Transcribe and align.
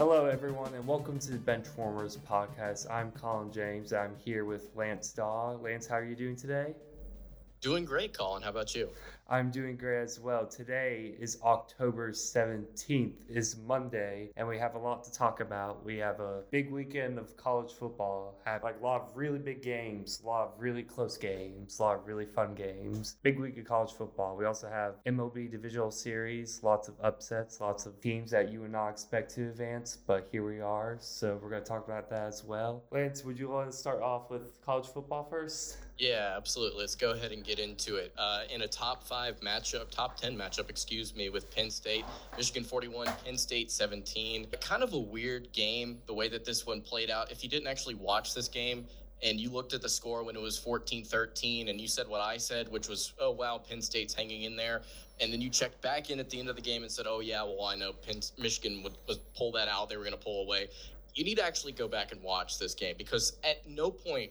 Hello, 0.00 0.24
everyone, 0.24 0.72
and 0.72 0.86
welcome 0.86 1.18
to 1.18 1.32
the 1.32 1.36
Benchwarmers 1.36 2.16
podcast. 2.20 2.90
I'm 2.90 3.10
Colin 3.10 3.52
James. 3.52 3.92
I'm 3.92 4.16
here 4.16 4.46
with 4.46 4.70
Lance 4.74 5.12
Daw. 5.12 5.58
Lance, 5.60 5.86
how 5.86 5.96
are 5.96 6.04
you 6.06 6.16
doing 6.16 6.36
today? 6.36 6.74
Doing 7.60 7.84
great, 7.84 8.16
Colin. 8.16 8.42
How 8.42 8.48
about 8.48 8.74
you? 8.74 8.88
I'm 9.28 9.50
doing 9.50 9.76
great 9.76 10.00
as 10.00 10.18
well. 10.18 10.46
Today 10.46 11.14
is 11.20 11.38
October 11.44 12.10
17th, 12.10 13.12
is 13.28 13.58
Monday, 13.66 14.30
and 14.38 14.48
we 14.48 14.56
have 14.56 14.76
a 14.76 14.78
lot 14.78 15.04
to 15.04 15.12
talk 15.12 15.40
about. 15.40 15.84
We 15.84 15.98
have 15.98 16.20
a 16.20 16.40
big 16.50 16.72
weekend 16.72 17.18
of 17.18 17.36
college 17.36 17.70
football. 17.72 18.40
Have 18.46 18.64
like 18.64 18.80
a 18.80 18.82
lot 18.82 19.02
of 19.02 19.08
really 19.14 19.38
big 19.38 19.62
games, 19.62 20.22
a 20.24 20.26
lot 20.26 20.46
of 20.46 20.52
really 20.58 20.82
close 20.82 21.18
games, 21.18 21.78
a 21.78 21.82
lot 21.82 21.96
of 21.96 22.06
really 22.06 22.24
fun 22.24 22.54
games. 22.54 23.18
Big 23.22 23.38
week 23.38 23.58
of 23.58 23.66
college 23.66 23.92
football. 23.92 24.38
We 24.38 24.46
also 24.46 24.70
have 24.70 24.94
MLB 25.04 25.50
Divisional 25.50 25.90
Series, 25.90 26.60
lots 26.62 26.88
of 26.88 26.94
upsets, 27.02 27.60
lots 27.60 27.84
of 27.84 28.00
teams 28.00 28.30
that 28.30 28.50
you 28.50 28.62
would 28.62 28.72
not 28.72 28.88
expect 28.88 29.34
to 29.34 29.50
advance, 29.50 29.98
but 30.06 30.26
here 30.32 30.46
we 30.46 30.62
are. 30.62 30.96
So 30.98 31.38
we're 31.42 31.50
going 31.50 31.62
to 31.62 31.68
talk 31.68 31.86
about 31.86 32.08
that 32.08 32.26
as 32.26 32.42
well. 32.42 32.84
Lance, 32.90 33.22
would 33.22 33.38
you 33.38 33.50
want 33.50 33.70
to 33.70 33.76
start 33.76 34.00
off 34.00 34.30
with 34.30 34.60
college 34.62 34.86
football 34.86 35.28
first? 35.28 35.76
Yeah, 36.00 36.32
absolutely. 36.34 36.80
Let's 36.80 36.94
go 36.94 37.10
ahead 37.10 37.30
and 37.30 37.44
get 37.44 37.58
into 37.58 37.96
it. 37.96 38.14
Uh, 38.16 38.44
in 38.48 38.62
a 38.62 38.66
top 38.66 39.04
five 39.04 39.38
matchup, 39.40 39.90
top 39.90 40.16
10 40.16 40.34
matchup, 40.34 40.70
excuse 40.70 41.14
me, 41.14 41.28
with 41.28 41.54
Penn 41.54 41.70
State. 41.70 42.06
Michigan 42.38 42.64
41, 42.64 43.08
Penn 43.22 43.36
State 43.36 43.70
17. 43.70 44.46
Kind 44.62 44.82
of 44.82 44.94
a 44.94 44.98
weird 44.98 45.52
game, 45.52 45.98
the 46.06 46.14
way 46.14 46.26
that 46.30 46.46
this 46.46 46.66
one 46.66 46.80
played 46.80 47.10
out. 47.10 47.30
If 47.30 47.44
you 47.44 47.50
didn't 47.50 47.66
actually 47.66 47.96
watch 47.96 48.34
this 48.34 48.48
game, 48.48 48.86
and 49.22 49.38
you 49.38 49.50
looked 49.50 49.74
at 49.74 49.82
the 49.82 49.90
score 49.90 50.24
when 50.24 50.34
it 50.34 50.40
was 50.40 50.56
14 50.56 51.04
13 51.04 51.68
and 51.68 51.78
you 51.78 51.86
said 51.86 52.08
what 52.08 52.22
I 52.22 52.38
said, 52.38 52.72
which 52.72 52.88
was, 52.88 53.12
oh, 53.20 53.32
wow, 53.32 53.58
Penn 53.58 53.82
State's 53.82 54.14
hanging 54.14 54.44
in 54.44 54.56
there. 54.56 54.80
And 55.20 55.30
then 55.30 55.42
you 55.42 55.50
checked 55.50 55.82
back 55.82 56.08
in 56.08 56.18
at 56.18 56.30
the 56.30 56.40
end 56.40 56.48
of 56.48 56.56
the 56.56 56.62
game 56.62 56.82
and 56.82 56.90
said, 56.90 57.04
oh, 57.06 57.20
yeah, 57.20 57.42
well, 57.42 57.66
I 57.66 57.76
know 57.76 57.92
Penn, 57.92 58.20
Michigan 58.38 58.82
would, 58.82 58.96
would 59.06 59.18
pull 59.36 59.52
that 59.52 59.68
out. 59.68 59.90
They 59.90 59.98
were 59.98 60.04
going 60.04 60.16
to 60.16 60.24
pull 60.24 60.46
away. 60.46 60.68
You 61.14 61.24
need 61.24 61.36
to 61.36 61.44
actually 61.44 61.72
go 61.72 61.88
back 61.88 62.10
and 62.12 62.22
watch 62.22 62.58
this 62.58 62.72
game 62.72 62.94
because 62.96 63.36
at 63.44 63.68
no 63.68 63.90
point 63.90 64.30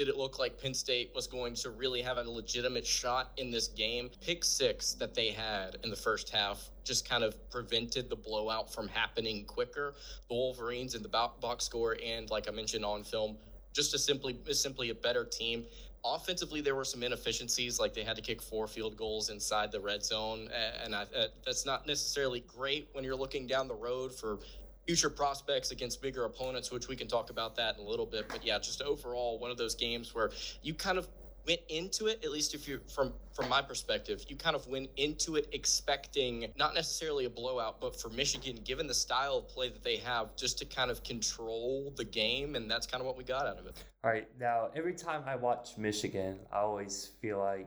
did 0.00 0.08
it 0.08 0.16
look 0.16 0.38
like 0.38 0.58
Penn 0.58 0.72
State 0.72 1.10
was 1.14 1.26
going 1.26 1.52
to 1.56 1.68
really 1.68 2.00
have 2.00 2.16
a 2.16 2.22
legitimate 2.22 2.86
shot 2.86 3.32
in 3.36 3.50
this 3.50 3.68
game. 3.68 4.08
Pick 4.22 4.46
six 4.46 4.94
that 4.94 5.14
they 5.14 5.28
had 5.28 5.76
in 5.84 5.90
the 5.90 5.96
first 5.96 6.30
half 6.30 6.70
just 6.84 7.06
kind 7.06 7.22
of 7.22 7.36
prevented 7.50 8.08
the 8.08 8.16
blowout 8.16 8.72
from 8.72 8.88
happening 8.88 9.44
quicker. 9.44 9.92
The 10.30 10.34
Wolverines 10.34 10.94
in 10.94 11.02
the 11.02 11.10
box 11.10 11.66
score 11.66 11.98
and, 12.02 12.30
like 12.30 12.48
I 12.48 12.50
mentioned 12.50 12.82
on 12.82 13.04
film, 13.04 13.36
just 13.74 13.92
a 13.92 13.98
simply 13.98 14.38
simply 14.52 14.88
a 14.88 14.94
better 14.94 15.26
team. 15.26 15.66
Offensively, 16.02 16.62
there 16.62 16.74
were 16.74 16.86
some 16.86 17.02
inefficiencies, 17.02 17.78
like 17.78 17.92
they 17.92 18.02
had 18.02 18.16
to 18.16 18.22
kick 18.22 18.40
four 18.40 18.66
field 18.66 18.96
goals 18.96 19.28
inside 19.28 19.70
the 19.70 19.80
red 19.80 20.02
zone, 20.02 20.48
and 20.82 20.94
I, 20.94 21.02
uh, 21.02 21.26
that's 21.44 21.66
not 21.66 21.86
necessarily 21.86 22.40
great 22.48 22.88
when 22.94 23.04
you're 23.04 23.14
looking 23.14 23.46
down 23.46 23.68
the 23.68 23.74
road 23.74 24.14
for 24.14 24.38
future 24.86 25.10
prospects 25.10 25.70
against 25.70 26.02
bigger 26.02 26.24
opponents, 26.24 26.70
which 26.70 26.88
we 26.88 26.96
can 26.96 27.06
talk 27.06 27.30
about 27.30 27.56
that 27.56 27.76
in 27.76 27.84
a 27.84 27.88
little 27.88 28.06
bit. 28.06 28.28
But 28.28 28.44
yeah, 28.44 28.58
just 28.58 28.82
overall, 28.82 29.38
one 29.38 29.50
of 29.50 29.56
those 29.56 29.74
games 29.74 30.14
where 30.14 30.30
you 30.62 30.74
kind 30.74 30.98
of 30.98 31.08
went 31.46 31.60
into 31.68 32.06
it 32.06 32.22
at 32.24 32.30
least 32.30 32.54
if 32.54 32.68
you 32.68 32.80
from 32.94 33.12
from 33.32 33.48
my 33.48 33.62
perspective 33.62 34.24
you 34.28 34.36
kind 34.36 34.54
of 34.54 34.66
went 34.66 34.90
into 34.96 35.36
it 35.36 35.48
expecting 35.52 36.46
not 36.56 36.74
necessarily 36.74 37.24
a 37.24 37.30
blowout 37.30 37.80
but 37.80 37.98
for 37.98 38.08
michigan 38.10 38.58
given 38.64 38.86
the 38.86 38.94
style 38.94 39.38
of 39.38 39.48
play 39.48 39.68
that 39.68 39.82
they 39.82 39.96
have 39.96 40.34
just 40.36 40.58
to 40.58 40.64
kind 40.64 40.90
of 40.90 41.02
control 41.02 41.92
the 41.96 42.04
game 42.04 42.56
and 42.56 42.70
that's 42.70 42.86
kind 42.86 43.00
of 43.00 43.06
what 43.06 43.16
we 43.16 43.24
got 43.24 43.46
out 43.46 43.58
of 43.58 43.66
it 43.66 43.82
all 44.04 44.10
right 44.10 44.28
now 44.38 44.68
every 44.74 44.94
time 44.94 45.22
i 45.26 45.34
watch 45.34 45.70
michigan 45.78 46.38
i 46.52 46.58
always 46.58 47.12
feel 47.20 47.38
like 47.38 47.66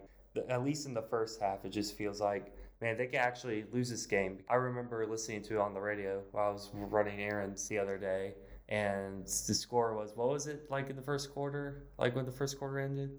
at 0.49 0.63
least 0.63 0.85
in 0.85 0.93
the 0.93 1.01
first 1.01 1.41
half 1.41 1.65
it 1.65 1.69
just 1.69 1.97
feels 1.97 2.21
like 2.21 2.53
man, 2.83 2.97
they 2.97 3.07
could 3.07 3.15
actually 3.15 3.63
lose 3.71 3.89
this 3.89 4.05
game. 4.05 4.39
I 4.49 4.55
remember 4.55 5.07
listening 5.07 5.41
to 5.43 5.55
it 5.55 5.59
on 5.59 5.73
the 5.73 5.79
radio 5.79 6.21
while 6.31 6.49
I 6.49 6.51
was 6.51 6.69
running 6.73 7.21
errands 7.21 7.67
the 7.69 7.79
other 7.79 7.97
day, 7.97 8.35
and 8.67 9.25
the 9.25 9.53
score 9.53 9.95
was 9.95 10.11
what 10.15 10.29
was 10.29 10.47
it 10.47 10.69
like 10.69 10.89
in 10.89 10.95
the 10.97 11.01
first 11.01 11.33
quarter? 11.33 11.87
Like 11.97 12.15
when 12.15 12.25
the 12.25 12.31
first 12.31 12.59
quarter 12.59 12.79
ended? 12.79 13.11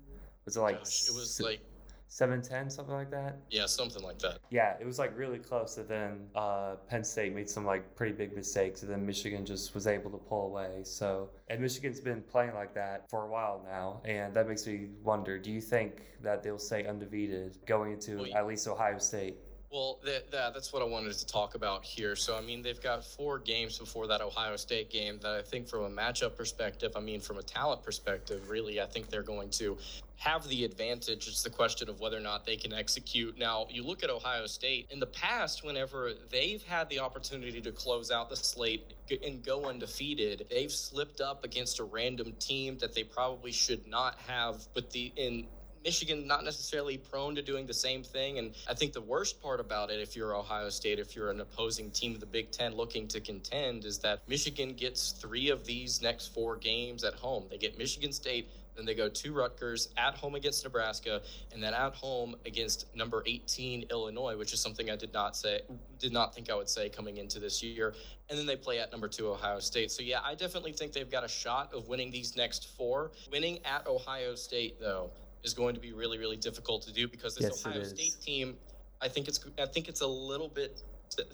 Was 0.45 0.57
it 0.57 0.61
like 0.61 0.79
Gosh, 0.79 1.09
it 1.09 1.15
was 1.15 1.41
like 1.41 1.61
seven 2.09 2.43
ten, 2.43 2.69
something 2.69 2.95
like 2.95 3.11
that. 3.11 3.39
Yeah, 3.51 3.65
something 3.65 4.03
like 4.03 4.19
that. 4.19 4.41
Yeah, 4.51 4.77
it 4.79 4.85
was 4.85 4.99
like 4.99 5.17
really 5.17 5.39
close. 5.39 5.79
And 5.79 5.89
then 5.89 6.27
uh, 6.35 6.75
Penn 6.87 7.03
State 7.03 7.35
made 7.35 7.49
some 7.49 7.65
like 7.65 7.97
pretty 7.97 8.13
big 8.13 8.37
mistakes, 8.37 8.83
and 8.83 8.91
then 8.93 9.07
Michigan 9.07 9.47
just 9.47 9.75
was 9.75 9.87
able 9.87 10.11
to 10.11 10.19
pull 10.19 10.47
away. 10.49 10.83
So, 10.85 11.31
and 11.49 11.59
Michigan's 11.59 12.01
been 12.01 12.21
playing 12.21 12.53
like 12.53 12.75
that 12.75 13.09
for 13.09 13.25
a 13.25 13.31
while 13.31 13.65
now, 13.67 14.03
and 14.05 14.35
that 14.35 14.47
makes 14.47 14.67
me 14.67 14.89
wonder: 15.03 15.39
Do 15.39 15.51
you 15.51 15.63
think 15.63 16.03
that 16.23 16.43
they'll 16.43 16.59
stay 16.59 16.87
undefeated 16.87 17.57
going 17.67 17.93
into 17.93 18.19
well, 18.19 18.37
at 18.37 18.47
least 18.47 18.69
Ohio 18.69 18.99
State? 18.99 19.37
Well, 19.75 19.99
that, 20.05 20.31
that, 20.31 20.55
that's 20.55 20.73
what 20.73 20.83
I 20.83 20.85
wanted 20.85 21.15
to 21.15 21.27
talk 21.27 21.57
about 21.57 21.85
here. 21.85 22.15
So, 22.15 22.37
I 22.37 22.41
mean, 22.41 22.63
they've 22.63 22.81
got 22.81 23.05
four 23.05 23.41
games 23.41 23.77
before 23.77 24.07
that 24.07 24.21
Ohio 24.21 24.55
State 24.55 24.89
game 24.89 25.19
that 25.23 25.33
I 25.33 25.43
think, 25.43 25.67
from 25.67 25.81
a 25.81 25.91
matchup 25.91 26.37
perspective, 26.37 26.93
I 26.95 27.01
mean, 27.01 27.21
from 27.21 27.39
a 27.39 27.43
talent 27.43 27.83
perspective, 27.83 28.49
really, 28.49 28.81
I 28.81 28.87
think 28.87 29.11
they're 29.11 29.25
going 29.25 29.51
to 29.51 29.77
have 30.19 30.47
the 30.47 30.65
advantage. 30.65 31.27
It's 31.27 31.43
the 31.43 31.51
question 31.51 31.89
of 31.89 31.99
whether 31.99 32.17
or 32.17 32.21
not 32.21 32.47
they 32.47 32.55
can 32.55 32.73
execute. 32.73 33.37
Now, 33.37 33.67
you 33.69 33.83
look 33.83 34.05
at 34.05 34.11
Ohio 34.11 34.47
State 34.47 34.87
in 34.93 35.01
the 35.01 35.07
past, 35.07 35.65
whenever 35.65 36.13
they've 36.31 36.63
had 36.63 36.89
the 36.89 37.01
opportunity 37.01 37.61
to 37.61 37.73
close 37.73 38.13
out 38.13 38.31
the 38.31 38.37
slate 38.37 38.95
and 39.27 39.45
go 39.45 39.65
undefeated, 39.65 40.47
they've 40.51 40.71
slipped 40.71 41.21
up 41.21 41.43
against 41.43 41.81
a 41.81 41.85
random 41.85 42.33
team 42.39 42.79
that 42.79 42.95
they 42.95 43.03
probably 43.03 43.51
should 43.51 43.85
not 43.89 44.21
have. 44.29 44.69
But 44.73 44.93
the 44.93 45.13
in 45.17 45.47
Michigan 45.85 46.27
not 46.27 46.45
necessarily 46.45 46.97
prone 46.97 47.35
to 47.35 47.43
doing 47.43 47.67
the 47.67 47.75
same 47.75 48.03
thing. 48.03 48.39
And 48.39 48.55
I 48.69 48.75
think 48.75 48.93
the 48.93 49.01
worst 49.01 49.41
part 49.43 49.61
about 49.61 49.91
it, 49.91 50.01
if 50.01 50.17
you're 50.17 50.35
Ohio 50.35 50.71
State, 50.71 50.99
if 50.99 51.15
you're 51.15 51.31
an 51.31 51.41
opposing 51.41 51.91
team 51.91 52.15
of 52.15 52.21
the 52.21 52.27
Big 52.27 52.51
Ten 52.51 52.75
looking 52.75 53.07
to 53.09 53.21
contend, 53.21 53.85
is 53.85 53.99
that 53.99 54.27
Michigan 54.29 54.73
gets 54.73 55.13
three 55.13 55.51
of 55.51 55.65
these 55.65 56.01
next 56.01 56.29
four 56.35 56.57
games 56.57 57.05
at 57.05 57.15
home. 57.15 57.45
They 57.51 57.59
get 57.59 57.77
Michigan 57.77 58.13
State, 58.13 58.49
then 58.77 58.85
they 58.85 58.95
go 58.95 59.09
to 59.09 59.33
Rutgers, 59.33 59.89
at 59.97 60.15
home 60.15 60.35
against 60.35 60.65
Nebraska, 60.65 61.23
and 61.53 61.63
then 61.63 61.75
at 61.75 61.95
home 61.95 62.35
against 62.45 62.87
number 62.95 63.23
18 63.27 63.87
Illinois, 63.91 64.37
which 64.37 64.53
is 64.53 64.61
something 64.61 64.91
I 64.91 64.97
did 64.97 65.13
not 65.13 65.37
say, 65.37 65.61
did 65.99 66.13
not 66.13 66.35
think 66.35 66.51
I 66.51 66.55
would 66.55 66.69
say 66.69 66.89
coming 66.89 67.19
into 67.19 67.39
this 67.39 67.63
year. 67.63 67.95
And 68.31 68.39
then 68.39 68.47
they 68.47 68.57
play 68.57 68.81
at 68.81 68.91
number 68.91 69.07
two 69.07 69.29
Ohio 69.29 69.61
State. 69.61 69.91
So 69.91 70.03
yeah, 70.03 70.21
I 70.25 70.35
definitely 70.35 70.73
think 70.73 70.93
they've 70.93 71.11
got 71.11 71.25
a 71.25 71.29
shot 71.29 71.73
of 71.73 71.89
winning 71.89 72.11
these 72.11 72.37
next 72.37 72.69
four. 72.77 73.13
Winning 73.31 73.59
at 73.65 73.87
Ohio 73.87 74.35
State, 74.35 74.81
though, 74.81 75.11
is 75.45 75.55
going 75.55 75.75
to 75.75 75.81
be 75.81 75.93
really, 75.93 76.19
really 76.19 76.37
difficult 76.37 76.83
to 76.83 76.93
do 76.93 77.07
because 77.07 77.35
this 77.37 77.45
yes, 77.45 77.67
Ohio 77.67 77.85
State 77.85 78.17
team, 78.21 78.57
I 79.01 79.09
think 79.09 79.29
it's 79.29 79.45
I 79.59 79.67
think 79.67 79.89
it's 79.89 80.01
a 80.01 80.07
little 80.07 80.49
bit 80.49 80.83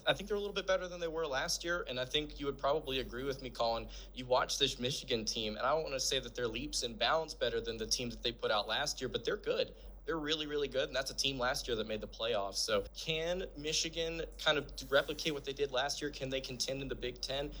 I 0.05 0.13
think 0.13 0.27
they're 0.27 0.37
a 0.37 0.39
little 0.39 0.53
bit 0.53 0.67
better 0.67 0.87
than 0.87 0.99
they 0.99 1.07
were 1.07 1.25
last 1.25 1.63
year, 1.63 1.85
and 1.89 1.99
I 1.99 2.05
think 2.05 2.39
you 2.39 2.45
would 2.45 2.59
probably 2.59 2.99
agree 2.99 3.23
with 3.23 3.41
me, 3.41 3.49
Colin. 3.49 3.87
You 4.13 4.25
watch 4.25 4.59
this 4.59 4.79
Michigan 4.79 5.25
team, 5.25 5.55
and 5.55 5.65
I 5.65 5.71
don't 5.71 5.81
want 5.81 5.95
to 5.95 5.99
say 5.99 6.19
that 6.19 6.35
they're 6.35 6.47
leaps 6.47 6.83
and 6.83 6.99
bounds 6.99 7.33
better 7.33 7.59
than 7.59 7.77
the 7.77 7.87
teams 7.87 8.15
that 8.15 8.21
they 8.21 8.31
put 8.31 8.51
out 8.51 8.67
last 8.67 9.01
year, 9.01 9.09
but 9.09 9.25
they're 9.25 9.37
good 9.37 9.71
they're 10.05 10.17
really, 10.17 10.47
really 10.47 10.67
good. 10.67 10.87
And 10.87 10.95
that's 10.95 11.11
a 11.11 11.15
team 11.15 11.37
last 11.37 11.67
year 11.67 11.77
that 11.77 11.87
made 11.87 12.01
the 12.01 12.07
playoffs. 12.07 12.55
So 12.55 12.83
can 12.97 13.43
Michigan 13.57 14.21
kind 14.43 14.57
of 14.57 14.65
replicate 14.89 15.33
what 15.33 15.45
they 15.45 15.53
did 15.53 15.71
last 15.71 16.01
year? 16.01 16.09
Can 16.11 16.29
they 16.29 16.41
contend 16.41 16.81
in 16.81 16.87
the 16.87 16.95
Big 16.95 17.21
Ten? 17.21 17.51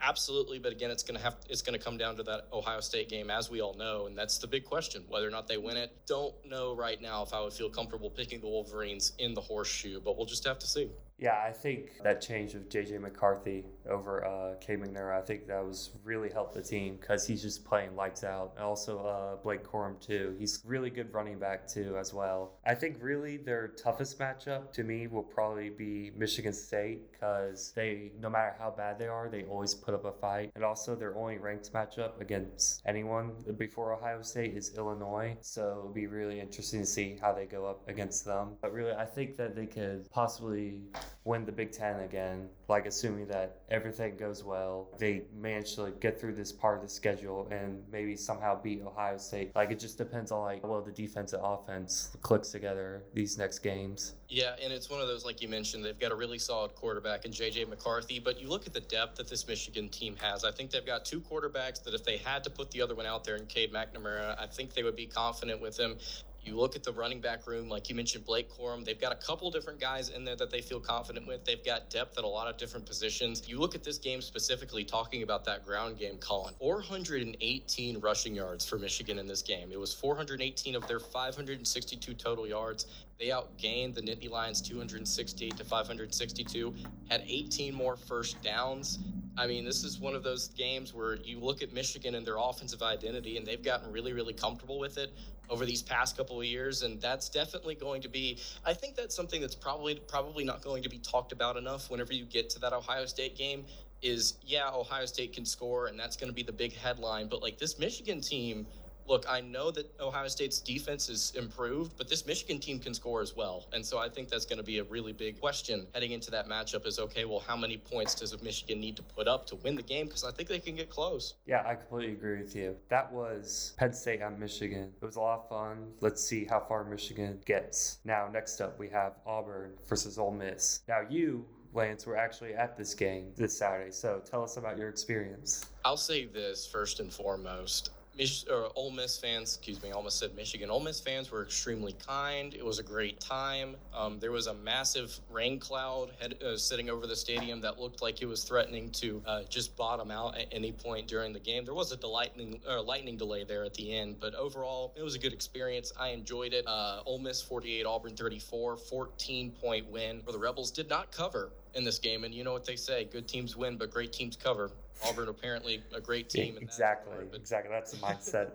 Absolutely. 0.00 0.58
But 0.58 0.72
again, 0.72 0.90
it's 0.90 1.02
going 1.02 1.16
to 1.16 1.22
have, 1.22 1.36
it's 1.48 1.62
going 1.62 1.78
to 1.78 1.84
come 1.84 1.96
down 1.96 2.16
to 2.16 2.22
that 2.24 2.48
Ohio 2.52 2.80
State 2.80 3.08
game, 3.08 3.30
as 3.30 3.50
we 3.50 3.60
all 3.60 3.74
know. 3.74 4.06
And 4.06 4.16
that's 4.16 4.38
the 4.38 4.46
big 4.46 4.64
question, 4.64 5.04
whether 5.08 5.26
or 5.26 5.30
not 5.30 5.48
they 5.48 5.58
win 5.58 5.76
it. 5.76 5.96
Don't 6.06 6.34
know 6.46 6.74
right 6.74 7.00
now 7.00 7.22
if 7.22 7.32
I 7.32 7.40
would 7.40 7.52
feel 7.52 7.70
comfortable 7.70 8.10
picking 8.10 8.40
the 8.40 8.48
Wolverines 8.48 9.12
in 9.18 9.34
the 9.34 9.40
horseshoe, 9.40 10.00
but 10.00 10.16
we'll 10.16 10.26
just 10.26 10.46
have 10.46 10.58
to 10.58 10.66
see. 10.66 10.90
Yeah, 11.20 11.38
I 11.46 11.52
think 11.52 12.02
that 12.02 12.22
change 12.22 12.54
of 12.54 12.70
JJ 12.70 12.98
McCarthy 12.98 13.66
over 13.86 14.24
uh, 14.24 14.54
Cade 14.58 14.80
McNamara, 14.80 15.18
I 15.18 15.20
think 15.20 15.46
that 15.48 15.62
was 15.62 15.90
really 16.02 16.30
helped 16.30 16.54
the 16.54 16.62
team 16.62 16.96
because 16.98 17.26
he's 17.26 17.42
just 17.42 17.62
playing 17.62 17.94
lights 17.94 18.24
out. 18.24 18.54
And 18.56 18.64
also 18.64 19.04
uh, 19.04 19.36
Blake 19.36 19.62
Corum 19.62 20.00
too. 20.00 20.34
He's 20.38 20.62
really 20.64 20.88
good 20.88 21.12
running 21.12 21.38
back 21.38 21.68
too 21.68 21.94
as 21.98 22.14
well. 22.14 22.54
I 22.64 22.74
think 22.74 22.96
really 23.02 23.36
their 23.36 23.68
toughest 23.68 24.18
matchup 24.18 24.72
to 24.72 24.82
me 24.82 25.08
will 25.08 25.22
probably 25.22 25.68
be 25.68 26.10
Michigan 26.16 26.54
State 26.54 27.09
because 27.20 27.72
they, 27.76 28.12
no 28.20 28.30
matter 28.30 28.54
how 28.58 28.70
bad 28.70 28.98
they 28.98 29.06
are, 29.06 29.28
they 29.28 29.42
always 29.44 29.74
put 29.74 29.94
up 29.94 30.04
a 30.04 30.12
fight. 30.12 30.50
And 30.54 30.64
also 30.64 30.94
their 30.94 31.16
only 31.16 31.38
ranked 31.38 31.72
matchup 31.72 32.20
against 32.20 32.82
anyone 32.86 33.32
before 33.58 33.92
Ohio 33.92 34.22
State 34.22 34.56
is 34.56 34.76
Illinois. 34.76 35.36
So 35.40 35.76
it'll 35.78 35.92
be 35.92 36.06
really 36.06 36.40
interesting 36.40 36.80
to 36.80 36.86
see 36.86 37.18
how 37.20 37.32
they 37.32 37.46
go 37.46 37.66
up 37.66 37.86
against 37.88 38.24
them. 38.24 38.56
But 38.62 38.72
really, 38.72 38.92
I 38.92 39.04
think 39.04 39.36
that 39.36 39.54
they 39.54 39.66
could 39.66 40.10
possibly 40.10 40.80
win 41.24 41.44
the 41.44 41.52
Big 41.52 41.72
Ten 41.72 42.00
again, 42.00 42.48
like 42.70 42.86
assuming 42.86 43.26
that 43.26 43.58
everything 43.68 44.16
goes 44.16 44.42
well, 44.44 44.88
they 44.98 45.22
manage 45.36 45.74
to 45.74 45.82
like, 45.82 46.00
get 46.00 46.18
through 46.18 46.34
this 46.34 46.52
part 46.52 46.76
of 46.76 46.82
the 46.82 46.88
schedule 46.88 47.48
and 47.50 47.82
maybe 47.92 48.16
somehow 48.16 48.60
beat 48.60 48.80
Ohio 48.82 49.18
State. 49.18 49.54
Like 49.54 49.70
it 49.70 49.78
just 49.78 49.98
depends 49.98 50.32
on 50.32 50.42
like 50.42 50.66
well 50.66 50.80
the 50.80 50.92
defense 50.92 51.32
and 51.32 51.42
offense 51.44 52.16
clicks 52.22 52.50
together 52.50 53.02
these 53.12 53.36
next 53.36 53.58
games. 53.58 54.14
Yeah, 54.28 54.54
and 54.62 54.72
it's 54.72 54.88
one 54.88 55.00
of 55.00 55.08
those 55.08 55.24
like 55.24 55.42
you 55.42 55.48
mentioned, 55.48 55.84
they've 55.84 55.98
got 55.98 56.12
a 56.12 56.14
really 56.14 56.38
solid 56.38 56.74
quarterback 56.74 57.24
in 57.24 57.32
JJ 57.32 57.68
McCarthy, 57.68 58.20
but 58.20 58.40
you 58.40 58.48
look 58.48 58.66
at 58.66 58.72
the 58.72 58.80
depth 58.80 59.16
that 59.16 59.28
this 59.28 59.46
Michigan 59.46 59.88
team 59.88 60.16
has. 60.20 60.44
I 60.44 60.52
think 60.52 60.70
they've 60.70 60.86
got 60.86 61.04
two 61.04 61.20
quarterbacks 61.20 61.82
that 61.84 61.92
if 61.92 62.04
they 62.04 62.16
had 62.16 62.44
to 62.44 62.50
put 62.50 62.70
the 62.70 62.80
other 62.80 62.94
one 62.94 63.06
out 63.06 63.24
there 63.24 63.36
in 63.36 63.46
Cade 63.46 63.72
McNamara, 63.72 64.40
I 64.40 64.46
think 64.46 64.72
they 64.72 64.84
would 64.84 64.96
be 64.96 65.06
confident 65.06 65.60
with 65.60 65.76
him 65.76 65.98
You 66.42 66.56
look 66.56 66.74
at 66.74 66.82
the 66.82 66.92
running 66.92 67.20
back 67.20 67.46
room, 67.46 67.68
like 67.68 67.88
you 67.88 67.94
mentioned, 67.94 68.24
Blake 68.24 68.50
Corum. 68.50 68.84
They've 68.84 69.00
got 69.00 69.12
a 69.12 69.16
couple 69.16 69.50
different 69.50 69.78
guys 69.78 70.08
in 70.08 70.24
there 70.24 70.36
that 70.36 70.50
they 70.50 70.62
feel 70.62 70.80
confident 70.80 71.26
with. 71.26 71.44
They've 71.44 71.64
got 71.64 71.90
depth 71.90 72.16
at 72.16 72.24
a 72.24 72.28
lot 72.28 72.48
of 72.48 72.56
different 72.56 72.86
positions. 72.86 73.48
You 73.48 73.58
look 73.58 73.74
at 73.74 73.84
this 73.84 73.98
game 73.98 74.22
specifically, 74.22 74.84
talking 74.84 75.22
about 75.22 75.44
that 75.44 75.66
ground 75.66 75.98
game, 75.98 76.16
Colin. 76.16 76.54
418 76.58 78.00
rushing 78.00 78.34
yards 78.34 78.66
for 78.66 78.78
Michigan 78.78 79.18
in 79.18 79.26
this 79.26 79.42
game. 79.42 79.70
It 79.70 79.78
was 79.78 79.92
418 79.92 80.74
of 80.74 80.86
their 80.88 81.00
562 81.00 82.14
total 82.14 82.46
yards. 82.46 82.86
They 83.20 83.26
outgained 83.26 83.94
the 83.94 84.00
Nittany 84.00 84.30
Lions 84.30 84.62
268 84.62 85.58
to 85.58 85.64
562, 85.64 86.74
had 87.10 87.22
18 87.26 87.74
more 87.74 87.94
first 87.94 88.42
downs. 88.42 88.98
I 89.36 89.46
mean, 89.46 89.62
this 89.62 89.84
is 89.84 90.00
one 90.00 90.14
of 90.14 90.22
those 90.22 90.48
games 90.48 90.94
where 90.94 91.16
you 91.16 91.38
look 91.38 91.62
at 91.62 91.74
Michigan 91.74 92.14
and 92.14 92.26
their 92.26 92.38
offensive 92.38 92.82
identity, 92.82 93.36
and 93.36 93.46
they've 93.46 93.62
gotten 93.62 93.92
really, 93.92 94.14
really 94.14 94.32
comfortable 94.32 94.78
with 94.78 94.96
it 94.96 95.12
over 95.50 95.66
these 95.66 95.82
past 95.82 96.16
couple 96.16 96.40
of 96.40 96.46
years, 96.46 96.82
and 96.82 96.98
that's 96.98 97.28
definitely 97.28 97.74
going 97.74 98.00
to 98.00 98.08
be. 98.08 98.38
I 98.64 98.72
think 98.72 98.96
that's 98.96 99.14
something 99.14 99.42
that's 99.42 99.54
probably 99.54 99.96
probably 100.08 100.44
not 100.44 100.62
going 100.62 100.82
to 100.82 100.88
be 100.88 100.98
talked 100.98 101.32
about 101.32 101.58
enough 101.58 101.90
whenever 101.90 102.14
you 102.14 102.24
get 102.24 102.48
to 102.50 102.58
that 102.60 102.72
Ohio 102.72 103.04
State 103.04 103.36
game. 103.36 103.66
Is 104.00 104.38
yeah, 104.42 104.70
Ohio 104.70 105.04
State 105.04 105.34
can 105.34 105.44
score, 105.44 105.88
and 105.88 106.00
that's 106.00 106.16
going 106.16 106.30
to 106.30 106.34
be 106.34 106.42
the 106.42 106.52
big 106.52 106.74
headline. 106.74 107.28
But 107.28 107.42
like 107.42 107.58
this 107.58 107.78
Michigan 107.78 108.22
team 108.22 108.66
look, 109.10 109.26
I 109.28 109.40
know 109.40 109.72
that 109.72 109.92
Ohio 110.00 110.28
State's 110.28 110.60
defense 110.60 111.08
is 111.08 111.32
improved, 111.36 111.92
but 111.98 112.08
this 112.08 112.24
Michigan 112.26 112.60
team 112.60 112.78
can 112.78 112.94
score 112.94 113.20
as 113.20 113.34
well. 113.34 113.66
And 113.72 113.84
so 113.84 113.98
I 113.98 114.08
think 114.08 114.28
that's 114.28 114.46
going 114.46 114.58
to 114.58 114.64
be 114.64 114.78
a 114.78 114.84
really 114.84 115.12
big 115.12 115.40
question 115.40 115.86
heading 115.92 116.12
into 116.12 116.30
that 116.30 116.48
matchup 116.48 116.86
is 116.86 117.00
okay, 117.00 117.24
well, 117.24 117.40
how 117.40 117.56
many 117.56 117.76
points 117.76 118.14
does 118.14 118.40
Michigan 118.40 118.80
need 118.80 118.94
to 118.96 119.02
put 119.02 119.26
up 119.26 119.46
to 119.48 119.56
win 119.56 119.74
the 119.74 119.82
game? 119.82 120.06
Because 120.06 120.22
I 120.22 120.30
think 120.30 120.48
they 120.48 120.60
can 120.60 120.76
get 120.76 120.88
close. 120.88 121.34
Yeah, 121.44 121.64
I 121.66 121.74
completely 121.74 122.12
agree 122.12 122.38
with 122.38 122.54
you. 122.54 122.76
That 122.88 123.12
was 123.12 123.74
Penn 123.76 123.92
State 123.92 124.22
on 124.22 124.38
Michigan. 124.38 124.92
It 125.02 125.04
was 125.04 125.16
a 125.16 125.20
lot 125.20 125.40
of 125.40 125.48
fun. 125.48 125.88
Let's 126.00 126.24
see 126.24 126.44
how 126.44 126.60
far 126.60 126.84
Michigan 126.84 127.40
gets. 127.44 127.98
Now, 128.04 128.28
next 128.32 128.60
up, 128.60 128.78
we 128.78 128.88
have 128.90 129.14
Auburn 129.26 129.72
versus 129.88 130.18
Ole 130.18 130.30
Miss. 130.30 130.82
Now, 130.86 131.00
you 131.10 131.44
Lance, 131.72 132.04
were 132.04 132.16
actually 132.16 132.52
at 132.52 132.76
this 132.76 132.94
game 132.94 133.32
this 133.36 133.56
Saturday. 133.56 133.92
So 133.92 134.20
tell 134.28 134.42
us 134.42 134.56
about 134.56 134.76
your 134.76 134.88
experience. 134.88 135.66
I'll 135.84 135.96
say 135.96 136.26
this 136.26 136.66
first 136.66 136.98
and 136.98 137.12
foremost. 137.12 137.90
Mich- 138.16 138.44
or 138.50 138.70
Ole 138.74 138.90
Miss 138.90 139.18
fans, 139.18 139.56
excuse 139.56 139.82
me, 139.82 139.92
almost 139.92 140.18
said 140.18 140.34
Michigan. 140.34 140.68
Ole 140.68 140.80
Miss 140.80 141.00
fans 141.00 141.30
were 141.30 141.42
extremely 141.42 141.94
kind. 142.06 142.54
It 142.54 142.64
was 142.64 142.78
a 142.78 142.82
great 142.82 143.20
time. 143.20 143.76
Um, 143.94 144.18
there 144.18 144.32
was 144.32 144.46
a 144.46 144.54
massive 144.54 145.18
rain 145.30 145.58
cloud 145.58 146.10
head, 146.20 146.42
uh, 146.42 146.56
sitting 146.56 146.90
over 146.90 147.06
the 147.06 147.16
stadium 147.16 147.60
that 147.60 147.78
looked 147.78 148.02
like 148.02 148.20
it 148.20 148.26
was 148.26 148.44
threatening 148.44 148.90
to 148.92 149.22
uh, 149.26 149.42
just 149.48 149.76
bottom 149.76 150.10
out 150.10 150.36
at 150.36 150.48
any 150.52 150.72
point 150.72 151.06
during 151.06 151.32
the 151.32 151.38
game. 151.38 151.64
There 151.64 151.74
was 151.74 151.92
a 151.92 152.06
lightning, 152.06 152.60
uh, 152.68 152.82
lightning 152.82 153.16
delay 153.16 153.44
there 153.44 153.64
at 153.64 153.74
the 153.74 153.96
end, 153.96 154.16
but 154.20 154.34
overall, 154.34 154.92
it 154.96 155.02
was 155.02 155.14
a 155.14 155.18
good 155.18 155.32
experience. 155.32 155.92
I 155.98 156.08
enjoyed 156.08 156.52
it. 156.52 156.66
Uh, 156.66 157.02
Ole 157.06 157.18
Miss 157.20 157.40
48, 157.40 157.86
Auburn 157.86 158.16
34, 158.16 158.76
14 158.76 159.50
point 159.52 159.90
win 159.90 160.20
for 160.22 160.32
the 160.32 160.38
Rebels. 160.38 160.70
Did 160.70 160.88
not 160.88 161.12
cover 161.12 161.52
in 161.74 161.84
this 161.84 161.98
game, 161.98 162.24
and 162.24 162.34
you 162.34 162.44
know 162.44 162.52
what 162.52 162.64
they 162.64 162.76
say: 162.76 163.04
good 163.04 163.28
teams 163.28 163.56
win, 163.56 163.76
but 163.76 163.90
great 163.90 164.12
teams 164.12 164.36
cover. 164.36 164.70
Auburn 165.06 165.28
apparently 165.28 165.82
a 165.94 166.00
great 166.00 166.28
team. 166.28 166.54
Yeah, 166.54 166.60
exactly, 166.60 167.14
that 167.18 167.30
but... 167.30 167.40
exactly. 167.40 167.70
That's 167.72 167.92
the 167.92 167.96
mindset. 168.06 168.50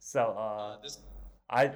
so 0.00 0.34
uh, 0.36 0.40
uh, 0.40 0.76
this, 0.82 0.98
I 1.50 1.70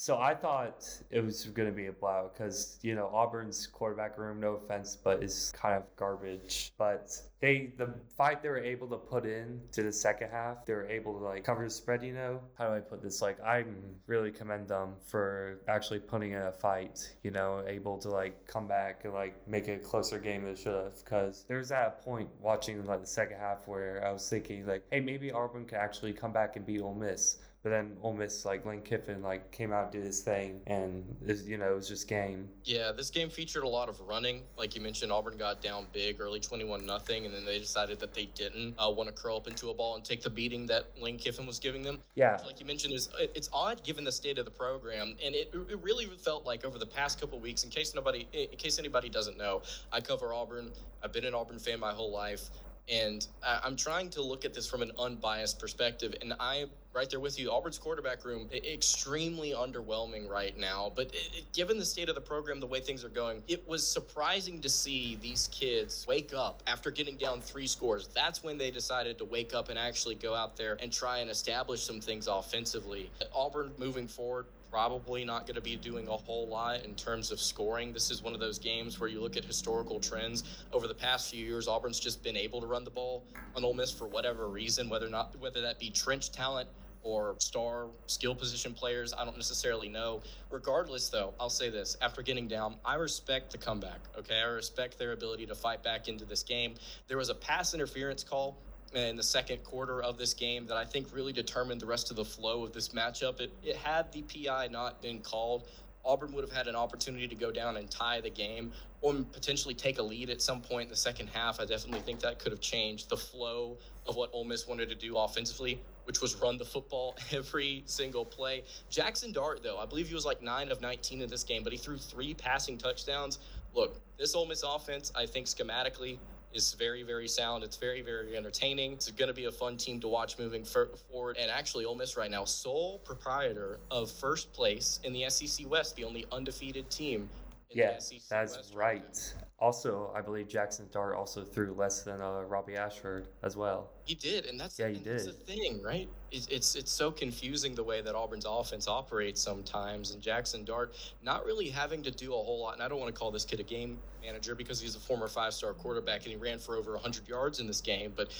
so 0.00 0.18
I 0.18 0.32
thought 0.32 0.88
it 1.10 1.24
was 1.24 1.46
going 1.46 1.68
to 1.68 1.74
be 1.74 1.86
a 1.86 1.92
blowout 1.92 2.32
because 2.32 2.78
you 2.82 2.94
know 2.94 3.10
Auburn's 3.12 3.66
quarterback 3.66 4.16
room, 4.16 4.38
no 4.38 4.54
offense, 4.54 4.96
but 5.02 5.24
is 5.24 5.52
kind 5.60 5.74
of 5.74 5.82
garbage. 5.96 6.72
But 6.78 7.20
they 7.40 7.72
the 7.76 7.92
fight 8.16 8.40
they 8.40 8.48
were 8.48 8.62
able 8.62 8.86
to 8.90 8.96
put 8.96 9.26
in 9.26 9.60
to 9.72 9.82
the 9.82 9.92
second 9.92 10.30
half, 10.30 10.64
they 10.66 10.74
were 10.74 10.86
able 10.86 11.18
to 11.18 11.24
like 11.24 11.42
cover 11.42 11.64
the 11.64 11.70
spread. 11.70 12.04
You 12.04 12.12
know 12.12 12.40
how 12.56 12.68
do 12.68 12.76
I 12.76 12.78
put 12.78 13.02
this? 13.02 13.20
Like 13.20 13.40
I 13.40 13.64
really 14.06 14.30
commend 14.30 14.68
them 14.68 14.90
for 15.04 15.58
actually 15.66 15.98
putting 15.98 16.30
in 16.30 16.42
a 16.42 16.52
fight. 16.52 17.16
You 17.24 17.32
know, 17.32 17.64
able 17.66 17.98
to 17.98 18.08
like 18.08 18.46
come 18.46 18.68
back 18.68 19.04
and 19.04 19.12
like 19.12 19.34
make 19.48 19.66
a 19.66 19.78
closer 19.78 20.20
game 20.20 20.44
than 20.44 20.54
should 20.54 20.74
have. 20.74 21.04
Because 21.04 21.44
there's 21.48 21.70
that 21.70 22.04
point 22.04 22.28
watching 22.40 22.84
like 22.86 23.00
the 23.00 23.06
second 23.08 23.38
half 23.38 23.66
where 23.66 24.06
I 24.06 24.12
was 24.12 24.28
thinking 24.28 24.64
like, 24.64 24.84
hey, 24.92 25.00
maybe 25.00 25.32
Auburn 25.32 25.64
could 25.64 25.78
actually 25.78 26.12
come 26.12 26.32
back 26.32 26.54
and 26.54 26.64
beat 26.64 26.82
Ole 26.82 26.94
Miss. 26.94 27.38
But 27.64 27.70
then 27.70 27.96
Ole 28.02 28.14
Miss, 28.14 28.44
like 28.44 28.64
Lane 28.64 28.82
Kiffin, 28.82 29.20
like 29.20 29.50
came 29.50 29.72
out, 29.72 29.90
did 29.90 30.04
his 30.04 30.20
thing, 30.20 30.60
and 30.68 31.04
you 31.44 31.58
know 31.58 31.72
it 31.72 31.74
was 31.74 31.88
just 31.88 32.06
game. 32.06 32.48
Yeah, 32.64 32.92
this 32.92 33.10
game 33.10 33.28
featured 33.28 33.64
a 33.64 33.68
lot 33.68 33.88
of 33.88 34.00
running. 34.02 34.42
Like 34.56 34.76
you 34.76 34.80
mentioned, 34.80 35.10
Auburn 35.10 35.36
got 35.36 35.60
down 35.60 35.86
big, 35.92 36.20
early 36.20 36.38
twenty-one 36.38 36.86
nothing, 36.86 37.26
and 37.26 37.34
then 37.34 37.44
they 37.44 37.58
decided 37.58 37.98
that 37.98 38.14
they 38.14 38.26
didn't 38.26 38.76
uh, 38.78 38.88
want 38.90 39.08
to 39.08 39.22
curl 39.22 39.36
up 39.38 39.48
into 39.48 39.70
a 39.70 39.74
ball 39.74 39.96
and 39.96 40.04
take 40.04 40.22
the 40.22 40.30
beating 40.30 40.66
that 40.66 40.84
Lane 41.00 41.18
Kiffin 41.18 41.46
was 41.46 41.58
giving 41.58 41.82
them. 41.82 41.98
Yeah, 42.14 42.38
like 42.46 42.60
you 42.60 42.66
mentioned, 42.66 42.94
is 42.94 43.08
it's 43.18 43.50
odd 43.52 43.82
given 43.82 44.04
the 44.04 44.12
state 44.12 44.38
of 44.38 44.44
the 44.44 44.52
program, 44.52 45.16
and 45.24 45.34
it, 45.34 45.52
it 45.52 45.82
really 45.82 46.06
felt 46.06 46.46
like 46.46 46.64
over 46.64 46.78
the 46.78 46.86
past 46.86 47.20
couple 47.20 47.40
weeks. 47.40 47.64
In 47.64 47.70
case 47.70 47.92
nobody, 47.92 48.28
in 48.32 48.56
case 48.56 48.78
anybody 48.78 49.08
doesn't 49.08 49.36
know, 49.36 49.62
I 49.92 50.00
cover 50.00 50.32
Auburn. 50.32 50.70
I've 51.02 51.12
been 51.12 51.24
an 51.24 51.34
Auburn 51.34 51.58
fan 51.58 51.80
my 51.80 51.92
whole 51.92 52.12
life. 52.12 52.50
And 52.90 53.26
I'm 53.44 53.76
trying 53.76 54.10
to 54.10 54.22
look 54.22 54.44
at 54.44 54.54
this 54.54 54.68
from 54.68 54.82
an 54.82 54.92
unbiased 54.98 55.58
perspective. 55.58 56.14
And 56.22 56.34
I'm 56.40 56.70
right 56.94 57.08
there 57.08 57.20
with 57.20 57.38
you. 57.38 57.50
Auburn's 57.50 57.78
quarterback 57.78 58.24
room, 58.24 58.48
extremely 58.52 59.50
underwhelming 59.50 60.28
right 60.28 60.56
now. 60.58 60.90
But 60.96 61.10
it, 61.12 61.44
given 61.52 61.78
the 61.78 61.84
state 61.84 62.08
of 62.08 62.14
the 62.14 62.20
program, 62.20 62.60
the 62.60 62.66
way 62.66 62.80
things 62.80 63.04
are 63.04 63.10
going, 63.10 63.42
it 63.46 63.66
was 63.68 63.86
surprising 63.86 64.60
to 64.62 64.68
see 64.68 65.18
these 65.20 65.48
kids 65.52 66.06
wake 66.08 66.32
up 66.34 66.62
after 66.66 66.90
getting 66.90 67.16
down 67.16 67.40
three 67.40 67.66
scores. 67.66 68.08
That's 68.14 68.42
when 68.42 68.58
they 68.58 68.70
decided 68.70 69.18
to 69.18 69.24
wake 69.24 69.54
up 69.54 69.68
and 69.68 69.78
actually 69.78 70.14
go 70.14 70.34
out 70.34 70.56
there 70.56 70.76
and 70.80 70.90
try 70.90 71.18
and 71.18 71.30
establish 71.30 71.82
some 71.82 72.00
things 72.00 72.26
offensively. 72.26 73.10
Auburn 73.34 73.70
moving 73.78 74.08
forward, 74.08 74.46
probably 74.70 75.24
not 75.24 75.46
going 75.46 75.54
to 75.54 75.60
be 75.60 75.76
doing 75.76 76.08
a 76.08 76.16
whole 76.16 76.46
lot 76.46 76.84
in 76.84 76.94
terms 76.94 77.30
of 77.30 77.40
scoring. 77.40 77.92
This 77.92 78.10
is 78.10 78.22
one 78.22 78.34
of 78.34 78.40
those 78.40 78.58
games 78.58 79.00
where 79.00 79.08
you 79.08 79.20
look 79.20 79.36
at 79.36 79.44
historical 79.44 80.00
trends. 80.00 80.44
Over 80.72 80.88
the 80.88 80.94
past 80.94 81.30
few 81.30 81.44
years, 81.44 81.68
Auburn's 81.68 82.00
just 82.00 82.22
been 82.22 82.36
able 82.36 82.60
to 82.60 82.66
run 82.66 82.84
the 82.84 82.90
ball 82.90 83.24
on 83.56 83.64
Ole 83.64 83.74
Miss 83.74 83.90
for 83.90 84.06
whatever 84.06 84.48
reason, 84.48 84.88
whether 84.88 85.06
or 85.06 85.10
not 85.10 85.34
whether 85.38 85.60
that 85.62 85.78
be 85.78 85.90
trench 85.90 86.32
talent 86.32 86.68
or 87.02 87.36
star 87.38 87.86
skill 88.06 88.34
position 88.34 88.74
players. 88.74 89.14
I 89.16 89.24
don't 89.24 89.36
necessarily 89.36 89.88
know. 89.88 90.20
Regardless, 90.50 91.08
though, 91.08 91.32
I'll 91.40 91.50
say 91.50 91.70
this 91.70 91.96
after 92.02 92.22
getting 92.22 92.48
down, 92.48 92.76
I 92.84 92.94
respect 92.96 93.52
the 93.52 93.58
comeback. 93.58 94.00
Okay. 94.18 94.38
I 94.38 94.44
respect 94.44 94.98
their 94.98 95.12
ability 95.12 95.46
to 95.46 95.54
fight 95.54 95.82
back 95.82 96.08
into 96.08 96.24
this 96.24 96.42
game. 96.42 96.74
There 97.06 97.16
was 97.16 97.30
a 97.30 97.34
pass 97.34 97.74
interference 97.74 98.24
call 98.24 98.58
in 98.94 99.16
the 99.16 99.22
second 99.22 99.62
quarter 99.64 100.02
of 100.02 100.18
this 100.18 100.34
game 100.34 100.66
that 100.66 100.76
I 100.76 100.84
think 100.84 101.08
really 101.12 101.32
determined 101.32 101.80
the 101.80 101.86
rest 101.86 102.10
of 102.10 102.16
the 102.16 102.24
flow 102.24 102.64
of 102.64 102.72
this 102.72 102.88
matchup. 102.90 103.40
It, 103.40 103.52
it 103.62 103.76
had 103.76 104.10
the 104.12 104.22
PI 104.22 104.68
not 104.68 105.02
been 105.02 105.20
called, 105.20 105.68
Auburn 106.08 106.32
would 106.32 106.42
have 106.42 106.52
had 106.52 106.66
an 106.68 106.74
opportunity 106.74 107.28
to 107.28 107.34
go 107.34 107.50
down 107.50 107.76
and 107.76 107.90
tie 107.90 108.20
the 108.20 108.30
game 108.30 108.72
or 109.02 109.14
potentially 109.32 109.74
take 109.74 109.98
a 109.98 110.02
lead 110.02 110.30
at 110.30 110.40
some 110.40 110.60
point 110.60 110.84
in 110.84 110.88
the 110.88 110.96
second 110.96 111.28
half. 111.28 111.60
I 111.60 111.66
definitely 111.66 112.00
think 112.00 112.20
that 112.20 112.38
could 112.38 112.50
have 112.50 112.60
changed 112.60 113.08
the 113.10 113.16
flow 113.16 113.76
of 114.06 114.16
what 114.16 114.30
Ole 114.32 114.44
Miss 114.44 114.66
wanted 114.66 114.88
to 114.88 114.94
do 114.94 115.16
offensively, 115.18 115.80
which 116.04 116.20
was 116.20 116.34
run 116.36 116.56
the 116.56 116.64
football 116.64 117.16
every 117.32 117.82
single 117.86 118.24
play. 118.24 118.64
Jackson 118.88 119.32
Dart, 119.32 119.62
though, 119.62 119.78
I 119.78 119.86
believe 119.86 120.08
he 120.08 120.14
was 120.14 120.24
like 120.24 120.42
9 120.42 120.70
of 120.70 120.80
19 120.80 121.20
in 121.20 121.28
this 121.28 121.44
game, 121.44 121.62
but 121.62 121.72
he 121.72 121.78
threw 121.78 121.98
three 121.98 122.34
passing 122.34 122.78
touchdowns. 122.78 123.38
Look, 123.74 124.00
this 124.18 124.34
Ole 124.34 124.46
Miss 124.46 124.64
offense, 124.66 125.12
I 125.14 125.26
think 125.26 125.46
schematically, 125.46 126.18
is 126.66 126.74
very, 126.74 127.02
very 127.02 127.28
sound. 127.28 127.64
It's 127.64 127.76
very, 127.76 128.02
very 128.02 128.36
entertaining. 128.36 128.92
It's 128.92 129.10
going 129.10 129.28
to 129.28 129.34
be 129.34 129.46
a 129.46 129.52
fun 129.52 129.76
team 129.76 130.00
to 130.00 130.08
watch 130.08 130.38
moving 130.38 130.64
forward. 130.64 131.36
And 131.38 131.50
actually, 131.50 131.84
Ole 131.84 131.94
Miss 131.94 132.16
right 132.16 132.30
now, 132.30 132.44
sole 132.44 132.98
proprietor 133.04 133.78
of 133.90 134.10
first 134.10 134.52
place 134.52 135.00
in 135.04 135.12
the 135.12 135.28
SEC 135.28 135.68
West, 135.70 135.96
the 135.96 136.04
only 136.04 136.26
undefeated 136.32 136.90
team. 136.90 137.28
yeah, 137.70 137.98
that's 138.28 138.56
West 138.56 138.72
right. 138.74 139.02
right 139.02 139.34
also, 139.60 140.12
I 140.14 140.20
believe 140.20 140.48
Jackson 140.48 140.86
Dart 140.92 141.16
also 141.16 141.42
threw 141.42 141.72
less 141.72 142.02
than 142.02 142.20
uh, 142.20 142.42
Robbie 142.42 142.76
Ashford 142.76 143.26
as 143.42 143.56
well. 143.56 143.90
He 144.04 144.14
did, 144.14 144.46
and 144.46 144.58
that's 144.58 144.78
yeah, 144.78 144.88
he 144.88 144.98
did. 144.98 145.18
That's 145.18 145.26
the 145.26 145.32
thing, 145.32 145.82
right? 145.82 146.08
It's, 146.30 146.74
it's 146.74 146.92
so 146.92 147.10
confusing 147.10 147.74
the 147.74 147.84
way 147.84 148.02
that 148.02 148.14
Auburn's 148.14 148.44
offense 148.46 148.86
operates 148.86 149.40
sometimes, 149.40 150.12
and 150.12 150.20
Jackson 150.20 150.64
Dart 150.64 150.94
not 151.22 151.46
really 151.46 151.68
having 151.68 152.02
to 152.02 152.10
do 152.10 152.32
a 152.32 152.36
whole 152.36 152.60
lot. 152.60 152.74
And 152.74 152.82
I 152.82 152.88
don't 152.88 153.00
want 153.00 153.14
to 153.14 153.18
call 153.18 153.30
this 153.30 153.44
kid 153.44 153.60
a 153.60 153.62
game 153.62 153.98
manager 154.22 154.54
because 154.54 154.80
he's 154.80 154.96
a 154.96 154.98
former 155.00 155.28
five-star 155.28 155.72
quarterback 155.74 156.24
and 156.24 156.32
he 156.32 156.36
ran 156.36 156.58
for 156.58 156.76
over 156.76 156.92
100 156.92 157.28
yards 157.28 157.60
in 157.60 157.66
this 157.66 157.80
game. 157.80 158.12
But 158.14 158.30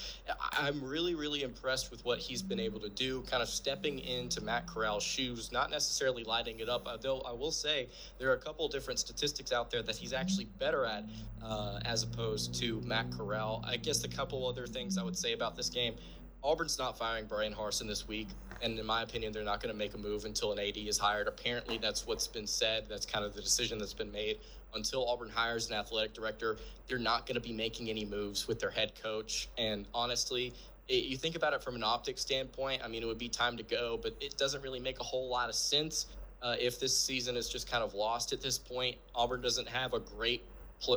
I'm 0.52 0.82
really, 0.82 1.14
really 1.14 1.42
impressed 1.42 1.90
with 1.90 2.04
what 2.04 2.18
he's 2.18 2.42
been 2.42 2.60
able 2.60 2.80
to 2.80 2.88
do, 2.88 3.22
kind 3.22 3.42
of 3.42 3.48
stepping 3.48 4.00
into 4.00 4.40
Matt 4.40 4.66
Corral's 4.66 5.02
shoes, 5.02 5.52
not 5.52 5.70
necessarily 5.70 6.24
lighting 6.24 6.60
it 6.60 6.68
up. 6.68 6.88
Though 7.00 7.20
I 7.20 7.32
will 7.32 7.52
say 7.52 7.88
there 8.18 8.30
are 8.30 8.34
a 8.34 8.38
couple 8.38 8.68
different 8.68 8.98
statistics 8.98 9.52
out 9.52 9.70
there 9.70 9.82
that 9.82 9.96
he's 9.96 10.12
actually 10.12 10.46
better 10.58 10.84
at 10.84 11.04
uh, 11.42 11.80
as 11.84 12.02
opposed 12.02 12.54
to 12.60 12.80
Matt 12.82 13.10
Corral. 13.16 13.64
I 13.66 13.76
guess 13.76 14.04
a 14.04 14.08
couple 14.08 14.46
other 14.46 14.66
things 14.66 14.98
I 14.98 15.02
would 15.02 15.16
say 15.16 15.32
about 15.32 15.56
this 15.56 15.68
game. 15.68 15.94
Auburn's 16.42 16.78
not 16.78 16.96
firing 16.96 17.26
Bryan 17.26 17.52
Harsin 17.52 17.88
this 17.88 18.06
week, 18.06 18.28
and 18.62 18.78
in 18.78 18.86
my 18.86 19.02
opinion, 19.02 19.32
they're 19.32 19.44
not 19.44 19.60
going 19.60 19.72
to 19.72 19.78
make 19.78 19.94
a 19.94 19.98
move 19.98 20.24
until 20.24 20.52
an 20.52 20.58
AD 20.58 20.76
is 20.76 20.96
hired. 20.96 21.26
Apparently, 21.26 21.78
that's 21.78 22.06
what's 22.06 22.26
been 22.26 22.46
said. 22.46 22.84
That's 22.88 23.04
kind 23.04 23.24
of 23.24 23.34
the 23.34 23.42
decision 23.42 23.78
that's 23.78 23.94
been 23.94 24.12
made. 24.12 24.38
Until 24.74 25.08
Auburn 25.08 25.30
hires 25.30 25.68
an 25.68 25.76
athletic 25.76 26.14
director, 26.14 26.56
they're 26.86 26.98
not 26.98 27.26
going 27.26 27.34
to 27.34 27.40
be 27.40 27.52
making 27.52 27.90
any 27.90 28.04
moves 28.04 28.46
with 28.46 28.60
their 28.60 28.70
head 28.70 28.92
coach. 29.02 29.48
And 29.58 29.86
honestly, 29.94 30.52
it, 30.88 31.04
you 31.04 31.16
think 31.16 31.34
about 31.34 31.54
it 31.54 31.62
from 31.62 31.74
an 31.74 31.82
optic 31.82 32.18
standpoint, 32.18 32.82
I 32.84 32.88
mean, 32.88 33.02
it 33.02 33.06
would 33.06 33.18
be 33.18 33.28
time 33.28 33.56
to 33.56 33.62
go, 33.62 33.98
but 34.00 34.14
it 34.20 34.36
doesn't 34.36 34.62
really 34.62 34.80
make 34.80 35.00
a 35.00 35.04
whole 35.04 35.28
lot 35.28 35.48
of 35.48 35.54
sense 35.54 36.06
uh, 36.42 36.54
if 36.60 36.78
this 36.78 36.96
season 36.96 37.36
is 37.36 37.48
just 37.48 37.68
kind 37.70 37.82
of 37.82 37.94
lost 37.94 38.32
at 38.32 38.40
this 38.40 38.58
point. 38.58 38.96
Auburn 39.14 39.40
doesn't 39.40 39.68
have 39.68 39.92
a 39.94 40.00
great 40.00 40.44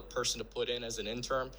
person 0.10 0.38
to 0.39 0.45
put 0.45 0.69
in 0.69 0.83
as 0.83 1.00
an 1.00 1.07
interim, 1.07 1.50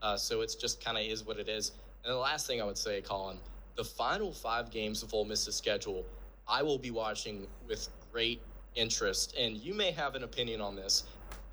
uh, 0.00 0.16
so 0.16 0.42
it's 0.42 0.54
just 0.54 0.84
kind 0.84 0.96
of 0.96 1.04
is 1.04 1.26
what 1.26 1.38
it 1.38 1.48
is. 1.48 1.72
And 2.04 2.12
the 2.12 2.18
last 2.18 2.46
thing 2.46 2.60
I 2.60 2.64
would 2.64 2.78
say, 2.78 3.00
Colin, 3.00 3.38
the 3.76 3.84
final 3.84 4.32
five 4.32 4.70
games 4.70 5.02
of 5.02 5.14
Ole 5.14 5.24
Miss's 5.24 5.54
schedule, 5.54 6.04
I 6.48 6.62
will 6.62 6.78
be 6.78 6.90
watching 6.90 7.46
with 7.68 7.88
great 8.12 8.42
interest. 8.74 9.36
And 9.38 9.56
you 9.56 9.74
may 9.74 9.92
have 9.92 10.14
an 10.14 10.24
opinion 10.24 10.60
on 10.60 10.74
this. 10.74 11.04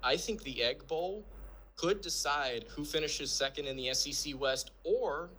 I 0.03 0.18
think 0.18 0.44
the 0.44 0.63
Egg 0.63 0.88
Bowl 0.88 1.24
could 1.75 2.01
decide 2.01 2.65
who 2.68 2.84
finishes 2.84 3.32
second 3.32 3.65
in 3.68 3.77
the 3.77 3.94
SEC 3.94 4.39
West 4.39 4.72
or 4.84 5.29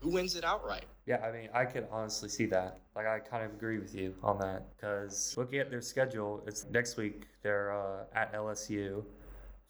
who 0.00 0.10
wins 0.10 0.36
it 0.36 0.44
outright. 0.44 0.84
Yeah, 1.06 1.16
I 1.16 1.32
mean, 1.32 1.48
I 1.52 1.64
could 1.64 1.86
honestly 1.90 2.28
see 2.28 2.46
that. 2.46 2.80
Like, 2.94 3.06
I 3.06 3.18
kind 3.18 3.44
of 3.44 3.52
agree 3.52 3.78
with 3.78 3.94
you 3.94 4.14
on 4.22 4.38
that 4.40 4.64
because 4.76 5.34
looking 5.36 5.58
at 5.58 5.70
their 5.70 5.80
schedule, 5.80 6.42
it's 6.46 6.66
next 6.70 6.96
week 6.96 7.26
they're 7.42 7.72
uh, 7.72 8.04
at 8.14 8.32
LSU, 8.32 9.02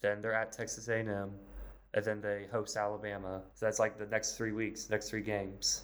then 0.01 0.21
they're 0.21 0.33
at 0.33 0.51
Texas 0.51 0.87
A&M, 0.89 1.31
and 1.93 2.03
then 2.03 2.21
they 2.21 2.45
host 2.51 2.77
Alabama. 2.77 3.41
So 3.53 3.65
that's 3.65 3.79
like 3.79 3.97
the 3.97 4.07
next 4.07 4.35
three 4.35 4.51
weeks, 4.51 4.89
next 4.89 5.09
three 5.09 5.21
games. 5.21 5.83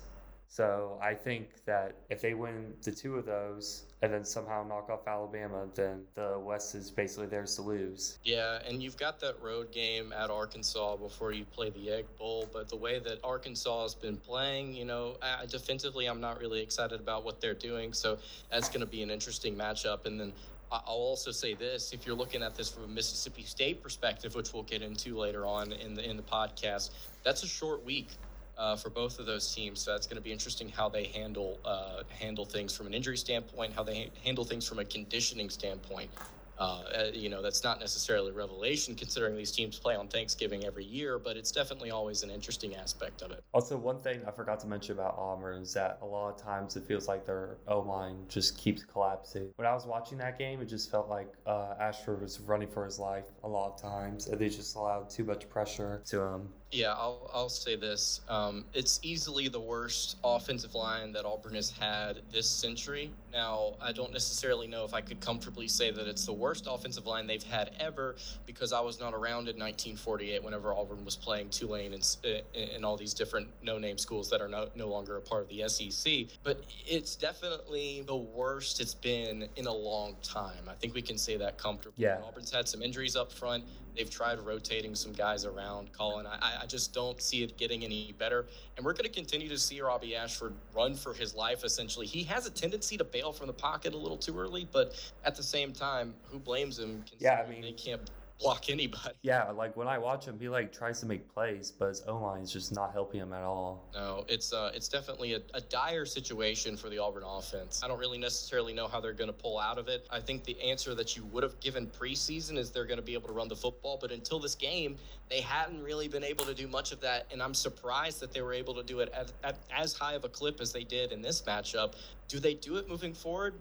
So 0.51 0.97
I 0.99 1.13
think 1.13 1.63
that 1.65 1.95
if 2.09 2.21
they 2.21 2.33
win 2.33 2.73
the 2.81 2.91
two 2.91 3.17
of 3.17 3.25
those 3.27 3.83
and 4.01 4.11
then 4.11 4.25
somehow 4.25 4.65
knock 4.67 4.89
off 4.89 5.07
Alabama, 5.07 5.67
then 5.75 6.05
the 6.15 6.39
West 6.39 6.73
is 6.73 6.89
basically 6.89 7.27
theirs 7.27 7.55
to 7.57 7.61
lose. 7.61 8.17
Yeah, 8.23 8.57
and 8.67 8.81
you've 8.81 8.97
got 8.97 9.19
that 9.19 9.39
road 9.43 9.71
game 9.71 10.11
at 10.11 10.31
Arkansas 10.31 10.95
before 10.95 11.33
you 11.33 11.45
play 11.45 11.69
the 11.69 11.91
Egg 11.91 12.05
Bowl. 12.17 12.49
But 12.51 12.67
the 12.67 12.77
way 12.77 12.97
that 12.97 13.19
Arkansas 13.23 13.83
has 13.83 13.93
been 13.93 14.17
playing, 14.17 14.73
you 14.73 14.85
know, 14.85 15.17
defensively, 15.49 16.07
I'm 16.07 16.21
not 16.21 16.39
really 16.39 16.61
excited 16.61 16.99
about 16.99 17.23
what 17.23 17.39
they're 17.39 17.53
doing. 17.53 17.93
So 17.93 18.17
that's 18.49 18.69
going 18.69 18.81
to 18.81 18.87
be 18.87 19.03
an 19.03 19.11
interesting 19.11 19.55
matchup. 19.55 20.07
And 20.07 20.19
then 20.19 20.33
I'll 20.71 20.83
also 20.85 21.31
say 21.31 21.55
this: 21.55 21.93
if 21.93 22.05
you're 22.05 22.15
looking 22.15 22.43
at 22.43 22.55
this 22.55 22.69
from 22.69 22.83
a 22.83 22.87
Mississippi 22.87 23.43
State 23.43 23.81
perspective, 23.81 24.35
which 24.35 24.53
we'll 24.53 24.63
get 24.63 24.81
into 24.81 25.17
later 25.17 25.45
on 25.45 25.71
in 25.71 25.95
the 25.95 26.07
in 26.07 26.15
the 26.15 26.23
podcast, 26.23 26.91
that's 27.23 27.43
a 27.43 27.47
short 27.47 27.83
week 27.83 28.09
uh, 28.57 28.75
for 28.75 28.89
both 28.89 29.19
of 29.19 29.25
those 29.25 29.53
teams. 29.53 29.79
So 29.79 29.91
that's 29.91 30.05
going 30.05 30.17
to 30.17 30.23
be 30.23 30.31
interesting 30.31 30.69
how 30.69 30.89
they 30.89 31.05
handle 31.05 31.59
uh, 31.65 32.03
handle 32.09 32.45
things 32.45 32.75
from 32.75 32.85
an 32.85 32.93
injury 32.93 33.17
standpoint, 33.17 33.73
how 33.73 33.83
they 33.83 33.95
ha- 33.95 34.11
handle 34.23 34.43
things 34.43 34.67
from 34.67 34.79
a 34.79 34.85
conditioning 34.85 35.49
standpoint. 35.49 36.11
Uh, 36.59 36.83
uh, 36.93 37.03
you 37.13 37.29
know, 37.29 37.41
that's 37.41 37.63
not 37.63 37.79
necessarily 37.79 38.33
revelation 38.33 38.93
considering 38.93 39.35
these 39.37 39.51
teams 39.51 39.79
play 39.79 39.95
on 39.95 40.09
Thanksgiving 40.09 40.65
every 40.65 40.83
year, 40.83 41.17
but 41.17 41.37
it's 41.37 41.51
definitely 41.51 41.89
always 41.89 42.21
an 42.21 42.29
interesting 42.29 42.75
aspect 42.75 43.21
of 43.21 43.31
it. 43.31 43.41
Also, 43.53 43.77
one 43.77 43.99
thing 43.99 44.19
I 44.27 44.31
forgot 44.31 44.59
to 44.61 44.67
mention 44.67 44.93
about 44.93 45.15
Auburn 45.17 45.61
is 45.61 45.73
that 45.73 45.99
a 46.01 46.05
lot 46.05 46.29
of 46.29 46.41
times 46.41 46.75
it 46.75 46.83
feels 46.83 47.07
like 47.07 47.25
their 47.25 47.55
O 47.67 47.79
line 47.79 48.17
just 48.27 48.57
keeps 48.57 48.83
collapsing. 48.83 49.49
When 49.55 49.67
I 49.67 49.73
was 49.73 49.85
watching 49.85 50.17
that 50.17 50.37
game, 50.37 50.59
it 50.59 50.65
just 50.65 50.91
felt 50.91 51.07
like 51.07 51.31
uh, 51.45 51.75
Ashford 51.79 52.21
was 52.21 52.41
running 52.41 52.67
for 52.67 52.83
his 52.83 52.99
life 52.99 53.25
a 53.45 53.47
lot 53.47 53.73
of 53.73 53.81
times, 53.81 54.27
and 54.27 54.37
they 54.37 54.49
just 54.49 54.75
allowed 54.75 55.09
too 55.09 55.23
much 55.23 55.47
pressure 55.49 56.01
to 56.07 56.21
him. 56.21 56.49
Yeah, 56.71 56.91
I'll, 56.91 57.31
I'll 57.33 57.49
say 57.49 57.75
this. 57.75 58.21
Um, 58.29 58.63
it's 58.75 58.99
easily 59.01 59.47
the 59.47 59.59
worst 59.59 60.17
offensive 60.23 60.75
line 60.75 61.11
that 61.13 61.25
Auburn 61.25 61.55
has 61.55 61.71
had 61.71 62.19
this 62.31 62.47
century. 62.47 63.11
Now, 63.33 63.73
I 63.81 63.91
don't 63.91 64.13
necessarily 64.13 64.67
know 64.67 64.85
if 64.85 64.93
I 64.93 65.01
could 65.01 65.19
comfortably 65.19 65.67
say 65.67 65.89
that 65.89 66.07
it's 66.07 66.27
the 66.27 66.33
worst 66.33 66.48
offensive 66.67 67.05
line 67.05 67.27
they've 67.27 67.43
had 67.43 67.71
ever 67.79 68.15
because 68.45 68.73
I 68.73 68.79
was 68.79 68.99
not 68.99 69.13
around 69.13 69.47
in 69.47 69.57
1948 69.57 70.43
whenever 70.43 70.73
Auburn 70.73 71.05
was 71.05 71.15
playing 71.15 71.49
Tulane 71.49 71.93
and, 71.93 72.17
uh, 72.25 72.59
and 72.75 72.85
all 72.85 72.97
these 72.97 73.13
different 73.13 73.47
no 73.61 73.77
name 73.77 73.97
schools 73.97 74.29
that 74.29 74.41
are 74.41 74.47
no, 74.47 74.69
no 74.75 74.87
longer 74.87 75.17
a 75.17 75.21
part 75.21 75.43
of 75.43 75.49
the 75.49 75.67
SEC. 75.67 76.37
But 76.43 76.63
it's 76.85 77.15
definitely 77.15 78.03
the 78.07 78.15
worst 78.15 78.79
it's 78.79 78.93
been 78.93 79.47
in 79.55 79.67
a 79.67 79.73
long 79.73 80.15
time. 80.23 80.67
I 80.67 80.73
think 80.73 80.93
we 80.93 81.01
can 81.01 81.17
say 81.17 81.37
that 81.37 81.57
comfortably. 81.57 82.05
Yeah. 82.05 82.21
Auburn's 82.25 82.51
had 82.51 82.67
some 82.67 82.81
injuries 82.81 83.15
up 83.15 83.31
front. 83.31 83.63
They've 83.99 84.09
tried 84.09 84.39
rotating 84.39 84.95
some 84.95 85.11
guys 85.11 85.43
around. 85.43 85.91
Colin, 85.91 86.25
I, 86.25 86.59
I 86.61 86.65
just 86.65 86.93
don't 86.93 87.21
see 87.21 87.43
it 87.43 87.57
getting 87.57 87.83
any 87.83 88.13
better. 88.17 88.45
And 88.77 88.85
we're 88.85 88.93
going 88.93 89.03
to 89.03 89.09
continue 89.09 89.49
to 89.49 89.57
see 89.57 89.81
Robbie 89.81 90.15
Ashford 90.15 90.53
run 90.73 90.95
for 90.95 91.13
his 91.13 91.35
life, 91.35 91.65
essentially. 91.65 92.05
He 92.05 92.23
has 92.23 92.47
a 92.47 92.49
tendency 92.49 92.95
to 92.95 93.03
bail 93.03 93.33
from 93.33 93.47
the 93.47 93.53
pocket 93.53 93.93
a 93.93 93.97
little 93.97 94.15
too 94.15 94.39
early, 94.39 94.65
but 94.71 94.95
at 95.25 95.35
the 95.35 95.43
same 95.43 95.73
time, 95.73 96.13
who 96.31 96.39
blames 96.39 96.79
him? 96.79 97.03
Yeah, 97.17 97.43
I 97.45 97.49
mean, 97.49 97.61
they 97.61 97.73
can't 97.73 97.99
block 98.39 98.69
anybody. 98.69 99.15
Yeah, 99.21 99.51
like 99.51 99.75
when 99.75 99.87
I 99.87 99.97
watch 99.97 100.25
him, 100.25 100.39
he 100.39 100.47
like 100.47 100.71
tries 100.71 100.99
to 101.01 101.05
make 101.05 101.31
plays, 101.33 101.71
but 101.71 101.89
his 101.89 102.03
O 102.07 102.17
line 102.17 102.41
is 102.41 102.51
just 102.51 102.73
not 102.73 102.93
helping 102.93 103.19
him 103.19 103.33
at 103.33 103.43
all. 103.43 103.89
No, 103.93 104.25
it's 104.27 104.53
uh, 104.53 104.71
it's 104.73 104.87
definitely 104.87 105.33
a, 105.33 105.41
a 105.53 105.61
dire 105.61 106.05
situation 106.05 106.77
for 106.77 106.89
the 106.89 106.97
Auburn 106.97 107.23
offense. 107.25 107.81
I 107.83 107.87
don't 107.87 107.99
really 107.99 108.17
necessarily 108.17 108.73
know 108.73 108.87
how 108.87 109.01
they're 109.01 109.13
going 109.13 109.29
to 109.29 109.33
pull 109.33 109.59
out 109.59 109.77
of 109.77 109.87
it. 109.87 110.07
I 110.09 110.19
think 110.19 110.45
the 110.45 110.59
answer 110.61 110.95
that 110.95 111.17
you 111.17 111.25
would 111.25 111.43
have 111.43 111.59
given 111.59 111.87
preseason 111.87 112.57
is 112.57 112.71
they're 112.71 112.85
going 112.85 112.99
to 112.99 113.05
be 113.05 113.13
able 113.13 113.27
to 113.27 113.33
run 113.33 113.49
the 113.49 113.55
football, 113.55 113.97
but 113.99 114.11
until 114.11 114.39
this 114.39 114.55
game, 114.55 114.95
they 115.29 115.41
hadn't 115.41 115.83
really 115.83 116.07
been 116.07 116.23
able 116.23 116.45
to 116.45 116.53
do 116.53 116.67
much 116.67 116.91
of 116.91 117.01
that, 117.01 117.27
and 117.31 117.43
I'm 117.43 117.53
surprised 117.53 118.21
that 118.21 118.33
they 118.33 118.41
were 118.41 118.53
able 118.53 118.73
to 118.75 118.83
do 118.83 118.99
it 118.99 119.11
at, 119.13 119.31
at 119.43 119.57
as 119.75 119.93
high 119.93 120.13
of 120.13 120.23
a 120.23 120.29
clip 120.29 120.61
as 120.61 120.71
they 120.71 120.83
did 120.83 121.11
in 121.11 121.21
this 121.21 121.41
matchup. 121.41 121.93
Do 122.27 122.39
they 122.39 122.53
do 122.53 122.77
it 122.77 122.87
moving 122.87 123.13
forward? 123.13 123.55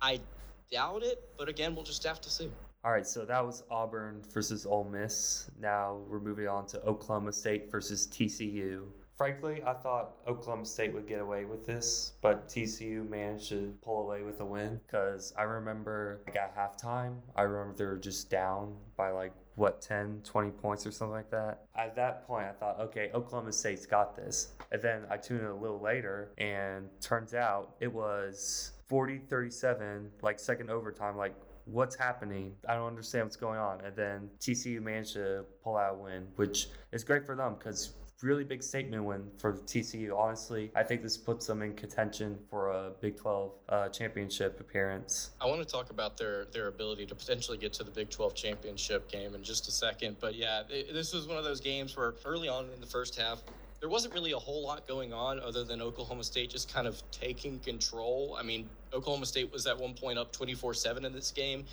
I 0.00 0.20
doubt 0.70 1.02
it, 1.02 1.28
but 1.36 1.48
again, 1.48 1.74
we'll 1.74 1.84
just 1.84 2.04
have 2.04 2.20
to 2.20 2.30
see. 2.30 2.48
All 2.82 2.92
right, 2.92 3.06
so 3.06 3.26
that 3.26 3.44
was 3.44 3.62
Auburn 3.70 4.22
versus 4.32 4.64
Ole 4.64 4.84
Miss. 4.84 5.50
Now 5.60 5.98
we're 6.08 6.18
moving 6.18 6.48
on 6.48 6.64
to 6.68 6.82
Oklahoma 6.82 7.30
State 7.30 7.70
versus 7.70 8.06
TCU. 8.06 8.84
Frankly, 9.18 9.62
I 9.66 9.74
thought 9.74 10.12
Oklahoma 10.26 10.64
State 10.64 10.94
would 10.94 11.06
get 11.06 11.20
away 11.20 11.44
with 11.44 11.66
this, 11.66 12.14
but 12.22 12.48
TCU 12.48 13.06
managed 13.06 13.50
to 13.50 13.74
pull 13.82 14.00
away 14.00 14.22
with 14.22 14.40
a 14.40 14.46
win 14.46 14.80
because 14.86 15.34
I 15.36 15.42
remember 15.42 16.22
like 16.26 16.36
at 16.36 16.56
halftime, 16.56 17.16
I 17.36 17.42
remember 17.42 17.76
they 17.76 17.84
were 17.84 17.98
just 17.98 18.30
down 18.30 18.74
by 18.96 19.10
like 19.10 19.34
what 19.56 19.82
10 19.82 20.22
20 20.24 20.50
points 20.52 20.86
or 20.86 20.90
something 20.90 21.12
like 21.12 21.30
that 21.30 21.64
at 21.74 21.94
that 21.94 22.26
point 22.26 22.46
i 22.46 22.52
thought 22.52 22.80
okay 22.80 23.10
oklahoma 23.12 23.52
state's 23.52 23.84
got 23.84 24.16
this 24.16 24.54
and 24.72 24.80
then 24.80 25.02
i 25.10 25.18
tuned 25.18 25.40
in 25.40 25.48
a 25.48 25.54
little 25.54 25.80
later 25.80 26.30
and 26.38 26.88
turns 27.00 27.34
out 27.34 27.74
it 27.80 27.92
was 27.92 28.72
40 28.86 29.18
37 29.28 30.10
like 30.22 30.38
second 30.38 30.70
overtime 30.70 31.16
like 31.16 31.34
what's 31.72 31.96
happening? 31.96 32.54
I 32.68 32.74
don't 32.74 32.88
understand 32.88 33.24
what's 33.24 33.36
going 33.36 33.58
on. 33.58 33.80
And 33.84 33.94
then 33.96 34.30
TCU 34.40 34.82
managed 34.82 35.14
to 35.14 35.44
pull 35.62 35.76
out 35.76 35.94
a 35.94 35.96
win, 35.96 36.26
which 36.36 36.68
is 36.92 37.04
great 37.04 37.24
for 37.24 37.36
them 37.36 37.56
because 37.58 37.94
really 38.22 38.44
big 38.44 38.62
statement 38.62 39.04
win 39.04 39.24
for 39.38 39.54
TCU. 39.54 40.16
Honestly, 40.16 40.70
I 40.74 40.82
think 40.82 41.02
this 41.02 41.16
puts 41.16 41.46
them 41.46 41.62
in 41.62 41.74
contention 41.74 42.38
for 42.48 42.70
a 42.70 42.92
Big 43.00 43.16
12 43.16 43.52
uh, 43.68 43.88
championship 43.88 44.60
appearance. 44.60 45.30
I 45.40 45.46
want 45.46 45.60
to 45.60 45.68
talk 45.68 45.90
about 45.90 46.16
their 46.16 46.46
their 46.46 46.68
ability 46.68 47.06
to 47.06 47.14
potentially 47.14 47.58
get 47.58 47.72
to 47.74 47.84
the 47.84 47.90
Big 47.90 48.10
12 48.10 48.34
championship 48.34 49.10
game 49.10 49.34
in 49.34 49.42
just 49.42 49.68
a 49.68 49.70
second. 49.70 50.16
But 50.20 50.34
yeah, 50.34 50.62
it, 50.68 50.92
this 50.92 51.14
was 51.14 51.26
one 51.26 51.38
of 51.38 51.44
those 51.44 51.60
games 51.60 51.96
where 51.96 52.14
early 52.24 52.48
on 52.48 52.66
in 52.74 52.80
the 52.80 52.86
first 52.86 53.18
half, 53.18 53.42
there 53.80 53.88
wasn't 53.88 54.12
really 54.12 54.32
a 54.32 54.38
whole 54.38 54.62
lot 54.62 54.86
going 54.86 55.12
on 55.12 55.40
other 55.40 55.64
than 55.64 55.80
Oklahoma 55.80 56.22
State 56.22 56.50
just 56.50 56.72
kind 56.72 56.86
of 56.86 57.02
taking 57.10 57.58
control. 57.60 58.36
I 58.38 58.42
mean, 58.42 58.68
Oklahoma 58.92 59.24
State 59.26 59.50
was 59.50 59.66
at 59.66 59.78
one 59.78 59.94
point 59.94 60.18
up 60.18 60.32
24 60.32 60.74
7 60.74 61.04
in 61.04 61.12
this 61.12 61.30
game, 61.30 61.64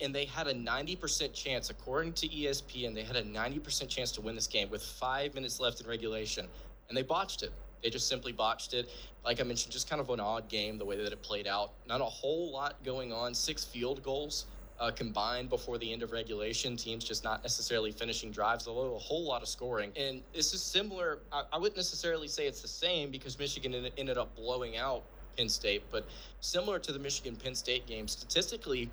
and 0.00 0.14
they 0.14 0.26
had 0.26 0.46
a 0.46 0.54
90% 0.54 1.34
chance, 1.34 1.70
according 1.70 2.12
to 2.14 2.28
ESPN, 2.28 2.94
they 2.94 3.02
had 3.02 3.16
a 3.16 3.24
90% 3.24 3.88
chance 3.88 4.12
to 4.12 4.20
win 4.20 4.36
this 4.36 4.46
game 4.46 4.70
with 4.70 4.82
five 4.82 5.34
minutes 5.34 5.58
left 5.58 5.80
in 5.80 5.88
regulation, 5.88 6.46
and 6.88 6.96
they 6.96 7.02
botched 7.02 7.42
it. 7.42 7.52
They 7.82 7.90
just 7.90 8.08
simply 8.08 8.32
botched 8.32 8.74
it. 8.74 8.90
Like 9.24 9.40
I 9.40 9.42
mentioned, 9.42 9.72
just 9.72 9.88
kind 9.88 10.00
of 10.00 10.10
an 10.10 10.20
odd 10.20 10.48
game 10.48 10.78
the 10.78 10.84
way 10.84 10.96
that 10.96 11.12
it 11.12 11.22
played 11.22 11.46
out. 11.46 11.72
Not 11.88 12.00
a 12.00 12.04
whole 12.04 12.52
lot 12.52 12.82
going 12.84 13.12
on. 13.12 13.34
Six 13.34 13.64
field 13.64 14.02
goals 14.02 14.46
uh, 14.80 14.90
combined 14.90 15.50
before 15.50 15.78
the 15.78 15.92
end 15.92 16.02
of 16.02 16.10
regulation. 16.10 16.76
Teams 16.76 17.04
just 17.04 17.22
not 17.22 17.42
necessarily 17.42 17.92
finishing 17.92 18.30
drives, 18.30 18.66
although 18.66 18.96
a 18.96 18.98
whole 18.98 19.24
lot 19.24 19.42
of 19.42 19.48
scoring. 19.48 19.92
And 19.96 20.22
this 20.34 20.54
is 20.54 20.62
similar. 20.62 21.18
I, 21.32 21.44
I 21.52 21.58
wouldn't 21.58 21.76
necessarily 21.76 22.28
say 22.28 22.46
it's 22.46 22.62
the 22.62 22.68
same 22.68 23.10
because 23.10 23.38
Michigan 23.38 23.74
ended 23.98 24.18
up 24.18 24.34
blowing 24.34 24.76
out 24.78 25.02
Penn 25.36 25.48
State, 25.48 25.82
but 25.90 26.06
similar 26.40 26.78
to 26.78 26.92
the 26.92 26.98
Michigan 26.98 27.36
Penn 27.36 27.54
State 27.54 27.86
game, 27.86 28.08
statistically, 28.08 28.90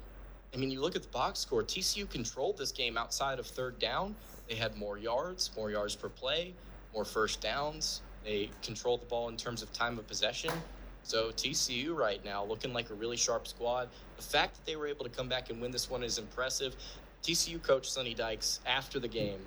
I 0.53 0.57
mean, 0.57 0.71
you 0.71 0.81
look 0.81 0.95
at 0.95 1.01
the 1.01 1.07
box 1.09 1.39
score, 1.39 1.63
TCU 1.63 2.09
controlled 2.09 2.57
this 2.57 2.71
game 2.71 2.97
outside 2.97 3.39
of 3.39 3.47
third 3.47 3.79
down. 3.79 4.15
They 4.47 4.55
had 4.55 4.75
more 4.77 4.97
yards, 4.97 5.51
more 5.55 5.71
yards 5.71 5.95
per 5.95 6.09
play, 6.09 6.53
more 6.93 7.05
first 7.05 7.41
downs. 7.41 8.01
They 8.23 8.49
controlled 8.61 9.01
the 9.01 9.05
ball 9.05 9.29
in 9.29 9.37
terms 9.37 9.61
of 9.61 9.71
time 9.73 9.97
of 9.97 10.07
possession. 10.07 10.51
So 11.07 11.29
TCU 11.29 11.95
right 11.95 12.23
now 12.25 12.43
looking 12.43 12.73
like 12.73 12.89
a 12.89 12.93
really 12.93 13.15
sharp 13.15 13.47
squad. 13.47 13.87
The 14.17 14.23
fact 14.23 14.55
that 14.55 14.65
they 14.65 14.75
were 14.75 14.87
able 14.87 15.05
to 15.05 15.09
come 15.09 15.29
back 15.29 15.49
and 15.49 15.61
win 15.61 15.71
this 15.71 15.89
one 15.89 16.03
is 16.03 16.17
impressive. 16.17 16.75
TCU 17.23 17.63
coach 17.63 17.89
Sonny 17.89 18.13
Dykes 18.13 18.59
after 18.65 18.99
the 18.99 19.07
game 19.07 19.39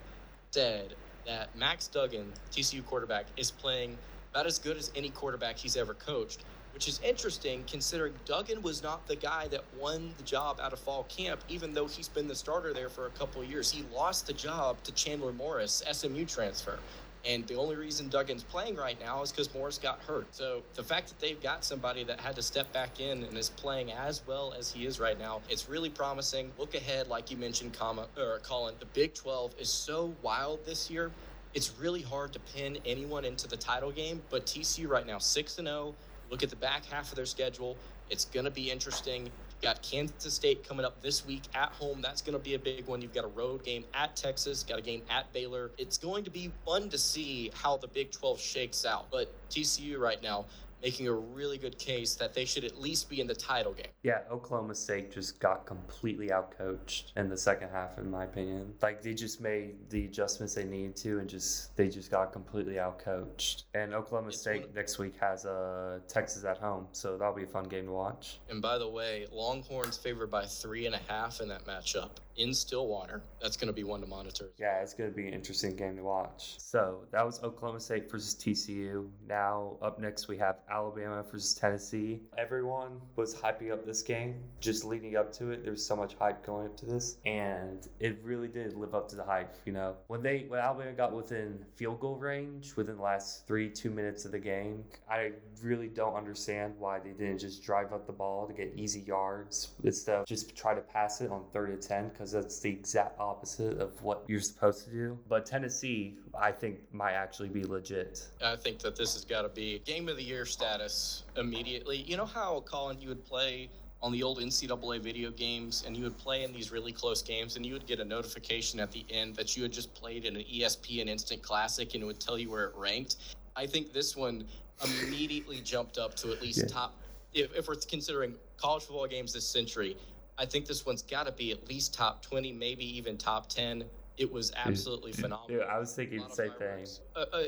said 0.53 0.95
that 1.27 1.55
Max 1.55 1.87
Duggan, 1.87 2.33
TCU 2.51 2.83
quarterback, 2.87 3.27
is 3.37 3.51
playing 3.51 3.99
about 4.33 4.47
as 4.47 4.59
good 4.59 4.79
as 4.79 4.91
any 4.97 5.11
quarterback 5.11 5.59
he's 5.59 5.77
ever 5.77 5.93
coached, 5.93 6.45
which 6.73 6.89
is 6.89 6.99
interesting 7.05 7.63
considering 7.67 8.15
Duggan 8.25 8.63
was 8.63 8.83
not 8.83 9.07
the 9.07 9.17
guy 9.17 9.47
that 9.49 9.63
won 9.79 10.15
the 10.17 10.23
job 10.23 10.61
out 10.63 10.73
of 10.73 10.79
fall 10.79 11.05
camp, 11.11 11.43
even 11.51 11.75
though 11.75 11.87
he's 11.87 12.09
been 12.09 12.27
the 12.27 12.35
starter 12.35 12.73
there 12.73 12.89
for 12.89 13.05
a 13.05 13.11
couple 13.11 13.45
years. 13.45 13.71
He 13.71 13.85
lost 13.95 14.27
the 14.27 14.33
job 14.33 14.83
to 14.85 14.93
Chandler 14.93 15.35
Morris, 15.35 15.83
SMU 15.93 16.25
transfer. 16.25 16.79
And 17.27 17.47
the 17.47 17.55
only 17.55 17.77
reason 17.77 18.09
Duggan's 18.09 18.43
playing 18.43 18.77
right 18.77 18.99
now 18.99 19.23
is 19.23 19.31
because 19.31 19.53
Morris 19.53 19.77
got 19.77 20.01
hurt. 20.05 20.27
So 20.31 20.63
the 20.75 20.83
fact 20.83 21.09
that 21.09 21.19
they've 21.19 21.41
got 21.43 21.65
somebody 21.65 22.03
that 22.05 22.19
had 22.19 22.35
to 22.37 22.43
step 22.43 22.73
back 22.73 22.99
in 22.99 23.25
and 23.25 23.37
is 23.37 23.51
playing 23.51 23.93
as 23.93 24.23
well 24.27 24.55
as 24.59 24.73
he 24.73 24.87
is 24.87 24.99
right 24.99 25.19
now, 25.19 25.43
it's 25.51 25.69
really 25.69 25.91
promising. 25.91 26.51
Look 26.59 26.75
ahead, 26.75 27.09
like 27.09 27.31
you 27.31 27.37
mentioned, 27.37 27.75
comma, 27.75 28.07
or 28.17 28.39
Colin, 28.43 28.75
the 28.81 28.87
Big 28.87 29.15
12 29.15 29.55
is 29.59 29.69
so 29.69 30.15
wild 30.23 30.65
this 30.65 30.91
year. 30.91 31.11
It's 31.53 31.73
really 31.79 32.01
hard 32.01 32.33
to 32.33 32.39
pin 32.55 32.79
anyone 32.87 33.25
into 33.25 33.49
the 33.49 33.57
title 33.57 33.91
game, 33.91 34.23
but 34.31 34.47
TCU 34.47 34.89
right 34.89 35.07
now, 35.07 35.19
6 35.19 35.59
and 35.59 35.67
0. 35.67 35.95
Look 36.31 36.43
at 36.43 36.49
the 36.51 36.57
back 36.57 36.87
half 36.87 37.11
of 37.11 37.17
their 37.17 37.27
schedule. 37.27 37.77
It's 38.09 38.25
going 38.25 38.45
to 38.45 38.51
be 38.51 38.71
interesting. 38.71 39.31
Got 39.63 39.83
Kansas 39.83 40.33
State 40.33 40.67
coming 40.67 40.87
up 40.87 41.03
this 41.03 41.27
week 41.27 41.43
at 41.55 41.69
home. 41.73 42.01
That's 42.01 42.23
going 42.23 42.33
to 42.33 42.43
be 42.43 42.55
a 42.55 42.59
big 42.59 42.87
one. 42.87 43.03
You've 43.03 43.13
got 43.13 43.25
a 43.25 43.29
road 43.29 43.63
game 43.63 43.85
at 43.93 44.17
Texas, 44.17 44.63
got 44.63 44.79
a 44.79 44.83
game 44.83 45.03
at 45.11 45.31
Baylor. 45.35 45.71
It's 45.77 45.99
going 45.99 46.25
to 46.25 46.31
be 46.31 46.51
fun 46.65 46.89
to 46.89 46.97
see 46.97 47.51
how 47.55 47.77
the 47.77 47.89
Big 47.89 48.11
12 48.11 48.41
shakes 48.41 48.87
out. 48.87 49.11
But 49.11 49.31
TCU 49.51 49.99
right 49.99 50.23
now, 50.23 50.47
making 50.83 51.09
a 51.09 51.13
really 51.13 51.59
good 51.59 51.79
case 51.79 52.15
that 52.15 52.35
they 52.35 52.45
should 52.45 52.65
at 52.65 52.81
least 52.81 53.09
be 53.09 53.21
in 53.21 53.27
the 53.27 53.35
title 53.35 53.73
game. 53.73 53.87
Yeah, 54.03 54.21
Oklahoma 54.31 54.75
State 54.75 55.13
just 55.13 55.41
got 55.41 55.67
completely 55.67 56.29
outcoached 56.29 57.13
in 57.17 57.29
the 57.29 57.37
second 57.37 57.71
half, 57.71 57.99
in 57.99 58.11
my 58.11 58.25
opinion. 58.25 58.73
Like 58.83 59.03
they 59.03 59.15
just 59.15 59.41
made 59.41 59.75
the 59.91 60.05
adjustments 60.05 60.55
they 60.55 60.65
needed 60.65 60.97
to, 60.97 61.19
and 61.19 61.29
just 61.29 61.77
they 61.77 61.89
just 61.89 62.11
got 62.11 62.33
completely 62.33 62.75
outcoached. 62.75 63.65
And 63.75 63.95
Oklahoma 63.95 64.29
it's 64.29 64.41
State 64.41 64.63
one... 64.63 64.75
next 64.75 64.99
week 64.99 65.15
has 65.21 65.45
uh, 65.47 66.01
Texas 66.09 66.45
at 66.45 66.59
home, 66.59 66.87
so 66.93 67.17
that'll 67.17 67.35
be 67.35 67.45
a 67.45 67.47
fun 67.47 67.65
game 67.65 67.87
to 67.87 67.93
watch. 67.93 68.41
And 68.49 68.63
by 68.63 68.79
the 68.79 68.89
way, 68.89 69.27
Longhorns 69.33 69.97
favored 69.97 70.31
by 70.31 70.45
three 70.47 70.87
and 70.87 70.95
a 70.95 71.01
half 71.09 71.41
in 71.41 71.49
that 71.49 71.65
matchup 71.67 72.11
in 72.41 72.55
Stillwater. 72.55 73.23
That's 73.41 73.57
going 73.57 73.69
to 73.69 73.73
be 73.73 73.85
one 73.85 74.01
to 74.01 74.07
monitor. 74.07 74.51
Yeah, 74.59 74.81
it's 74.81 74.95
going 74.95 75.11
to 75.11 75.15
be 75.15 75.29
an 75.29 75.35
interesting 75.35 75.77
game 75.77 75.97
to 75.97 76.03
watch. 76.03 76.55
So 76.59 77.01
that 77.13 77.25
was 77.25 77.43
Oklahoma 77.43 77.81
State 77.81 78.11
versus 78.11 78.35
TCU. 78.35 79.09
Now 79.29 79.77
up 79.83 79.99
next 79.99 80.27
we 80.27 80.39
have 80.39 80.57
Alabama 80.71 81.23
versus 81.23 81.55
Tennessee. 81.55 82.23
Everyone 82.39 83.01
was 83.17 83.35
hyping 83.35 83.73
up 83.73 83.85
this 83.85 84.03
game 84.03 84.37
just 84.61 84.85
leading 84.85 85.17
up 85.17 85.33
to 85.35 85.51
it. 85.51 85.63
There 85.63 85.73
was 85.73 85.85
so 85.85 85.95
much 85.95 86.15
hype 86.15 86.45
going 86.45 86.67
up 86.67 86.77
to 86.79 86.87
this, 86.87 87.19
and 87.27 87.87
it 87.99 88.19
really 88.23 88.49
did 88.49 88.75
live 88.75 88.95
up 88.95 89.09
to 89.11 89.17
the 89.17 89.25
hype. 89.25 89.57
You 89.67 89.73
know, 89.73 89.97
when 90.07 90.23
they 90.23 90.47
when 90.49 90.61
Alabama 90.61 90.93
got 90.93 91.13
within 91.13 91.59
field 91.75 92.01
goal 92.01 92.17
range 92.17 92.75
within 92.77 92.97
the 92.97 93.03
last 93.03 93.47
three 93.47 93.69
two 93.69 93.91
minutes 93.91 94.25
of 94.25 94.33
the 94.33 94.39
game, 94.39 94.85
I 95.11 95.33
really 95.63 95.89
don't 95.89 96.15
understand 96.15 96.75
why 96.79 96.99
they 97.01 97.11
didn't 97.11 97.39
just 97.39 97.63
drive 97.63 97.93
up 97.93 98.07
the 98.07 98.13
ball 98.13 98.47
to 98.47 98.55
get 98.55 98.73
easy 98.77 99.01
yards 99.01 99.69
instead 99.85 100.21
of 100.21 100.27
just 100.27 100.57
try 100.57 100.75
to 100.75 100.81
pass 100.81 101.21
it 101.21 101.31
on 101.31 101.45
third 101.53 101.71
and 101.71 101.83
ten 101.83 102.09
because 102.09 102.30
that's 102.33 102.61
the 102.61 102.71
exact 102.71 103.19
opposite 103.21 103.79
of 103.79 104.03
what 104.03 104.25
you're 104.27 104.41
supposed 104.41 104.85
to 104.85 104.91
do. 104.91 105.19
But 105.29 105.47
Tennessee, 105.47 106.19
I 106.39 106.53
think, 106.53 106.79
might 106.93 107.13
actually 107.13 107.49
be 107.49 107.65
legit. 107.65 108.27
I 108.45 108.57
think 108.57 108.79
that 108.81 108.97
this 108.97 109.15
has 109.15 109.25
got 109.25 109.43
to 109.43 109.49
be 109.49 109.81
game 109.85 110.09
of 110.09 110.17
the 110.17 110.23
year 110.23 110.45
status 110.45 111.25
immediately. 111.37 111.99
You 111.99 112.17
know 112.17 112.27
how, 112.27 112.61
Colin, 112.67 113.01
you 113.01 113.09
would 113.09 113.25
play 113.25 113.69
on 114.03 114.13
the 114.13 114.23
old 114.23 114.39
NCAA 114.39 115.01
video 115.01 115.31
games 115.31 115.85
and 115.87 115.97
you 115.97 116.05
would 116.05 116.17
play 116.17 116.43
in 116.43 116.53
these 116.53 116.73
really 116.73 116.93
close 116.93 117.23
games 117.23 117.57
and 117.57 117.67
you 117.67 117.75
would 117.75 117.87
get 117.87 118.01
a 118.01 118.05
notification 118.05 118.81
at 118.81 118.91
the 118.91 119.05
end 119.11 119.37
that 119.37 119.57
you 119.57 119.63
had 119.63 119.73
just 119.73 119.93
played 119.95 120.25
in 120.25 120.37
an 120.37 120.43
ESPN 120.43 121.07
Instant 121.07 121.43
Classic 121.43 121.95
and 121.95 122.03
it 122.03 122.07
would 122.07 122.21
tell 122.21 122.39
you 122.39 122.51
where 122.51 122.67
it 122.67 122.75
ranked. 122.77 123.17
I 123.57 123.67
think 123.67 123.93
this 123.93 124.17
one 124.17 124.45
immediately 124.85 125.61
jumped 125.61 125.99
up 125.99 126.15
to 126.17 126.33
at 126.33 126.41
least 126.41 126.61
yeah. 126.61 126.67
top. 126.67 126.95
If, 127.35 127.55
if 127.55 127.69
we're 127.69 127.77
considering 127.77 128.35
college 128.57 128.85
football 128.85 129.07
games 129.07 129.33
this 129.35 129.47
century, 129.47 129.97
I 130.41 130.47
think 130.47 130.67
this 130.67 130.87
one's 130.87 131.03
got 131.03 131.27
to 131.27 131.33
be 131.33 131.53
at 131.53 131.69
least 131.69 131.93
top 131.93 132.23
20, 132.23 132.53
maybe 132.53 132.85
even 132.97 133.19
top 133.19 133.51
10. 133.51 133.85
It 134.17 134.31
was 134.31 134.53
absolutely 134.57 135.13
phenomenal. 135.13 135.61
Yeah, 135.61 135.65
I 135.65 135.79
was 135.79 135.95
thinking 135.95 136.23
the 136.23 136.35
same 136.35 136.53
thing. 136.59 136.87
Uh, 137.15 137.25
uh, 137.33 137.43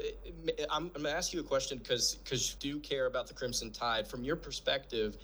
I'm, 0.71 0.91
I'm 0.95 1.03
going 1.03 1.05
to 1.05 1.11
ask 1.13 1.33
you 1.33 1.41
a 1.41 1.43
question 1.43 1.79
because 1.79 2.17
because 2.17 2.57
you 2.63 2.75
do 2.75 2.81
care 2.81 3.07
about 3.07 3.27
the 3.27 3.35
Crimson 3.35 3.71
Tide. 3.71 4.07
From 4.07 4.25
your 4.25 4.37
perspective, 4.37 5.19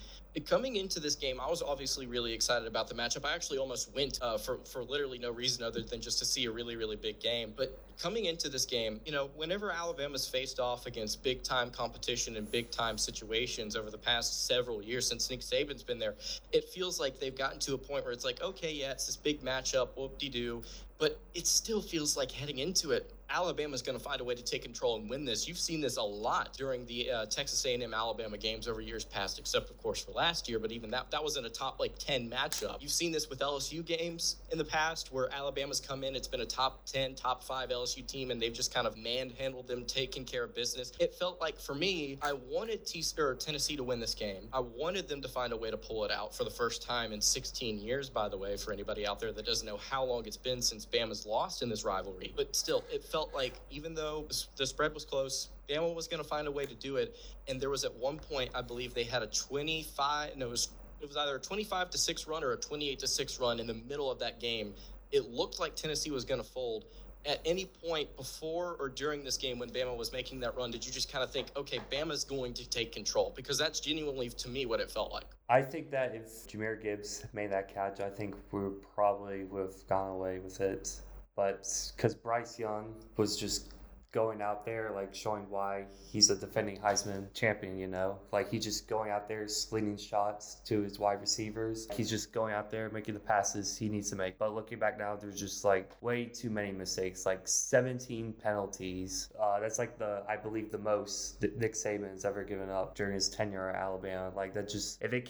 coming 0.45 0.75
into 0.75 0.99
this 0.99 1.15
game, 1.15 1.39
I 1.39 1.49
was 1.49 1.63
obviously 1.63 2.05
really 2.05 2.33
excited 2.33 2.67
about 2.67 2.87
the 2.87 2.93
matchup. 2.93 3.25
I 3.25 3.33
actually 3.33 3.57
almost 3.57 3.95
went 3.95 4.19
uh, 4.21 4.37
for 4.37 4.59
for 4.59 4.83
literally 4.83 5.17
no 5.17 5.31
reason 5.31 5.63
other 5.63 5.81
than 5.81 6.01
just 6.01 6.19
to 6.19 6.25
see 6.25 6.45
a 6.45 6.51
really 6.51 6.75
really 6.75 6.97
big 6.97 7.19
game. 7.19 7.53
But 7.55 7.79
coming 7.99 8.25
into 8.25 8.49
this 8.49 8.65
game, 8.65 8.99
you 9.05 9.11
know, 9.11 9.29
whenever 9.35 9.71
Alabama's 9.71 10.27
faced 10.27 10.59
off 10.59 10.85
against 10.85 11.21
big 11.21 11.43
time 11.43 11.69
competition 11.69 12.37
and 12.37 12.49
big 12.49 12.71
time 12.71 12.97
situations 12.97 13.75
over 13.75 13.91
the 13.91 13.97
past 13.97 14.47
several 14.47 14.81
years 14.81 15.05
since 15.07 15.29
Nick 15.29 15.41
Saban's 15.41 15.83
been 15.83 15.99
there, 15.99 16.15
it 16.53 16.63
feels 16.69 16.99
like 16.99 17.19
they've 17.19 17.37
gotten 17.37 17.59
to 17.59 17.73
a 17.73 17.77
point 17.77 18.05
where 18.05 18.13
it's 18.13 18.25
like, 18.25 18.41
okay, 18.41 18.71
yeah, 18.71 18.91
it's 18.91 19.05
this 19.05 19.17
big 19.17 19.41
matchup, 19.41 19.89
whoop 19.97 20.17
de 20.17 20.29
doo, 20.29 20.63
but 20.97 21.19
it 21.35 21.45
still 21.45 21.81
feels 21.81 22.15
like 22.15 22.31
heading 22.31 22.59
into 22.59 22.91
it 22.91 23.13
Alabama's 23.31 23.81
going 23.83 23.97
to 23.97 24.03
find 24.03 24.21
a 24.21 24.23
way 24.23 24.33
to 24.33 24.43
take 24.43 24.63
control 24.63 24.95
and 24.95 25.09
win 25.09 25.23
this. 25.23 25.47
You've 25.47 25.59
seen 25.59 25.81
this 25.81 25.97
a 25.97 26.03
lot 26.03 26.53
during 26.57 26.85
the 26.87 27.11
uh, 27.11 27.25
Texas 27.27 27.63
A&M 27.65 27.93
Alabama 27.93 28.37
games 28.37 28.67
over 28.67 28.81
years 28.81 29.05
past, 29.05 29.37
except 29.37 29.69
of 29.69 29.77
course 29.77 30.03
for 30.03 30.11
last 30.11 30.49
year. 30.49 30.57
But 30.57 30.71
even 30.71 30.89
that 30.91 31.11
that 31.11 31.23
was 31.23 31.37
in 31.37 31.45
a 31.45 31.49
top 31.49 31.79
like 31.79 31.97
10 31.99 32.29
matchup. 32.29 32.81
You've 32.81 32.91
seen 32.91 33.11
this 33.11 33.29
with 33.29 33.39
LSU 33.39 33.85
games 33.85 34.37
in 34.51 34.57
the 34.57 34.65
past 34.65 35.13
where 35.13 35.31
Alabama's 35.33 35.79
come 35.79 36.03
in. 36.03 36.15
It's 36.15 36.27
been 36.27 36.41
a 36.41 36.45
top 36.45 36.85
10, 36.85 37.15
top 37.15 37.43
five 37.43 37.69
LSU 37.69 37.88
team, 37.95 38.31
and 38.31 38.41
they've 38.41 38.53
just 38.53 38.73
kind 38.73 38.87
of 38.87 38.97
manhandled 38.97 39.67
them, 39.67 39.85
taking 39.85 40.25
care 40.25 40.43
of 40.43 40.55
business. 40.55 40.91
It 40.99 41.13
felt 41.13 41.39
like 41.39 41.59
for 41.59 41.75
me, 41.75 42.17
I 42.21 42.33
wanted 42.33 42.85
T- 42.85 43.03
Tennessee 43.39 43.75
to 43.75 43.83
win 43.83 43.99
this 43.99 44.15
game. 44.15 44.49
I 44.51 44.59
wanted 44.59 45.07
them 45.07 45.21
to 45.21 45.27
find 45.27 45.53
a 45.53 45.57
way 45.57 45.71
to 45.71 45.77
pull 45.77 46.03
it 46.05 46.11
out 46.11 46.35
for 46.35 46.43
the 46.43 46.49
first 46.49 46.81
time 46.81 47.11
in 47.11 47.21
16 47.21 47.79
years. 47.79 48.09
By 48.09 48.27
the 48.27 48.37
way, 48.37 48.57
for 48.57 48.73
anybody 48.73 49.05
out 49.05 49.19
there 49.19 49.31
that 49.31 49.45
doesn't 49.45 49.67
know 49.67 49.77
how 49.77 50.03
long 50.03 50.25
it's 50.25 50.37
been 50.37 50.61
since 50.61 50.85
Bama's 50.85 51.25
lost 51.25 51.61
in 51.61 51.69
this 51.69 51.85
rivalry, 51.85 52.33
but 52.35 52.55
still, 52.55 52.83
it 52.91 53.03
felt 53.03 53.19
felt 53.19 53.33
like 53.33 53.53
even 53.69 53.93
though 53.93 54.25
the 54.55 54.65
spread 54.65 54.93
was 54.93 55.05
close, 55.05 55.49
Bama 55.69 55.93
was 55.93 56.07
going 56.07 56.21
to 56.21 56.27
find 56.27 56.47
a 56.47 56.51
way 56.51 56.65
to 56.65 56.75
do 56.75 56.95
it. 56.95 57.17
And 57.47 57.59
there 57.59 57.69
was 57.69 57.83
at 57.83 57.93
one 57.95 58.17
point, 58.17 58.49
I 58.55 58.61
believe 58.61 58.93
they 58.93 59.03
had 59.03 59.23
a 59.23 59.27
25, 59.27 60.37
no, 60.37 60.47
it 60.47 60.49
was, 60.49 60.69
it 61.01 61.07
was 61.07 61.17
either 61.17 61.35
a 61.35 61.39
25 61.39 61.89
to 61.91 61.97
6 61.97 62.27
run 62.27 62.43
or 62.43 62.53
a 62.53 62.57
28 62.57 62.99
to 62.99 63.07
6 63.07 63.39
run 63.39 63.59
in 63.59 63.67
the 63.67 63.73
middle 63.73 64.09
of 64.09 64.19
that 64.19 64.39
game. 64.39 64.73
It 65.11 65.29
looked 65.31 65.59
like 65.59 65.75
Tennessee 65.75 66.11
was 66.11 66.25
going 66.25 66.41
to 66.41 66.47
fold. 66.47 66.85
At 67.25 67.41
any 67.45 67.65
point 67.65 68.15
before 68.15 68.77
or 68.79 68.89
during 68.89 69.23
this 69.23 69.37
game 69.37 69.59
when 69.59 69.69
Bama 69.69 69.95
was 69.95 70.11
making 70.13 70.39
that 70.39 70.55
run, 70.55 70.71
did 70.71 70.85
you 70.85 70.91
just 70.91 71.11
kind 71.11 71.23
of 71.23 71.31
think, 71.31 71.47
okay, 71.55 71.79
Bama's 71.91 72.23
going 72.23 72.53
to 72.53 72.67
take 72.67 72.91
control? 72.91 73.33
Because 73.35 73.57
that's 73.57 73.79
genuinely, 73.79 74.29
to 74.29 74.49
me, 74.49 74.65
what 74.65 74.79
it 74.79 74.89
felt 74.89 75.11
like. 75.11 75.25
I 75.49 75.61
think 75.61 75.91
that 75.91 76.15
if 76.15 76.47
Jahmyr 76.47 76.81
Gibbs 76.81 77.25
made 77.33 77.51
that 77.51 77.73
catch, 77.73 77.99
I 77.99 78.09
think 78.09 78.35
we 78.51 78.61
probably 78.95 79.43
would 79.45 79.63
have 79.63 79.87
gone 79.87 80.11
away 80.11 80.39
with 80.39 80.61
it 80.61 81.01
but 81.39 81.91
because 81.95 82.13
Bryce 82.13 82.59
Young 82.59 82.93
was 83.15 83.37
just 83.37 83.69
going 84.11 84.41
out 84.41 84.65
there, 84.65 84.91
like 84.93 85.13
showing 85.13 85.47
why 85.49 85.85
he's 86.11 86.29
a 86.29 86.35
defending 86.35 86.77
Heisman 86.77 87.31
champion, 87.33 87.77
you 87.77 87.87
know? 87.87 88.17
Like 88.31 88.49
he's 88.49 88.63
just 88.63 88.87
going 88.87 89.11
out 89.11 89.27
there 89.27 89.47
slinging 89.47 89.97
shots 89.97 90.61
to 90.65 90.81
his 90.81 90.99
wide 90.99 91.21
receivers. 91.21 91.87
He's 91.93 92.09
just 92.09 92.33
going 92.33 92.53
out 92.53 92.71
there 92.71 92.89
making 92.89 93.13
the 93.13 93.19
passes 93.19 93.77
he 93.77 93.89
needs 93.89 94.09
to 94.09 94.15
make. 94.15 94.37
But 94.37 94.53
looking 94.53 94.79
back 94.79 94.97
now, 94.97 95.15
there's 95.15 95.39
just 95.39 95.63
like 95.63 95.91
way 96.01 96.25
too 96.25 96.49
many 96.49 96.71
mistakes, 96.71 97.25
like 97.25 97.47
17 97.47 98.33
penalties. 98.33 99.29
Uh, 99.39 99.59
that's 99.59 99.77
like 99.77 99.97
the, 99.99 100.23
I 100.27 100.37
believe, 100.37 100.71
the 100.71 100.79
most 100.79 101.39
that 101.41 101.57
Nick 101.57 101.73
Saban 101.73 102.11
has 102.11 102.25
ever 102.25 102.43
given 102.43 102.69
up 102.69 102.95
during 102.95 103.13
his 103.13 103.29
tenure 103.29 103.69
at 103.69 103.75
Alabama. 103.75 104.31
Like 104.35 104.53
that 104.55 104.69
just, 104.69 105.01
if 105.03 105.11
they 105.11 105.21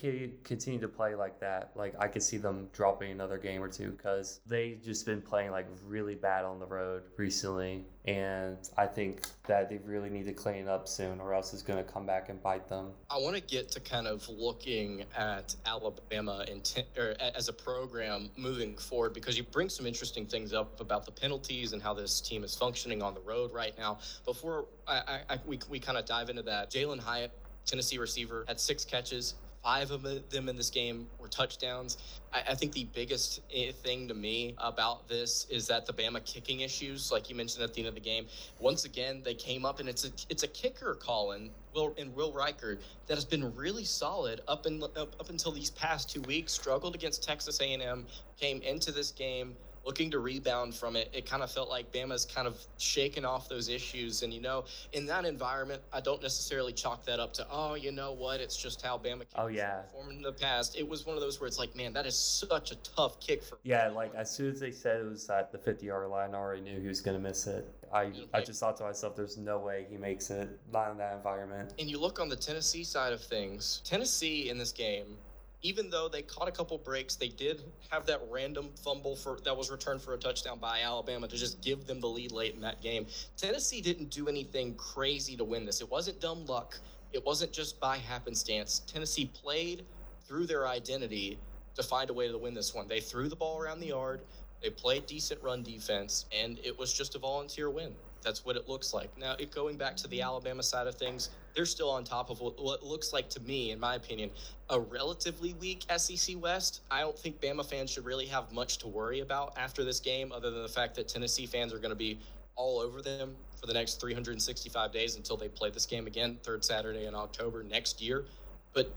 continue 0.43 0.79
to 0.79 0.87
play 0.87 1.15
like 1.15 1.39
that, 1.41 1.71
like 1.75 1.95
I 1.99 2.07
could 2.07 2.23
see 2.23 2.37
them 2.37 2.69
dropping 2.71 3.11
another 3.11 3.37
game 3.37 3.61
or 3.61 3.67
two 3.67 3.91
because 3.91 4.39
they 4.47 4.77
just 4.83 5.05
been 5.05 5.21
playing 5.21 5.51
like 5.51 5.67
really 5.85 6.15
bad 6.15 6.45
on 6.45 6.59
the 6.59 6.65
road 6.65 7.03
recently 7.17 7.85
and 8.05 8.57
I 8.77 8.85
think 8.85 9.27
that 9.47 9.69
they 9.69 9.77
really 9.85 10.09
need 10.09 10.25
to 10.25 10.33
clean 10.33 10.55
it 10.55 10.67
up 10.67 10.87
soon, 10.87 11.19
or 11.19 11.33
else 11.33 11.53
it's 11.53 11.61
going 11.61 11.83
to 11.83 11.91
come 11.91 12.05
back 12.05 12.29
and 12.29 12.41
bite 12.41 12.67
them. 12.69 12.91
I 13.09 13.17
want 13.17 13.35
to 13.35 13.41
get 13.41 13.69
to 13.71 13.79
kind 13.79 14.07
of 14.07 14.27
looking 14.29 15.03
at 15.17 15.55
Alabama 15.65 16.45
intent, 16.47 16.87
or 16.97 17.15
as 17.19 17.49
a 17.49 17.53
program 17.53 18.29
moving 18.37 18.75
forward 18.77 19.13
because 19.13 19.37
you 19.37 19.43
bring 19.43 19.69
some 19.69 19.85
interesting 19.85 20.25
things 20.25 20.53
up 20.53 20.79
about 20.79 21.05
the 21.05 21.11
penalties 21.11 21.73
and 21.73 21.81
how 21.81 21.93
this 21.93 22.21
team 22.21 22.43
is 22.43 22.55
functioning 22.55 23.01
on 23.01 23.13
the 23.13 23.21
road 23.21 23.53
right 23.53 23.77
now. 23.77 23.99
Before 24.25 24.65
I, 24.87 25.19
I, 25.29 25.39
we, 25.45 25.59
we 25.69 25.79
kind 25.79 25.97
of 25.97 26.05
dive 26.05 26.29
into 26.29 26.43
that, 26.43 26.71
Jalin 26.71 26.99
Hyatt, 26.99 27.31
Tennessee 27.65 27.97
receiver, 27.97 28.45
had 28.47 28.59
six 28.59 28.85
catches, 28.85 29.35
Five 29.63 29.91
of 29.91 30.03
them 30.29 30.47
in 30.47 30.55
this 30.55 30.69
game 30.69 31.07
were 31.19 31.27
touchdowns. 31.27 31.97
I, 32.31 32.43
I, 32.51 32.55
think 32.55 32.71
the 32.71 32.85
biggest 32.93 33.41
eh, 33.53 33.73
thing 33.73 34.07
to 34.07 34.13
me 34.13 34.55
about 34.57 35.09
this 35.09 35.47
is 35.49 35.67
that 35.67 35.85
the 35.85 35.91
Bama 35.91 36.23
kicking 36.23 36.61
issues, 36.61 37.11
like 37.11 37.29
you 37.29 37.35
mentioned 37.35 37.63
at 37.63 37.73
the 37.73 37.81
end 37.81 37.89
of 37.89 37.95
the 37.95 37.99
game, 37.99 38.25
once 38.59 38.85
again 38.85 39.21
they 39.23 39.33
came 39.33 39.65
up 39.65 39.81
and 39.81 39.89
it's 39.89 40.05
a 40.05 40.11
it's 40.29 40.43
a 40.43 40.47
kicker, 40.47 40.97
Colin, 41.01 41.49
Will 41.73 41.93
and 41.97 42.15
Will 42.15 42.31
Reichard 42.31 42.79
that 43.07 43.15
has 43.15 43.25
been 43.25 43.53
really 43.53 43.83
solid 43.83 44.39
up 44.47 44.65
in 44.65 44.81
up, 44.81 44.95
up 45.19 45.29
until 45.29 45.51
these 45.51 45.71
past 45.71 46.09
two 46.09 46.21
weeks. 46.21 46.53
Struggled 46.53 46.95
against 46.95 47.21
Texas 47.21 47.59
A&M, 47.59 48.05
came 48.39 48.61
into 48.61 48.93
this 48.93 49.11
game 49.11 49.55
looking 49.89 50.11
to 50.11 50.19
rebound 50.19 50.75
from 50.75 50.95
it. 50.95 51.09
It 51.13 51.25
kind 51.25 51.41
of 51.41 51.49
felt 51.49 51.67
like 51.67 51.91
Bama's 51.91 52.23
kind 52.23 52.47
of 52.47 52.59
shaken 52.77 53.25
off 53.25 53.49
those 53.49 53.69
issues. 53.69 54.21
And, 54.21 54.31
you 54.31 54.39
know, 54.39 54.65
in 54.93 55.07
that 55.07 55.25
environment, 55.25 55.81
I 55.91 55.99
don't 55.99 56.21
necessarily 56.21 56.73
chalk 56.73 57.03
that 57.05 57.19
up 57.19 57.33
to, 57.33 57.47
oh, 57.49 57.73
you 57.73 57.91
know 57.91 58.11
what? 58.11 58.39
It's 58.39 58.55
just 58.55 58.83
how 58.83 58.99
Bama 58.99 59.23
oh, 59.35 59.47
yeah. 59.47 59.77
performed 59.77 60.17
in 60.17 60.21
the 60.21 60.31
past. 60.31 60.77
It 60.77 60.87
was 60.87 61.07
one 61.07 61.15
of 61.15 61.23
those 61.23 61.41
where 61.41 61.47
it's 61.47 61.57
like, 61.57 61.75
man, 61.75 61.91
that 61.93 62.05
is 62.05 62.15
such 62.15 62.71
a 62.71 62.75
tough 62.75 63.19
kick 63.19 63.41
for 63.41 63.57
Yeah, 63.63 63.89
like 63.89 64.13
as 64.13 64.29
soon 64.29 64.51
as 64.51 64.59
they 64.59 64.69
said 64.69 65.01
it 65.01 65.09
was 65.09 65.27
at 65.27 65.51
the 65.51 65.57
50 65.57 65.87
yard 65.87 66.07
line, 66.07 66.35
I 66.35 66.37
already 66.37 66.61
knew 66.61 66.79
he 66.79 66.87
was 66.87 67.01
going 67.01 67.17
to 67.17 67.23
miss 67.23 67.47
it. 67.47 67.67
I, 67.91 68.11
I 68.31 68.41
just 68.41 68.59
thought 68.59 68.77
to 68.77 68.83
myself, 68.83 69.15
there's 69.15 69.39
no 69.39 69.57
way 69.57 69.87
he 69.89 69.97
makes 69.97 70.29
it, 70.29 70.49
not 70.71 70.91
in 70.91 70.99
that 70.99 71.15
environment. 71.15 71.73
And 71.79 71.89
you 71.89 71.99
look 71.99 72.19
on 72.19 72.29
the 72.29 72.35
Tennessee 72.35 72.83
side 72.83 73.11
of 73.11 73.21
things, 73.21 73.81
Tennessee 73.83 74.51
in 74.51 74.59
this 74.59 74.71
game 74.71 75.17
even 75.61 75.89
though 75.89 76.07
they 76.07 76.21
caught 76.21 76.47
a 76.47 76.51
couple 76.51 76.77
breaks, 76.77 77.15
they 77.15 77.27
did 77.27 77.61
have 77.89 78.05
that 78.05 78.21
random 78.29 78.69
fumble 78.83 79.15
for 79.15 79.39
that 79.43 79.55
was 79.55 79.69
returned 79.69 80.01
for 80.01 80.13
a 80.13 80.17
touchdown 80.17 80.57
by 80.59 80.81
Alabama 80.81 81.27
to 81.27 81.35
just 81.35 81.61
give 81.61 81.85
them 81.85 81.99
the 81.99 82.07
lead 82.07 82.31
late 82.31 82.55
in 82.55 82.61
that 82.61 82.81
game. 82.81 83.05
Tennessee 83.35 83.81
didn't 83.81 84.09
do 84.09 84.27
anything 84.27 84.73
crazy 84.75 85.35
to 85.35 85.43
win 85.43 85.65
this. 85.65 85.81
It 85.81 85.91
wasn't 85.91 86.21
dumb 86.21 86.45
luck. 86.45 86.79
It 87.11 87.25
wasn't 87.25 87.51
just 87.51 87.79
by 87.79 87.97
happenstance. 87.97 88.81
Tennessee 88.87 89.29
played 89.33 89.85
through 90.27 90.45
their 90.45 90.67
identity 90.67 91.37
to 91.75 91.83
find 91.83 92.09
a 92.09 92.13
way 92.13 92.31
to 92.31 92.37
win 92.37 92.53
this 92.53 92.73
one. 92.73 92.87
They 92.87 93.01
threw 93.01 93.27
the 93.27 93.35
ball 93.35 93.61
around 93.61 93.79
the 93.79 93.87
yard. 93.87 94.21
They 94.61 94.69
played 94.69 95.05
decent 95.07 95.41
run 95.41 95.63
defense, 95.63 96.25
and 96.37 96.59
it 96.63 96.77
was 96.77 96.93
just 96.93 97.15
a 97.15 97.19
volunteer 97.19 97.69
win. 97.69 97.93
That's 98.21 98.45
what 98.45 98.55
it 98.55 98.67
looks 98.67 98.93
like. 98.93 99.17
Now, 99.17 99.35
it, 99.39 99.51
going 99.51 99.77
back 99.77 99.95
to 99.97 100.07
the 100.07 100.21
Alabama 100.21 100.63
side 100.63 100.87
of 100.87 100.95
things, 100.95 101.29
they're 101.55 101.65
still 101.65 101.89
on 101.89 102.03
top 102.03 102.29
of 102.29 102.41
what, 102.41 102.61
what, 102.61 102.83
looks 102.83 103.13
like 103.13 103.29
to 103.29 103.39
me, 103.41 103.71
in 103.71 103.79
my 103.79 103.95
opinion, 103.95 104.29
a 104.69 104.79
relatively 104.79 105.53
weak 105.53 105.85
SEC 105.97 106.41
West. 106.41 106.81
I 106.91 107.01
don't 107.01 107.17
think 107.17 107.41
Bama 107.41 107.65
fans 107.65 107.89
should 107.91 108.05
really 108.05 108.25
have 108.27 108.51
much 108.51 108.77
to 108.79 108.87
worry 108.87 109.19
about 109.19 109.57
after 109.57 109.83
this 109.83 109.99
game, 109.99 110.31
other 110.31 110.51
than 110.51 110.61
the 110.61 110.69
fact 110.69 110.95
that 110.95 111.07
Tennessee 111.07 111.45
fans 111.45 111.73
are 111.73 111.79
going 111.79 111.89
to 111.91 111.95
be 111.95 112.19
all 112.55 112.79
over 112.79 113.01
them 113.01 113.35
for 113.59 113.67
the 113.67 113.73
next 113.73 113.99
365 114.01 114.91
days 114.91 115.15
until 115.15 115.37
they 115.37 115.47
play 115.49 115.69
this 115.69 115.85
game 115.85 116.07
again, 116.07 116.37
third 116.43 116.63
Saturday 116.63 117.05
in 117.05 117.15
October 117.15 117.63
next 117.63 118.01
year. 118.01 118.25
But 118.73 118.93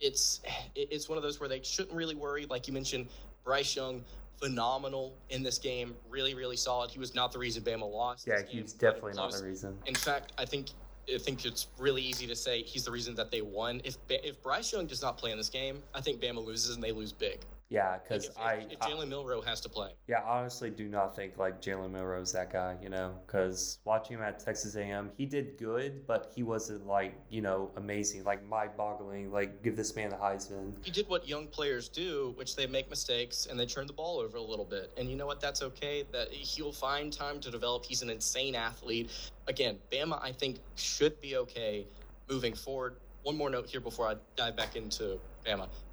it's 0.00 0.40
it's 0.74 1.08
one 1.08 1.16
of 1.16 1.22
those 1.22 1.40
where 1.40 1.48
they 1.48 1.62
shouldn't 1.62 1.94
really 1.94 2.14
worry. 2.14 2.46
Like 2.46 2.66
you 2.66 2.72
mentioned, 2.72 3.08
Bryce 3.44 3.76
Young 3.76 4.02
phenomenal 4.40 5.14
in 5.30 5.42
this 5.42 5.58
game. 5.58 5.94
Really, 6.10 6.34
really 6.34 6.56
solid. 6.56 6.90
He 6.90 6.98
was 6.98 7.14
not 7.14 7.32
the 7.32 7.38
reason 7.38 7.62
Bama 7.62 7.90
lost. 7.90 8.26
Yeah, 8.26 8.42
he's 8.46 8.72
definitely 8.72 9.14
not 9.14 9.32
the 9.32 9.44
reason. 9.44 9.78
In 9.86 9.94
fact, 9.94 10.32
I 10.38 10.44
think 10.44 10.70
I 11.12 11.18
think 11.18 11.44
it's 11.44 11.68
really 11.78 12.02
easy 12.02 12.26
to 12.26 12.36
say 12.36 12.62
he's 12.62 12.84
the 12.84 12.90
reason 12.90 13.14
that 13.16 13.30
they 13.30 13.42
won. 13.42 13.80
If 13.84 13.96
if 14.08 14.42
Bryce 14.42 14.72
Young 14.72 14.86
does 14.86 15.02
not 15.02 15.16
play 15.18 15.32
in 15.32 15.38
this 15.38 15.50
game, 15.50 15.82
I 15.94 16.00
think 16.00 16.20
Bama 16.20 16.44
loses 16.44 16.74
and 16.74 16.82
they 16.82 16.92
lose 16.92 17.12
big. 17.12 17.40
Yeah, 17.74 17.98
because 17.98 18.30
like 18.36 18.46
I 18.46 18.52
if, 18.70 18.78
Jalen 18.78 19.08
Milroe 19.08 19.40
has 19.40 19.60
to 19.62 19.68
play. 19.68 19.90
Yeah, 20.06 20.20
honestly, 20.24 20.70
do 20.70 20.88
not 20.88 21.16
think 21.16 21.38
like 21.38 21.60
Jalen 21.60 21.90
Milroe 21.90 22.22
is 22.22 22.30
that 22.30 22.52
guy. 22.52 22.76
You 22.80 22.88
know, 22.88 23.16
because 23.26 23.80
watching 23.84 24.16
him 24.16 24.22
at 24.22 24.38
Texas 24.38 24.76
A&M, 24.76 25.10
he 25.16 25.26
did 25.26 25.58
good, 25.58 26.06
but 26.06 26.30
he 26.32 26.44
wasn't 26.44 26.86
like 26.86 27.20
you 27.30 27.42
know 27.42 27.72
amazing, 27.76 28.22
like 28.22 28.46
mind-boggling. 28.46 29.32
Like 29.32 29.64
give 29.64 29.76
this 29.76 29.96
man 29.96 30.10
the 30.10 30.16
Heisman. 30.16 30.74
He 30.84 30.92
did 30.92 31.08
what 31.08 31.26
young 31.26 31.48
players 31.48 31.88
do, 31.88 32.32
which 32.36 32.54
they 32.54 32.68
make 32.68 32.88
mistakes 32.88 33.46
and 33.50 33.58
they 33.58 33.66
turn 33.66 33.88
the 33.88 33.92
ball 33.92 34.20
over 34.20 34.36
a 34.36 34.42
little 34.42 34.64
bit. 34.64 34.92
And 34.96 35.10
you 35.10 35.16
know 35.16 35.26
what? 35.26 35.40
That's 35.40 35.60
okay. 35.62 36.04
That 36.12 36.30
he'll 36.30 36.72
find 36.72 37.12
time 37.12 37.40
to 37.40 37.50
develop. 37.50 37.84
He's 37.84 38.02
an 38.02 38.10
insane 38.10 38.54
athlete. 38.54 39.10
Again, 39.48 39.78
Bama, 39.90 40.22
I 40.22 40.30
think 40.30 40.58
should 40.76 41.20
be 41.20 41.36
okay 41.38 41.88
moving 42.30 42.54
forward. 42.54 42.98
One 43.24 43.36
more 43.36 43.50
note 43.50 43.66
here 43.66 43.80
before 43.80 44.06
I 44.06 44.14
dive 44.36 44.54
back 44.54 44.76
into 44.76 45.18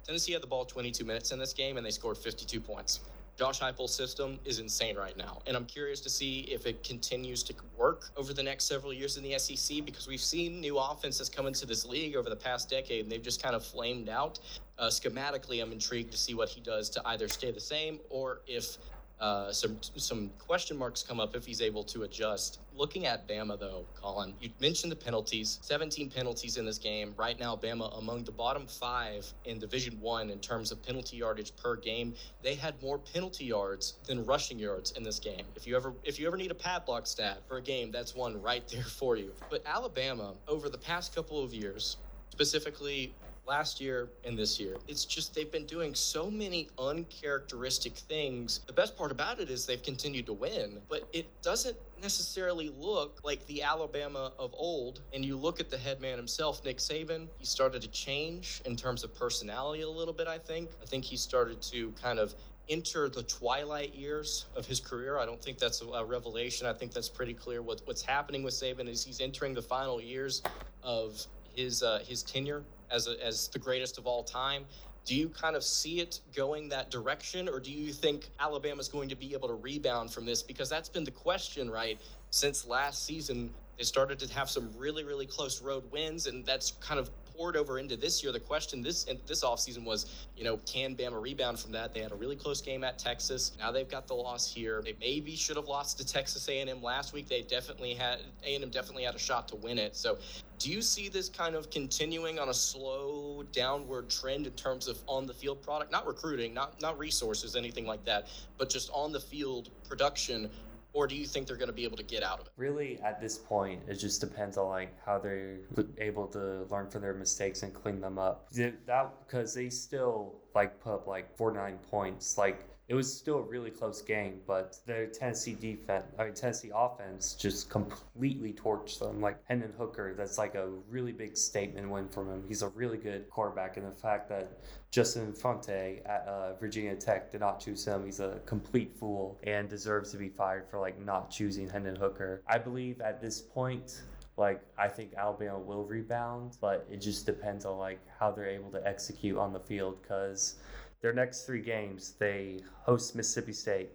Tennessee 0.04 0.32
had 0.32 0.42
the 0.42 0.46
ball 0.46 0.64
22 0.64 1.04
minutes 1.04 1.32
in 1.32 1.38
this 1.38 1.52
game 1.52 1.76
and 1.76 1.86
they 1.86 1.90
scored 1.90 2.18
52 2.18 2.60
points. 2.60 3.00
Josh 3.38 3.60
Heupel's 3.60 3.94
system 3.94 4.38
is 4.44 4.58
insane 4.58 4.94
right 4.96 5.16
now, 5.16 5.40
and 5.46 5.56
I'm 5.56 5.64
curious 5.64 6.00
to 6.02 6.10
see 6.10 6.40
if 6.40 6.66
it 6.66 6.84
continues 6.84 7.42
to 7.44 7.54
work 7.78 8.10
over 8.14 8.34
the 8.34 8.42
next 8.42 8.64
several 8.64 8.92
years 8.92 9.16
in 9.16 9.22
the 9.22 9.38
SEC 9.38 9.86
because 9.86 10.06
we've 10.06 10.20
seen 10.20 10.60
new 10.60 10.78
offenses 10.78 11.30
come 11.30 11.46
into 11.46 11.64
this 11.64 11.86
league 11.86 12.14
over 12.14 12.28
the 12.28 12.36
past 12.36 12.68
decade, 12.68 13.04
and 13.04 13.10
they've 13.10 13.22
just 13.22 13.42
kind 13.42 13.56
of 13.56 13.64
flamed 13.64 14.10
out. 14.10 14.38
Uh, 14.78 14.88
schematically, 14.88 15.62
I'm 15.62 15.72
intrigued 15.72 16.10
to 16.12 16.18
see 16.18 16.34
what 16.34 16.50
he 16.50 16.60
does 16.60 16.90
to 16.90 17.02
either 17.08 17.26
stay 17.26 17.50
the 17.50 17.60
same 17.60 18.00
or 18.10 18.42
if 18.46 18.76
uh, 19.22 19.52
some 19.52 19.76
some 19.80 20.30
question 20.36 20.76
marks 20.76 21.04
come 21.04 21.20
up 21.20 21.36
if 21.36 21.46
he's 21.46 21.62
able 21.62 21.84
to 21.84 22.02
adjust. 22.02 22.58
Looking 22.74 23.06
at 23.06 23.28
Bama 23.28 23.58
though, 23.58 23.84
Colin, 23.94 24.34
you 24.40 24.50
mentioned 24.60 24.90
the 24.90 24.96
penalties. 24.96 25.60
17 25.62 26.10
penalties 26.10 26.56
in 26.56 26.66
this 26.66 26.76
game. 26.76 27.14
Right 27.16 27.38
now, 27.38 27.54
Bama 27.54 27.96
among 27.96 28.24
the 28.24 28.32
bottom 28.32 28.66
five 28.66 29.32
in 29.44 29.60
Division 29.60 30.00
One 30.00 30.30
in 30.30 30.40
terms 30.40 30.72
of 30.72 30.82
penalty 30.82 31.18
yardage 31.18 31.54
per 31.54 31.76
game. 31.76 32.14
They 32.42 32.56
had 32.56 32.74
more 32.82 32.98
penalty 32.98 33.44
yards 33.44 33.94
than 34.08 34.26
rushing 34.26 34.58
yards 34.58 34.90
in 34.92 35.04
this 35.04 35.20
game. 35.20 35.44
If 35.54 35.68
you 35.68 35.76
ever 35.76 35.92
if 36.02 36.18
you 36.18 36.26
ever 36.26 36.36
need 36.36 36.50
a 36.50 36.56
padlock 36.56 37.06
stat 37.06 37.42
for 37.46 37.58
a 37.58 37.62
game, 37.62 37.92
that's 37.92 38.16
one 38.16 38.42
right 38.42 38.66
there 38.72 38.82
for 38.82 39.16
you. 39.16 39.30
But 39.50 39.62
Alabama 39.64 40.34
over 40.48 40.68
the 40.68 40.78
past 40.78 41.14
couple 41.14 41.40
of 41.44 41.54
years, 41.54 41.96
specifically 42.30 43.14
last 43.46 43.80
year 43.80 44.08
and 44.24 44.38
this 44.38 44.58
year. 44.60 44.76
It's 44.88 45.04
just 45.04 45.34
they've 45.34 45.50
been 45.50 45.66
doing 45.66 45.94
so 45.94 46.30
many 46.30 46.68
uncharacteristic 46.78 47.94
things. 47.94 48.60
The 48.66 48.72
best 48.72 48.96
part 48.96 49.10
about 49.10 49.40
it 49.40 49.50
is 49.50 49.66
they've 49.66 49.82
continued 49.82 50.26
to 50.26 50.32
win, 50.32 50.78
but 50.88 51.08
it 51.12 51.26
doesn't 51.42 51.76
necessarily 52.00 52.72
look 52.78 53.20
like 53.24 53.44
the 53.46 53.62
Alabama 53.62 54.32
of 54.38 54.52
old. 54.54 55.00
And 55.14 55.24
you 55.24 55.36
look 55.36 55.60
at 55.60 55.70
the 55.70 55.78
head 55.78 56.00
man 56.00 56.16
himself, 56.16 56.64
Nick 56.64 56.78
Saban, 56.78 57.28
he 57.38 57.44
started 57.44 57.82
to 57.82 57.88
change 57.88 58.62
in 58.64 58.76
terms 58.76 59.04
of 59.04 59.14
personality 59.14 59.82
a 59.82 59.90
little 59.90 60.14
bit, 60.14 60.26
I 60.26 60.38
think. 60.38 60.70
I 60.80 60.86
think 60.86 61.04
he 61.04 61.16
started 61.16 61.60
to 61.62 61.92
kind 62.02 62.18
of 62.18 62.34
enter 62.68 63.08
the 63.08 63.24
twilight 63.24 63.94
years 63.94 64.46
of 64.56 64.66
his 64.66 64.78
career. 64.78 65.18
I 65.18 65.26
don't 65.26 65.42
think 65.42 65.58
that's 65.58 65.82
a 65.82 66.04
revelation. 66.04 66.66
I 66.66 66.72
think 66.72 66.92
that's 66.92 67.08
pretty 67.08 67.34
clear. 67.34 67.60
What, 67.60 67.82
what's 67.86 68.02
happening 68.02 68.42
with 68.42 68.54
Saban 68.54 68.88
is 68.88 69.04
he's 69.04 69.20
entering 69.20 69.52
the 69.52 69.62
final 69.62 70.00
years 70.00 70.42
of 70.82 71.26
his 71.54 71.82
uh, 71.82 72.00
his 72.06 72.22
tenure 72.22 72.62
as 72.92 73.08
a, 73.08 73.24
as 73.24 73.48
the 73.48 73.58
greatest 73.58 73.98
of 73.98 74.06
all 74.06 74.22
time. 74.22 74.64
Do 75.04 75.16
you 75.16 75.28
kind 75.28 75.56
of 75.56 75.64
see 75.64 75.98
it 75.98 76.20
going 76.34 76.68
that 76.68 76.90
direction, 76.90 77.48
or 77.48 77.58
do 77.58 77.72
you 77.72 77.92
think 77.92 78.30
Alabama's 78.38 78.88
going 78.88 79.08
to 79.08 79.16
be 79.16 79.32
able 79.32 79.48
to 79.48 79.54
rebound 79.54 80.12
from 80.12 80.24
this? 80.24 80.42
Because 80.42 80.68
that's 80.68 80.88
been 80.88 81.02
the 81.02 81.10
question, 81.10 81.68
right? 81.68 82.00
Since 82.30 82.66
last 82.66 83.04
season, 83.04 83.52
they 83.78 83.82
started 83.82 84.20
to 84.20 84.32
have 84.32 84.48
some 84.48 84.70
really, 84.76 85.02
really 85.02 85.26
close 85.26 85.60
road 85.60 85.82
wins, 85.90 86.28
and 86.28 86.46
that's 86.46 86.72
kind 86.80 87.00
of 87.00 87.10
poured 87.36 87.56
over 87.56 87.78
into 87.78 87.96
this 87.96 88.22
year. 88.22 88.32
The 88.32 88.40
question 88.40 88.82
this 88.82 89.04
this 89.26 89.44
offseason 89.44 89.84
was, 89.84 90.26
you 90.36 90.44
know, 90.44 90.58
can 90.58 90.94
Bama 90.94 91.20
rebound 91.20 91.58
from 91.58 91.72
that? 91.72 91.94
They 91.94 92.00
had 92.00 92.12
a 92.12 92.14
really 92.14 92.36
close 92.36 92.60
game 92.60 92.84
at 92.84 92.98
Texas. 92.98 93.52
Now 93.58 93.70
they've 93.72 93.88
got 93.88 94.06
the 94.06 94.14
loss 94.14 94.52
here. 94.52 94.82
They 94.84 94.96
maybe 95.00 95.36
should 95.36 95.56
have 95.56 95.66
lost 95.66 95.98
to 95.98 96.06
Texas 96.06 96.48
A&M 96.48 96.82
last 96.82 97.12
week. 97.12 97.28
They 97.28 97.42
definitely 97.42 97.94
had 97.94 98.20
A&M 98.44 98.70
definitely 98.70 99.04
had 99.04 99.14
a 99.14 99.18
shot 99.18 99.48
to 99.48 99.56
win 99.56 99.78
it. 99.78 99.96
So, 99.96 100.18
do 100.58 100.70
you 100.70 100.80
see 100.80 101.08
this 101.08 101.28
kind 101.28 101.56
of 101.56 101.70
continuing 101.70 102.38
on 102.38 102.48
a 102.48 102.54
slow 102.54 103.44
downward 103.52 104.08
trend 104.08 104.46
in 104.46 104.52
terms 104.52 104.86
of 104.86 104.98
on 105.08 105.26
the 105.26 105.34
field 105.34 105.60
product, 105.62 105.90
not 105.90 106.06
recruiting, 106.06 106.54
not 106.54 106.80
not 106.80 106.98
resources, 106.98 107.56
anything 107.56 107.86
like 107.86 108.04
that, 108.04 108.28
but 108.58 108.68
just 108.70 108.90
on 108.92 109.12
the 109.12 109.20
field 109.20 109.70
production? 109.88 110.50
Or 110.92 111.06
do 111.06 111.14
you 111.14 111.26
think 111.26 111.46
they're 111.46 111.56
going 111.56 111.68
to 111.68 111.74
be 111.74 111.84
able 111.84 111.96
to 111.96 112.02
get 112.02 112.22
out 112.22 112.40
of 112.40 112.46
it? 112.46 112.52
Really, 112.56 113.00
at 113.00 113.20
this 113.20 113.38
point, 113.38 113.82
it 113.88 113.94
just 113.94 114.20
depends 114.20 114.56
on 114.56 114.68
like 114.68 114.94
how 115.04 115.18
they're 115.18 115.58
able 115.98 116.26
to 116.28 116.64
learn 116.70 116.88
from 116.90 117.02
their 117.02 117.14
mistakes 117.14 117.62
and 117.62 117.72
clean 117.72 118.00
them 118.00 118.18
up. 118.18 118.50
That 118.52 119.12
because 119.26 119.54
they 119.54 119.70
still 119.70 120.34
like 120.54 120.80
put 120.80 120.94
up 120.94 121.06
like 121.06 121.36
49 121.36 121.78
points, 121.90 122.36
like 122.36 122.68
it 122.92 122.94
was 122.94 123.10
still 123.10 123.38
a 123.38 123.42
really 123.42 123.70
close 123.70 124.02
game, 124.02 124.40
but 124.46 124.76
the 124.84 125.10
Tennessee 125.18 125.54
defense, 125.54 126.04
I 126.18 126.24
mean 126.24 126.34
Tennessee 126.34 126.70
offense, 126.74 127.32
just 127.32 127.70
completely 127.70 128.52
torched 128.52 128.98
them. 128.98 129.18
Like 129.22 129.38
Hendon 129.44 129.72
Hooker, 129.78 130.12
that's 130.12 130.36
like 130.36 130.56
a 130.56 130.68
really 130.90 131.12
big 131.12 131.34
statement 131.34 131.88
win 131.88 132.06
from 132.10 132.28
him. 132.28 132.44
He's 132.46 132.60
a 132.60 132.68
really 132.68 132.98
good 132.98 133.30
quarterback, 133.30 133.78
and 133.78 133.86
the 133.86 133.98
fact 133.98 134.28
that 134.28 134.58
Justin 134.90 135.32
Fuente 135.32 136.02
at 136.04 136.26
uh, 136.28 136.52
Virginia 136.56 136.94
Tech 136.94 137.32
did 137.32 137.40
not 137.40 137.60
choose 137.60 137.82
him, 137.82 138.04
he's 138.04 138.20
a 138.20 138.40
complete 138.44 138.94
fool 138.94 139.40
and 139.44 139.70
deserves 139.70 140.10
to 140.12 140.18
be 140.18 140.28
fired 140.28 140.68
for 140.68 140.78
like 140.78 141.00
not 141.00 141.30
choosing 141.30 141.70
Hendon 141.70 141.96
Hooker. 141.96 142.42
I 142.46 142.58
believe 142.58 143.00
at 143.00 143.22
this 143.22 143.40
point 143.40 144.02
like 144.36 144.62
I 144.78 144.88
think 144.88 145.14
Alabama 145.14 145.58
will 145.58 145.84
rebound, 145.84 146.56
but 146.60 146.86
it 146.90 146.98
just 146.98 147.26
depends 147.26 147.64
on 147.64 147.78
like 147.78 148.00
how 148.18 148.30
they're 148.30 148.48
able 148.48 148.70
to 148.70 148.86
execute 148.86 149.38
on 149.38 149.52
the 149.52 149.60
field 149.60 150.00
because 150.02 150.56
their 151.02 151.12
next 151.12 151.42
three 151.42 151.60
games, 151.60 152.14
they 152.18 152.60
host 152.84 153.14
Mississippi 153.14 153.52
State, 153.52 153.90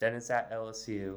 then 0.00 0.14
it's 0.14 0.30
at 0.30 0.50
LSU, 0.50 1.16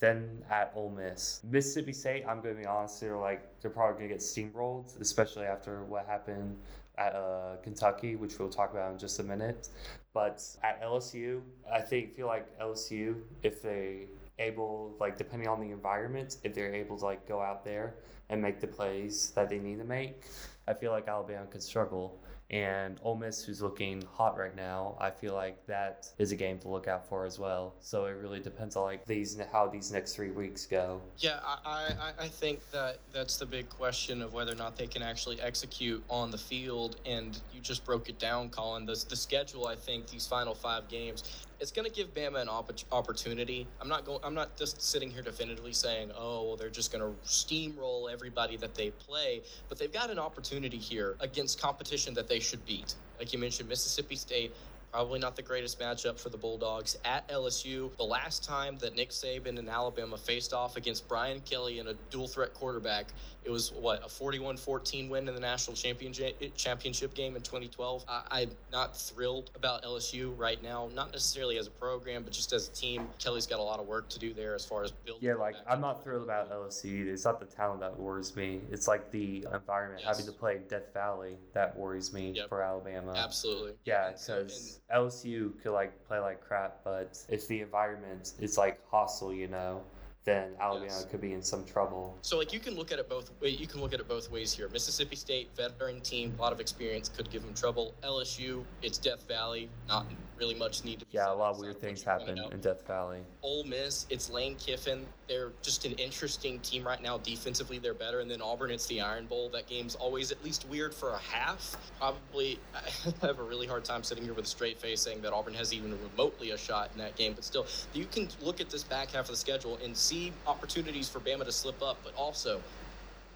then 0.00 0.44
at 0.50 0.72
Ole 0.74 0.90
Miss. 0.90 1.40
Mississippi 1.48 1.92
State, 1.92 2.24
I'm 2.28 2.42
going 2.42 2.56
to 2.56 2.60
be 2.60 2.66
honest, 2.66 3.00
they're 3.00 3.16
like 3.16 3.60
they're 3.60 3.70
probably 3.70 3.98
going 3.98 4.08
to 4.08 4.14
get 4.14 4.20
steamrolled, 4.20 5.00
especially 5.00 5.46
after 5.46 5.84
what 5.84 6.06
happened 6.06 6.58
at 6.98 7.14
uh, 7.14 7.56
Kentucky, 7.62 8.16
which 8.16 8.38
we'll 8.38 8.50
talk 8.50 8.72
about 8.72 8.92
in 8.92 8.98
just 8.98 9.20
a 9.20 9.22
minute. 9.22 9.68
But 10.12 10.44
at 10.62 10.82
LSU, 10.82 11.40
I 11.72 11.80
think 11.80 12.12
feel 12.12 12.26
like 12.26 12.58
LSU, 12.58 13.16
if 13.42 13.62
they 13.62 14.08
able 14.38 14.96
like 14.98 15.16
depending 15.16 15.48
on 15.48 15.60
the 15.60 15.70
environment, 15.70 16.38
if 16.42 16.54
they're 16.54 16.74
able 16.74 16.98
to 16.98 17.04
like 17.04 17.26
go 17.26 17.40
out 17.40 17.64
there 17.64 17.94
and 18.28 18.42
make 18.42 18.60
the 18.60 18.66
plays 18.66 19.30
that 19.36 19.48
they 19.48 19.58
need 19.58 19.78
to 19.78 19.84
make, 19.84 20.24
I 20.66 20.74
feel 20.74 20.90
like 20.90 21.08
Alabama 21.08 21.46
could 21.46 21.62
struggle. 21.62 22.21
And 22.52 23.00
Ole 23.02 23.16
Miss, 23.16 23.42
who's 23.42 23.62
looking 23.62 24.02
hot 24.12 24.36
right 24.36 24.54
now, 24.54 24.96
I 25.00 25.10
feel 25.10 25.34
like 25.34 25.66
that 25.66 26.08
is 26.18 26.32
a 26.32 26.36
game 26.36 26.58
to 26.60 26.68
look 26.68 26.86
out 26.86 27.08
for 27.08 27.24
as 27.24 27.38
well. 27.38 27.74
So 27.80 28.04
it 28.04 28.16
really 28.20 28.40
depends 28.40 28.76
on 28.76 28.84
like 28.84 29.06
these 29.06 29.40
how 29.50 29.68
these 29.68 29.90
next 29.90 30.14
three 30.14 30.30
weeks 30.30 30.66
go. 30.66 31.00
Yeah, 31.18 31.40
I, 31.42 31.94
I, 31.98 32.24
I 32.24 32.28
think 32.28 32.60
that 32.70 32.98
that's 33.12 33.38
the 33.38 33.46
big 33.46 33.68
question 33.70 34.20
of 34.20 34.34
whether 34.34 34.52
or 34.52 34.56
not 34.56 34.76
they 34.76 34.86
can 34.86 35.02
actually 35.02 35.40
execute 35.40 36.02
on 36.10 36.30
the 36.30 36.38
field. 36.38 36.96
And 37.06 37.40
you 37.54 37.60
just 37.60 37.84
broke 37.84 38.08
it 38.08 38.18
down, 38.18 38.50
Colin. 38.50 38.84
The, 38.84 39.02
the 39.08 39.16
schedule, 39.16 39.66
I 39.66 39.74
think, 39.74 40.08
these 40.08 40.26
final 40.26 40.54
five 40.54 40.88
games, 40.88 41.46
it's 41.62 41.70
going 41.70 41.88
to 41.88 41.94
give 41.94 42.12
Bama 42.12 42.42
an 42.42 42.48
opp- 42.48 42.72
opportunity. 42.90 43.68
I'm 43.80 43.88
not 43.88 44.04
going. 44.04 44.18
I'm 44.24 44.34
not 44.34 44.56
just 44.56 44.82
sitting 44.82 45.10
here 45.10 45.22
definitively 45.22 45.72
saying, 45.72 46.10
oh, 46.18 46.42
well, 46.42 46.56
they're 46.56 46.68
just 46.68 46.92
going 46.92 47.02
to 47.02 47.16
steamroll 47.26 48.12
everybody 48.12 48.56
that 48.56 48.74
they 48.74 48.90
play, 48.90 49.42
but 49.68 49.78
they've 49.78 49.92
got 49.92 50.10
an 50.10 50.18
opportunity 50.18 50.76
here 50.76 51.14
against 51.20 51.62
competition 51.62 52.14
that 52.14 52.26
they 52.26 52.40
should 52.40 52.66
beat. 52.66 52.96
Like 53.20 53.32
you 53.32 53.38
mentioned, 53.38 53.68
Mississippi 53.68 54.16
State 54.16 54.52
Probably 54.92 55.18
not 55.18 55.36
the 55.36 55.42
greatest 55.42 55.80
matchup 55.80 56.20
for 56.20 56.28
the 56.28 56.36
Bulldogs 56.36 56.98
at 57.06 57.26
LSU. 57.28 57.96
The 57.96 58.04
last 58.04 58.44
time 58.44 58.76
that 58.78 58.94
Nick 58.94 59.08
Saban 59.08 59.58
and 59.58 59.68
Alabama 59.68 60.18
faced 60.18 60.52
off 60.52 60.76
against 60.76 61.08
Brian 61.08 61.40
Kelly 61.40 61.78
and 61.78 61.88
a 61.88 61.94
dual 62.10 62.28
threat 62.28 62.52
quarterback, 62.52 63.06
it 63.44 63.50
was 63.50 63.72
what 63.72 64.02
a 64.04 64.06
41-14 64.06 65.08
win 65.08 65.26
in 65.28 65.34
the 65.34 65.40
national 65.40 65.76
championship 65.76 66.38
championship 66.56 67.14
game 67.14 67.36
in 67.36 67.42
2012. 67.42 68.04
I, 68.06 68.42
am 68.42 68.50
not 68.70 68.96
thrilled 68.96 69.50
about 69.56 69.82
LSU 69.82 70.36
right 70.38 70.62
now, 70.62 70.90
not 70.94 71.10
necessarily 71.10 71.56
as 71.56 71.66
a 71.66 71.70
program, 71.70 72.22
but 72.22 72.32
just 72.32 72.52
as 72.52 72.68
a 72.68 72.72
team. 72.72 73.08
Kelly's 73.18 73.46
got 73.46 73.58
a 73.58 73.62
lot 73.62 73.80
of 73.80 73.86
work 73.86 74.08
to 74.10 74.18
do 74.18 74.34
there 74.34 74.54
as 74.54 74.64
far 74.64 74.84
as 74.84 74.92
building. 74.92 75.26
Yeah, 75.26 75.34
like 75.34 75.56
I'm 75.66 75.80
not 75.80 76.04
thrilled 76.04 76.22
about 76.22 76.52
LSU. 76.52 77.06
It's 77.06 77.24
not 77.24 77.40
the 77.40 77.46
talent 77.46 77.80
that 77.80 77.98
worries 77.98 78.36
me. 78.36 78.60
It's 78.70 78.86
like 78.86 79.10
the 79.10 79.46
environment 79.52 80.02
yes. 80.04 80.18
having 80.18 80.26
to 80.32 80.38
play 80.38 80.60
Death 80.68 80.92
Valley 80.92 81.36
that 81.54 81.76
worries 81.76 82.12
me 82.12 82.32
yep. 82.36 82.48
for 82.48 82.62
Alabama. 82.62 83.14
Absolutely. 83.16 83.72
Yeah, 83.84 84.10
because 84.10 84.80
LSU 84.94 85.52
could 85.62 85.72
like 85.72 86.06
play 86.06 86.18
like 86.18 86.40
crap, 86.46 86.80
but 86.84 87.18
it's 87.28 87.46
the 87.46 87.60
environment. 87.60 88.32
It's 88.40 88.58
like 88.58 88.80
hostile, 88.90 89.32
you 89.32 89.48
know, 89.48 89.82
then 90.24 90.50
Alabama 90.60 90.86
yes. 90.86 91.04
could 91.10 91.20
be 91.20 91.32
in 91.32 91.42
some 91.42 91.64
trouble. 91.64 92.16
So 92.22 92.38
like 92.38 92.52
you 92.52 92.60
can 92.60 92.76
look 92.76 92.92
at 92.92 92.98
it 92.98 93.08
both 93.08 93.30
you 93.42 93.66
can 93.66 93.80
look 93.80 93.92
at 93.92 94.00
it 94.00 94.08
both 94.08 94.30
ways 94.30 94.52
here. 94.52 94.68
Mississippi 94.68 95.16
State 95.16 95.50
veteran 95.56 96.00
team, 96.00 96.34
a 96.38 96.40
lot 96.40 96.52
of 96.52 96.60
experience 96.60 97.08
could 97.08 97.30
give 97.30 97.42
them 97.42 97.54
trouble. 97.54 97.94
LSU, 98.04 98.64
it's 98.82 98.98
Death 98.98 99.26
Valley, 99.26 99.68
not 99.88 100.06
really 100.38 100.54
much 100.54 100.84
need 100.84 100.98
to 100.98 101.06
be. 101.06 101.12
Yeah, 101.12 101.32
a 101.32 101.34
lot 101.34 101.54
of 101.54 101.60
weird 101.60 101.80
things 101.80 102.02
happen 102.02 102.38
in 102.52 102.60
Death 102.60 102.86
Valley. 102.86 103.20
Ole 103.42 103.64
Miss, 103.64 104.06
it's 104.10 104.30
Lane 104.30 104.56
Kiffin. 104.56 105.06
They're 105.28 105.52
just 105.62 105.84
an 105.84 105.92
interesting 105.92 106.58
team 106.60 106.84
right 106.84 107.00
now. 107.00 107.18
Defensively, 107.18 107.78
they're 107.78 107.94
better. 107.94 108.20
And 108.20 108.30
then 108.30 108.42
Auburn, 108.42 108.70
it's 108.70 108.86
the 108.86 109.00
Iron 109.00 109.26
Bowl. 109.26 109.48
That 109.50 109.66
game's 109.66 109.94
always 109.94 110.32
at 110.32 110.42
least 110.44 110.66
weird 110.68 110.92
for 110.94 111.10
a 111.10 111.18
half. 111.18 111.76
Probably, 111.98 112.58
I 112.74 113.26
have 113.26 113.38
a 113.38 113.42
really 113.42 113.66
hard 113.66 113.84
time 113.84 114.02
sitting 114.02 114.24
here 114.24 114.34
with 114.34 114.44
a 114.44 114.48
straight 114.48 114.78
face 114.78 115.00
saying 115.00 115.22
that 115.22 115.32
Auburn 115.32 115.54
has 115.54 115.72
even 115.72 115.96
remotely 116.10 116.50
a 116.50 116.58
shot 116.58 116.90
in 116.92 116.98
that 116.98 117.16
game. 117.16 117.32
But 117.34 117.44
still, 117.44 117.66
you 117.94 118.04
can 118.06 118.28
look 118.42 118.60
at 118.60 118.68
this 118.68 118.82
back 118.82 119.12
half 119.12 119.26
of 119.26 119.30
the 119.30 119.36
schedule 119.36 119.78
and 119.82 119.96
see 119.96 120.11
opportunities 120.46 121.08
for 121.08 121.20
Bama 121.20 121.44
to 121.44 121.52
slip 121.52 121.82
up. 121.82 121.98
But 122.04 122.14
also, 122.16 122.60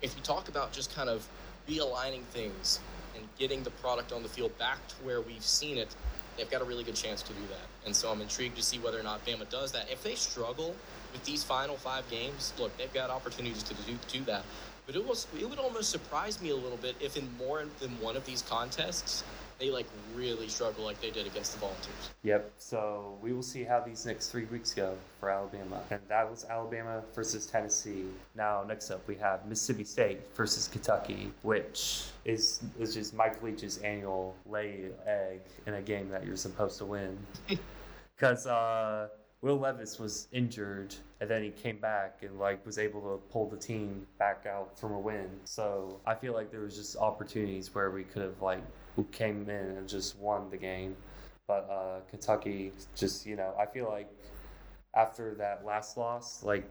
if 0.02 0.16
you 0.16 0.22
talk 0.22 0.48
about 0.48 0.72
just 0.72 0.94
kind 0.94 1.08
of 1.08 1.28
realigning 1.68 2.22
things 2.32 2.80
and 3.14 3.24
getting 3.38 3.62
the 3.62 3.70
product 3.70 4.12
on 4.12 4.22
the 4.22 4.28
field 4.28 4.56
back 4.58 4.86
to 4.88 4.94
where 5.04 5.20
we've 5.20 5.44
seen 5.44 5.78
it 5.78 5.94
they've 6.36 6.50
got 6.50 6.62
a 6.62 6.64
really 6.64 6.84
good 6.84 6.94
chance 6.94 7.22
to 7.22 7.32
do 7.32 7.40
that. 7.48 7.86
And 7.86 7.94
so 7.94 8.10
I'm 8.10 8.20
intrigued 8.20 8.56
to 8.56 8.62
see 8.62 8.78
whether 8.78 8.98
or 8.98 9.02
not 9.02 9.24
Bama 9.24 9.48
does 9.48 9.72
that. 9.72 9.90
If 9.90 10.02
they 10.02 10.14
struggle 10.14 10.74
with 11.12 11.24
these 11.24 11.42
final 11.42 11.76
five 11.76 12.08
games, 12.10 12.52
look, 12.58 12.76
they've 12.76 12.92
got 12.92 13.10
opportunities 13.10 13.62
to 13.64 13.74
do, 13.74 13.96
do 14.08 14.24
that. 14.24 14.42
But 14.86 14.96
it 14.96 15.06
was 15.06 15.26
it 15.38 15.48
would 15.48 15.58
almost 15.58 15.90
surprise 15.90 16.40
me 16.40 16.50
a 16.50 16.56
little 16.56 16.78
bit 16.78 16.94
if 17.00 17.16
in 17.16 17.28
more 17.38 17.64
than 17.80 17.90
one 18.00 18.16
of 18.16 18.24
these 18.24 18.42
contests 18.42 19.24
they 19.58 19.70
like 19.70 19.86
really 20.14 20.48
struggle 20.48 20.84
like 20.84 21.00
they 21.00 21.10
did 21.10 21.26
against 21.26 21.54
the 21.54 21.58
Volunteers. 21.60 22.10
Yep. 22.22 22.52
So 22.58 23.18
we 23.22 23.32
will 23.32 23.42
see 23.42 23.64
how 23.64 23.80
these 23.80 24.04
next 24.06 24.30
three 24.30 24.44
weeks 24.46 24.74
go 24.74 24.96
for 25.20 25.30
Alabama, 25.30 25.80
and 25.90 26.00
that 26.08 26.30
was 26.30 26.44
Alabama 26.44 27.02
versus 27.14 27.46
Tennessee. 27.46 28.04
Now 28.34 28.64
next 28.66 28.90
up 28.90 29.06
we 29.08 29.16
have 29.16 29.46
Mississippi 29.46 29.84
State 29.84 30.20
versus 30.34 30.68
Kentucky, 30.68 31.32
which 31.42 32.04
is 32.24 32.62
is 32.78 32.94
just 32.94 33.14
Mike 33.14 33.42
Leach's 33.42 33.78
annual 33.78 34.34
lay 34.46 34.86
egg 35.06 35.40
in 35.66 35.74
a 35.74 35.82
game 35.82 36.08
that 36.10 36.26
you're 36.26 36.36
supposed 36.36 36.78
to 36.78 36.84
win, 36.84 37.18
because. 38.16 38.46
uh 38.46 39.08
Will 39.42 39.58
Levis 39.58 39.98
was 39.98 40.28
injured 40.32 40.94
and 41.20 41.28
then 41.28 41.42
he 41.42 41.50
came 41.50 41.76
back 41.76 42.20
and 42.22 42.38
like 42.38 42.64
was 42.64 42.78
able 42.78 43.02
to 43.02 43.22
pull 43.30 43.48
the 43.48 43.56
team 43.56 44.06
back 44.18 44.46
out 44.46 44.78
from 44.78 44.92
a 44.92 44.98
win. 44.98 45.28
So 45.44 46.00
I 46.06 46.14
feel 46.14 46.32
like 46.32 46.50
there 46.50 46.62
was 46.62 46.74
just 46.74 46.96
opportunities 46.96 47.74
where 47.74 47.90
we 47.90 48.04
could 48.04 48.22
have 48.22 48.40
like 48.40 48.62
who 48.96 49.04
came 49.04 49.42
in 49.48 49.76
and 49.76 49.88
just 49.88 50.18
won 50.18 50.50
the 50.50 50.56
game. 50.56 50.96
But 51.46 51.68
uh, 51.70 52.00
Kentucky 52.10 52.72
just, 52.96 53.26
you 53.26 53.36
know, 53.36 53.54
I 53.60 53.66
feel 53.66 53.86
like 53.86 54.10
after 54.94 55.34
that 55.34 55.64
last 55.64 55.96
loss, 55.96 56.42
like, 56.42 56.68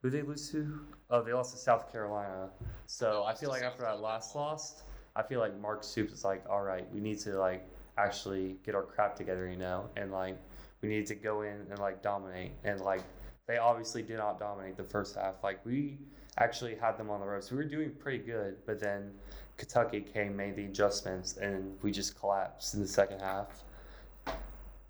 who 0.00 0.08
they 0.08 0.22
lose 0.22 0.50
to? 0.52 0.80
Oh, 1.10 1.22
they 1.22 1.32
lost 1.32 1.52
to 1.52 1.58
South 1.58 1.90
Carolina. 1.90 2.48
So 2.86 3.24
I 3.24 3.34
feel 3.34 3.50
like 3.50 3.62
after 3.62 3.82
that 3.82 4.00
last 4.00 4.34
loss, 4.36 4.82
I 5.16 5.22
feel 5.22 5.40
like 5.40 5.58
Mark 5.58 5.82
Stoops 5.82 6.12
is 6.12 6.24
like, 6.24 6.44
all 6.48 6.62
right, 6.62 6.86
we 6.94 7.00
need 7.00 7.18
to 7.20 7.38
like 7.38 7.66
actually 7.98 8.58
get 8.64 8.74
our 8.74 8.82
crap 8.82 9.16
together, 9.16 9.48
you 9.48 9.56
know, 9.56 9.88
and 9.96 10.12
like 10.12 10.38
we 10.82 10.88
need 10.88 11.06
to 11.06 11.14
go 11.14 11.42
in 11.42 11.66
and 11.70 11.78
like 11.78 12.02
dominate. 12.02 12.52
And 12.64 12.80
like 12.80 13.02
they 13.48 13.56
obviously 13.56 14.02
did 14.02 14.18
not 14.18 14.38
dominate 14.38 14.76
the 14.76 14.84
first 14.84 15.16
half. 15.16 15.42
Like 15.42 15.64
we 15.64 15.98
actually 16.38 16.74
had 16.74 16.98
them 16.98 17.10
on 17.10 17.20
the 17.20 17.26
ropes. 17.26 17.50
We 17.50 17.56
were 17.56 17.64
doing 17.64 17.90
pretty 17.98 18.18
good, 18.18 18.56
but 18.66 18.78
then 18.78 19.10
Kentucky 19.56 20.00
came, 20.00 20.36
made 20.36 20.56
the 20.56 20.64
adjustments, 20.64 21.36
and 21.38 21.76
we 21.82 21.90
just 21.90 22.18
collapsed 22.18 22.74
in 22.74 22.80
the 22.80 22.88
second 22.88 23.20
half. 23.20 23.64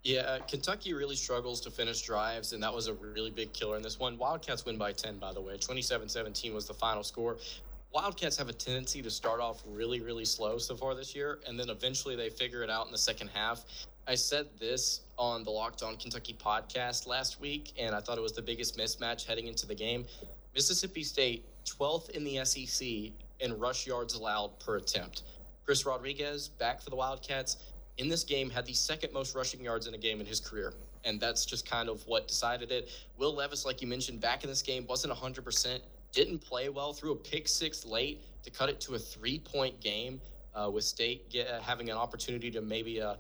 Yeah, 0.02 0.38
Kentucky 0.46 0.94
really 0.94 1.16
struggles 1.16 1.60
to 1.62 1.70
finish 1.70 2.02
drives, 2.02 2.52
and 2.52 2.62
that 2.62 2.72
was 2.72 2.86
a 2.86 2.94
really 2.94 3.30
big 3.30 3.52
killer 3.52 3.76
in 3.76 3.82
this 3.82 3.98
one. 3.98 4.16
Wildcats 4.18 4.64
win 4.64 4.78
by 4.78 4.92
10, 4.92 5.18
by 5.18 5.32
the 5.32 5.40
way. 5.40 5.56
27 5.56 6.08
17 6.08 6.54
was 6.54 6.66
the 6.66 6.74
final 6.74 7.02
score. 7.02 7.38
Wildcats 7.92 8.36
have 8.36 8.48
a 8.48 8.52
tendency 8.52 9.02
to 9.02 9.10
start 9.10 9.40
off 9.40 9.62
really, 9.66 10.00
really 10.00 10.24
slow 10.24 10.58
so 10.58 10.76
far 10.76 10.94
this 10.94 11.14
year, 11.14 11.40
and 11.48 11.58
then 11.58 11.70
eventually 11.70 12.14
they 12.14 12.28
figure 12.28 12.62
it 12.62 12.70
out 12.70 12.86
in 12.86 12.92
the 12.92 12.98
second 12.98 13.30
half. 13.34 13.64
I 14.06 14.14
said 14.14 14.46
this 14.60 15.00
on 15.18 15.42
the 15.42 15.50
Locked 15.50 15.82
On 15.82 15.96
Kentucky 15.96 16.34
podcast 16.34 17.08
last 17.08 17.40
week, 17.40 17.72
and 17.76 17.94
I 17.94 18.00
thought 18.00 18.18
it 18.18 18.22
was 18.22 18.32
the 18.32 18.42
biggest 18.42 18.78
mismatch 18.78 19.26
heading 19.26 19.48
into 19.48 19.66
the 19.66 19.74
game. 19.74 20.04
Mississippi 20.54 21.02
State, 21.02 21.44
12th 21.64 22.10
in 22.10 22.22
the 22.22 22.44
SEC 22.44 23.12
in 23.40 23.58
rush 23.58 23.86
yards 23.86 24.14
allowed 24.14 24.58
per 24.60 24.76
attempt. 24.76 25.22
Chris 25.64 25.84
Rodriguez, 25.84 26.48
back 26.48 26.80
for 26.80 26.90
the 26.90 26.96
Wildcats, 26.96 27.56
in 27.98 28.08
this 28.08 28.24
game 28.24 28.50
had 28.50 28.66
the 28.66 28.72
second 28.72 29.12
most 29.12 29.34
rushing 29.34 29.60
yards 29.60 29.86
in 29.86 29.94
a 29.94 29.98
game 29.98 30.20
in 30.20 30.26
his 30.26 30.40
career. 30.40 30.72
And 31.04 31.20
that's 31.20 31.46
just 31.46 31.68
kind 31.68 31.88
of 31.88 32.06
what 32.06 32.28
decided 32.28 32.70
it. 32.70 32.90
Will 33.16 33.34
Levis, 33.34 33.64
like 33.64 33.80
you 33.80 33.88
mentioned, 33.88 34.20
back 34.20 34.44
in 34.44 34.50
this 34.50 34.62
game 34.62 34.86
wasn't 34.86 35.12
100%, 35.12 35.80
didn't 36.12 36.38
play 36.38 36.68
well, 36.68 36.92
threw 36.92 37.12
a 37.12 37.16
pick 37.16 37.48
six 37.48 37.84
late 37.84 38.22
to 38.42 38.50
cut 38.50 38.68
it 38.68 38.80
to 38.80 38.94
a 38.94 38.98
three 38.98 39.38
point 39.38 39.80
game 39.80 40.20
uh, 40.54 40.70
with 40.72 40.84
State 40.84 41.28
get, 41.30 41.48
uh, 41.48 41.60
having 41.60 41.90
an 41.90 41.96
opportunity 41.96 42.50
to 42.50 42.60
maybe 42.60 43.00
uh, 43.00 43.14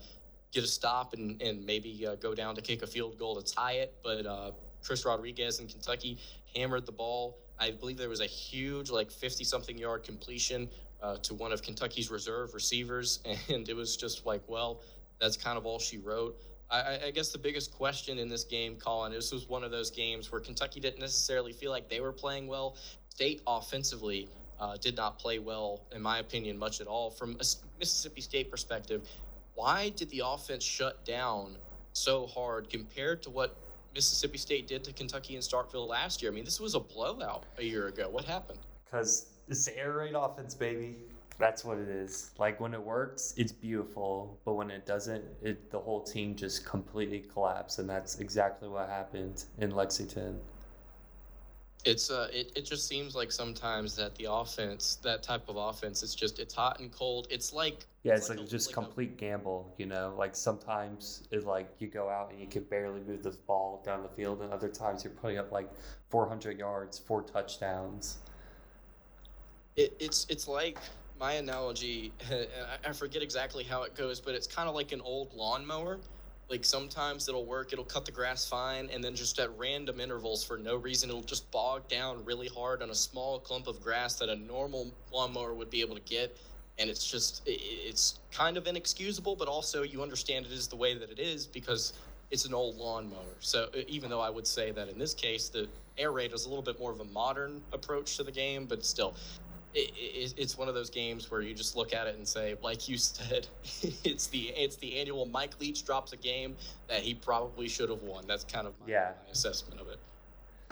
get 0.52 0.64
a 0.64 0.66
stop 0.66 1.14
and, 1.14 1.40
and 1.42 1.64
maybe 1.64 2.06
uh, 2.06 2.14
go 2.16 2.34
down 2.34 2.54
to 2.54 2.62
kick 2.62 2.82
a 2.82 2.86
field 2.86 3.18
goal 3.18 3.40
to 3.40 3.54
tie 3.54 3.74
it. 3.74 3.94
But 4.02 4.26
uh, 4.26 4.52
Chris 4.84 5.04
Rodriguez 5.04 5.60
in 5.60 5.66
Kentucky 5.66 6.18
hammered 6.54 6.86
the 6.86 6.92
ball 6.92 7.36
I 7.58 7.70
believe 7.70 7.96
there 7.96 8.08
was 8.08 8.20
a 8.20 8.26
huge, 8.26 8.90
like 8.90 9.10
50 9.10 9.44
something 9.44 9.78
yard 9.78 10.04
completion 10.04 10.68
uh, 11.02 11.16
to 11.18 11.34
one 11.34 11.52
of 11.52 11.62
Kentucky's 11.62 12.10
reserve 12.10 12.54
receivers. 12.54 13.20
And 13.48 13.68
it 13.68 13.76
was 13.76 13.96
just 13.96 14.26
like, 14.26 14.42
well, 14.48 14.80
that's 15.20 15.36
kind 15.36 15.56
of 15.56 15.66
all 15.66 15.78
she 15.78 15.98
wrote. 15.98 16.36
I, 16.70 16.98
I, 17.06 17.10
guess 17.12 17.30
the 17.30 17.38
biggest 17.38 17.72
question 17.72 18.18
in 18.18 18.28
this 18.28 18.42
game, 18.42 18.74
Colin, 18.76 19.12
this 19.12 19.30
was 19.32 19.48
one 19.48 19.62
of 19.62 19.70
those 19.70 19.90
games 19.90 20.32
where 20.32 20.40
Kentucky 20.40 20.80
didn't 20.80 20.98
necessarily 20.98 21.52
feel 21.52 21.70
like 21.70 21.88
they 21.88 22.00
were 22.00 22.12
playing 22.12 22.48
well. 22.48 22.76
State 23.08 23.40
offensively 23.46 24.28
uh, 24.58 24.76
did 24.76 24.96
not 24.96 25.18
play 25.18 25.38
well, 25.38 25.82
in 25.94 26.02
my 26.02 26.18
opinion, 26.18 26.58
much 26.58 26.80
at 26.80 26.88
all. 26.88 27.10
From 27.10 27.32
a 27.32 27.44
Mississippi 27.78 28.20
State 28.20 28.50
perspective, 28.50 29.08
why 29.54 29.90
did 29.90 30.10
the 30.10 30.22
offense 30.24 30.64
shut 30.64 31.04
down 31.04 31.56
so 31.92 32.26
hard 32.26 32.68
compared 32.68 33.22
to 33.22 33.30
what 33.30 33.56
Mississippi 33.96 34.36
State 34.38 34.66
did 34.68 34.84
to 34.84 34.92
Kentucky 34.92 35.34
and 35.34 35.42
Starkville 35.42 35.88
last 35.88 36.22
year. 36.22 36.30
I 36.30 36.34
mean, 36.34 36.44
this 36.44 36.60
was 36.60 36.74
a 36.74 36.80
blowout 36.80 37.44
a 37.58 37.64
year 37.64 37.88
ago. 37.88 38.08
What 38.08 38.24
happened? 38.24 38.58
Because 38.84 39.30
it's 39.48 39.66
air 39.68 39.92
raid 39.94 40.14
offense, 40.14 40.54
baby. 40.54 40.96
That's 41.38 41.64
what 41.64 41.78
it 41.78 41.88
is. 41.88 42.30
Like 42.38 42.60
when 42.60 42.74
it 42.74 42.82
works, 42.82 43.34
it's 43.36 43.52
beautiful, 43.52 44.38
but 44.44 44.54
when 44.54 44.70
it 44.70 44.86
doesn't, 44.86 45.24
it 45.42 45.70
the 45.70 45.78
whole 45.78 46.02
team 46.02 46.34
just 46.34 46.64
completely 46.64 47.20
collapses, 47.20 47.78
and 47.80 47.88
that's 47.88 48.20
exactly 48.20 48.68
what 48.68 48.88
happened 48.88 49.44
in 49.58 49.70
Lexington. 49.70 50.40
It's 51.86 52.10
uh, 52.10 52.28
it, 52.32 52.50
it 52.56 52.62
just 52.62 52.88
seems 52.88 53.14
like 53.14 53.30
sometimes 53.30 53.94
that 53.94 54.16
the 54.16 54.26
offense, 54.30 54.96
that 55.04 55.22
type 55.22 55.48
of 55.48 55.56
offense, 55.56 56.02
it's 56.02 56.16
just 56.16 56.40
it's 56.40 56.52
hot 56.52 56.80
and 56.80 56.90
cold. 56.90 57.28
It's 57.30 57.52
like 57.52 57.86
yeah, 58.02 58.14
it's, 58.14 58.28
like, 58.28 58.38
like 58.38 58.46
a, 58.48 58.50
just 58.50 58.68
like 58.68 58.74
complete 58.74 59.12
a, 59.12 59.20
gamble. 59.20 59.72
You 59.78 59.86
know, 59.86 60.12
like 60.18 60.34
sometimes 60.34 61.22
it's 61.30 61.46
like 61.46 61.68
you 61.78 61.86
go 61.86 62.08
out 62.08 62.32
and 62.32 62.40
you 62.40 62.48
can 62.48 62.64
barely 62.64 63.00
move 63.00 63.22
the 63.22 63.30
ball 63.46 63.82
down 63.84 64.02
the 64.02 64.08
field, 64.08 64.42
and 64.42 64.52
other 64.52 64.68
times 64.68 65.04
you're 65.04 65.12
putting 65.12 65.38
up 65.38 65.52
like 65.52 65.70
400 66.10 66.58
yards, 66.58 66.98
four 66.98 67.22
touchdowns. 67.22 68.18
It, 69.76 69.96
it's 70.00 70.26
it's 70.28 70.48
like 70.48 70.78
my 71.20 71.34
analogy, 71.34 72.12
I 72.86 72.92
forget 72.92 73.22
exactly 73.22 73.62
how 73.62 73.82
it 73.84 73.94
goes, 73.94 74.20
but 74.20 74.34
it's 74.34 74.48
kind 74.48 74.68
of 74.68 74.74
like 74.74 74.90
an 74.90 75.00
old 75.00 75.32
lawnmower. 75.34 76.00
Like 76.48 76.64
sometimes 76.64 77.28
it'll 77.28 77.44
work, 77.44 77.72
it'll 77.72 77.84
cut 77.84 78.04
the 78.04 78.12
grass 78.12 78.46
fine, 78.46 78.88
and 78.92 79.02
then 79.02 79.16
just 79.16 79.38
at 79.40 79.50
random 79.58 80.00
intervals 80.00 80.44
for 80.44 80.56
no 80.56 80.76
reason, 80.76 81.10
it'll 81.10 81.22
just 81.22 81.50
bog 81.50 81.88
down 81.88 82.24
really 82.24 82.48
hard 82.48 82.82
on 82.82 82.90
a 82.90 82.94
small 82.94 83.40
clump 83.40 83.66
of 83.66 83.80
grass 83.82 84.14
that 84.16 84.28
a 84.28 84.36
normal 84.36 84.92
lawnmower 85.12 85.54
would 85.54 85.70
be 85.70 85.80
able 85.80 85.96
to 85.96 86.02
get. 86.02 86.36
And 86.78 86.88
it's 86.88 87.10
just, 87.10 87.42
it's 87.46 88.20
kind 88.30 88.56
of 88.56 88.66
inexcusable, 88.66 89.34
but 89.34 89.48
also 89.48 89.82
you 89.82 90.02
understand 90.02 90.46
it 90.46 90.52
is 90.52 90.68
the 90.68 90.76
way 90.76 90.96
that 90.96 91.10
it 91.10 91.18
is 91.18 91.46
because 91.46 91.94
it's 92.30 92.44
an 92.44 92.54
old 92.54 92.76
lawnmower. 92.76 93.34
So 93.40 93.68
even 93.88 94.10
though 94.10 94.20
I 94.20 94.30
would 94.30 94.46
say 94.46 94.70
that 94.72 94.88
in 94.88 94.98
this 94.98 95.14
case, 95.14 95.48
the 95.48 95.68
air 95.98 96.12
raid 96.12 96.32
is 96.32 96.44
a 96.44 96.48
little 96.48 96.62
bit 96.62 96.78
more 96.78 96.92
of 96.92 97.00
a 97.00 97.04
modern 97.04 97.62
approach 97.72 98.16
to 98.18 98.22
the 98.22 98.32
game, 98.32 98.66
but 98.66 98.84
still, 98.84 99.14
it, 99.76 100.34
it's 100.36 100.56
one 100.56 100.68
of 100.68 100.74
those 100.74 100.90
games 100.90 101.30
where 101.30 101.42
you 101.42 101.54
just 101.54 101.76
look 101.76 101.94
at 101.94 102.06
it 102.06 102.16
and 102.16 102.26
say, 102.26 102.56
like 102.62 102.88
you 102.88 102.96
said, 102.96 103.46
it's 104.04 104.26
the 104.28 104.48
it's 104.56 104.76
the 104.76 104.98
annual 104.98 105.26
Mike 105.26 105.60
Leach 105.60 105.84
drops 105.84 106.12
a 106.12 106.16
game 106.16 106.56
that 106.88 107.00
he 107.00 107.14
probably 107.14 107.68
should 107.68 107.90
have 107.90 108.02
won. 108.02 108.24
That's 108.26 108.44
kind 108.44 108.66
of 108.66 108.72
my, 108.80 108.86
yeah. 108.88 109.12
my 109.24 109.32
assessment 109.32 109.80
of 109.80 109.88
it. 109.88 109.98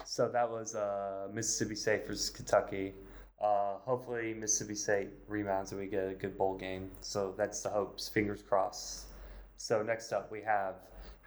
So 0.05 0.29
that 0.29 0.51
was 0.51 0.75
uh, 0.75 1.29
Mississippi 1.33 1.75
State 1.75 2.07
versus 2.07 2.31
Kentucky. 2.31 2.95
Uh, 3.41 3.75
hopefully 3.85 4.35
Mississippi 4.35 4.75
State 4.75 5.09
rebounds 5.29 5.73
and 5.73 5.81
we 5.81 5.87
get 5.87 6.09
a 6.09 6.15
good 6.15 6.39
bowl 6.39 6.57
game. 6.57 6.91
So 7.01 7.35
that's 7.37 7.61
the 7.61 7.69
hopes. 7.69 8.09
Fingers 8.09 8.43
crossed. 8.43 9.07
So 9.57 9.83
next 9.83 10.13
up 10.13 10.31
we 10.31 10.41
have 10.43 10.77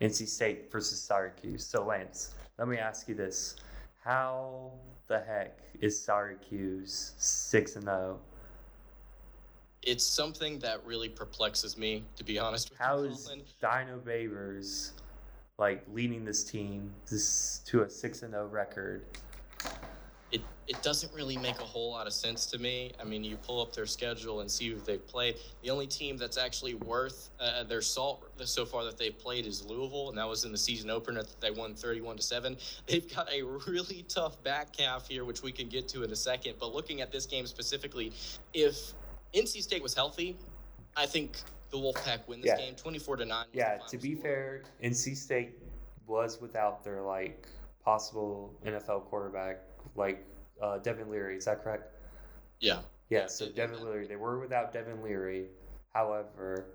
NC 0.01 0.27
State 0.27 0.71
versus 0.71 0.99
Syracuse. 0.99 1.65
So 1.65 1.85
Lance, 1.85 2.33
let 2.57 2.67
me 2.67 2.77
ask 2.77 3.07
you 3.07 3.15
this: 3.15 3.55
How 4.03 4.71
the 5.07 5.19
heck 5.19 5.57
is 5.81 5.99
Syracuse 5.99 7.13
six 7.17 7.75
and 7.75 7.85
zero? 7.85 8.19
Oh? 8.19 8.19
It's 9.83 10.03
something 10.03 10.59
that 10.59 10.85
really 10.85 11.07
perplexes 11.07 11.77
me, 11.77 12.03
to 12.17 12.23
be 12.23 12.37
honest. 12.37 12.71
with 12.71 12.79
How 12.79 12.99
you, 12.99 13.09
is 13.09 13.25
Colin. 13.25 13.41
Dino 13.61 13.99
Babers 14.05 14.91
like 15.57 15.83
leading 15.93 16.25
this 16.25 16.43
team 16.43 16.91
this 17.09 17.61
to 17.65 17.83
a 17.83 17.89
six 17.89 18.21
and 18.23 18.33
zero 18.33 18.47
record? 18.47 19.05
It 20.31 20.41
it 20.67 20.81
doesn't 20.83 21.13
really 21.13 21.37
make 21.37 21.57
a 21.59 21.63
whole 21.63 21.91
lot 21.91 22.07
of 22.07 22.13
sense 22.13 22.45
to 22.47 22.57
me. 22.57 22.91
I 22.99 23.05
mean, 23.05 23.23
you 23.23 23.37
pull 23.37 23.61
up 23.61 23.73
their 23.73 23.85
schedule 23.85 24.41
and 24.41 24.51
see 24.51 24.69
who 24.69 24.75
they've 24.79 25.05
played. 25.07 25.35
The 25.63 25.69
only 25.69 25.87
team 25.87 26.17
that's 26.17 26.37
actually 26.37 26.73
worth 26.75 27.29
uh, 27.39 27.63
their 27.63 27.81
salt 27.81 28.29
so 28.43 28.65
far 28.65 28.83
that 28.83 28.97
they've 28.97 29.17
played 29.17 29.45
is 29.45 29.63
Louisville, 29.65 30.09
and 30.09 30.17
that 30.17 30.27
was 30.27 30.43
in 30.43 30.51
the 30.51 30.57
season 30.57 30.89
opener 30.89 31.23
that 31.23 31.39
they 31.39 31.51
won 31.51 31.73
31 31.73 32.17
to 32.17 32.21
seven. 32.21 32.57
They've 32.85 33.15
got 33.15 33.31
a 33.31 33.43
really 33.43 34.03
tough 34.09 34.43
back 34.43 34.75
half 34.75 35.07
here, 35.07 35.23
which 35.23 35.41
we 35.41 35.53
can 35.53 35.69
get 35.69 35.87
to 35.89 36.03
in 36.03 36.11
a 36.11 36.15
second. 36.17 36.55
But 36.59 36.73
looking 36.73 36.99
at 36.99 37.13
this 37.13 37.25
game 37.25 37.47
specifically, 37.47 38.11
if 38.53 38.93
NC 39.33 39.61
State 39.61 39.81
was 39.81 39.93
healthy, 39.93 40.37
I 40.97 41.05
think 41.05 41.37
the 41.69 41.77
Wolfpack 41.77 42.27
win 42.27 42.41
this 42.41 42.49
Yeah. 42.49 42.57
game 42.57 42.75
24 42.75 43.15
to 43.17 43.25
nine. 43.25 43.45
Yeah, 43.53 43.77
to 43.87 43.97
be 43.97 44.15
score. 44.15 44.23
fair, 44.23 44.63
NC 44.83 45.15
State 45.15 45.57
was 46.07 46.41
without 46.41 46.83
their 46.83 47.01
like 47.01 47.47
possible 47.85 48.53
NFL 48.65 49.05
quarterback, 49.05 49.61
like 49.97 50.25
uh, 50.61 50.77
Devin 50.77 51.09
Leary. 51.09 51.35
Is 51.37 51.45
that 51.45 51.63
correct? 51.63 51.91
Yeah. 52.59 52.79
Yeah. 53.09 53.27
So 53.27 53.49
Devin 53.49 53.83
Leary, 53.83 54.07
they 54.07 54.15
were 54.15 54.39
without 54.39 54.71
Devin 54.71 55.03
Leary. 55.03 55.47
However, 55.93 56.65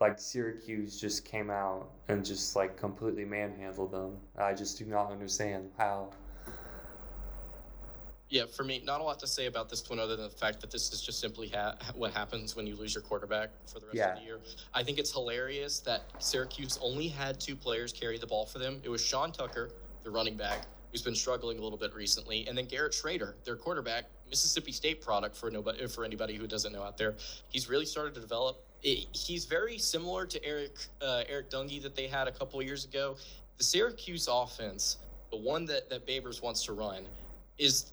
like 0.00 0.18
Syracuse 0.18 1.00
just 1.00 1.24
came 1.24 1.50
out 1.50 1.90
and 2.08 2.24
just 2.24 2.54
like 2.56 2.76
completely 2.76 3.24
manhandled 3.24 3.92
them. 3.92 4.16
I 4.38 4.54
just 4.54 4.78
do 4.78 4.84
not 4.86 5.10
understand 5.10 5.70
how. 5.76 6.10
Yeah, 8.30 8.44
for 8.44 8.62
me, 8.62 8.82
not 8.84 9.00
a 9.00 9.04
lot 9.04 9.18
to 9.20 9.26
say 9.26 9.46
about 9.46 9.70
this 9.70 9.88
one 9.88 9.98
other 9.98 10.14
than 10.14 10.26
the 10.28 10.36
fact 10.36 10.60
that 10.60 10.70
this 10.70 10.92
is 10.92 11.00
just 11.00 11.18
simply 11.18 11.48
ha- 11.48 11.76
what 11.94 12.12
happens 12.12 12.54
when 12.54 12.66
you 12.66 12.76
lose 12.76 12.94
your 12.94 13.00
quarterback 13.00 13.48
for 13.66 13.80
the 13.80 13.86
rest 13.86 13.96
Yeah. 13.96 14.12
of 14.12 14.18
the 14.18 14.24
year. 14.26 14.38
I 14.74 14.82
think 14.82 14.98
it's 14.98 15.10
hilarious 15.10 15.80
that 15.80 16.02
Syracuse 16.18 16.78
only 16.82 17.08
had 17.08 17.40
two 17.40 17.56
players 17.56 17.90
carry 17.90 18.18
the 18.18 18.26
ball 18.26 18.44
for 18.44 18.58
them. 18.58 18.82
It 18.84 18.90
was 18.90 19.02
Sean 19.02 19.32
Tucker, 19.32 19.70
the 20.04 20.10
running 20.10 20.36
back, 20.36 20.66
who's 20.90 21.02
been 21.02 21.14
struggling 21.14 21.58
a 21.58 21.62
little 21.62 21.78
bit 21.78 21.94
recently, 21.94 22.46
and 22.48 22.56
then 22.56 22.66
Garrett 22.66 22.92
Shrader, 22.92 23.34
their 23.44 23.56
quarterback, 23.56 24.04
Mississippi 24.28 24.72
State 24.72 25.00
product 25.00 25.36
for 25.36 25.50
nobody 25.50 25.86
for 25.86 26.04
anybody 26.04 26.34
who 26.34 26.46
doesn't 26.46 26.72
know 26.72 26.82
out 26.82 26.98
there. 26.98 27.14
He's 27.48 27.68
really 27.68 27.86
started 27.86 28.14
to 28.14 28.20
develop. 28.20 28.64
He's 28.80 29.44
very 29.44 29.78
similar 29.78 30.26
to 30.26 30.44
Eric 30.44 30.76
uh, 31.02 31.24
Eric 31.28 31.50
Dungey 31.50 31.82
that 31.82 31.96
they 31.96 32.06
had 32.06 32.28
a 32.28 32.32
couple 32.32 32.62
years 32.62 32.84
ago. 32.84 33.16
The 33.56 33.64
Syracuse 33.64 34.28
offense, 34.30 34.98
the 35.30 35.36
one 35.36 35.64
that 35.66 35.88
that 35.90 36.06
Babers 36.06 36.42
wants 36.42 36.64
to 36.66 36.72
run, 36.72 37.04
is 37.58 37.92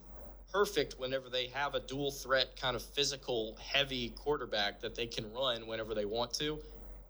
perfect 0.52 0.98
whenever 0.98 1.28
they 1.28 1.48
have 1.48 1.74
a 1.74 1.80
dual 1.80 2.10
threat 2.10 2.58
kind 2.60 2.76
of 2.76 2.82
physical 2.82 3.56
heavy 3.60 4.10
quarterback 4.10 4.80
that 4.80 4.94
they 4.94 5.06
can 5.06 5.30
run 5.32 5.66
whenever 5.66 5.94
they 5.94 6.04
want 6.04 6.32
to 6.34 6.58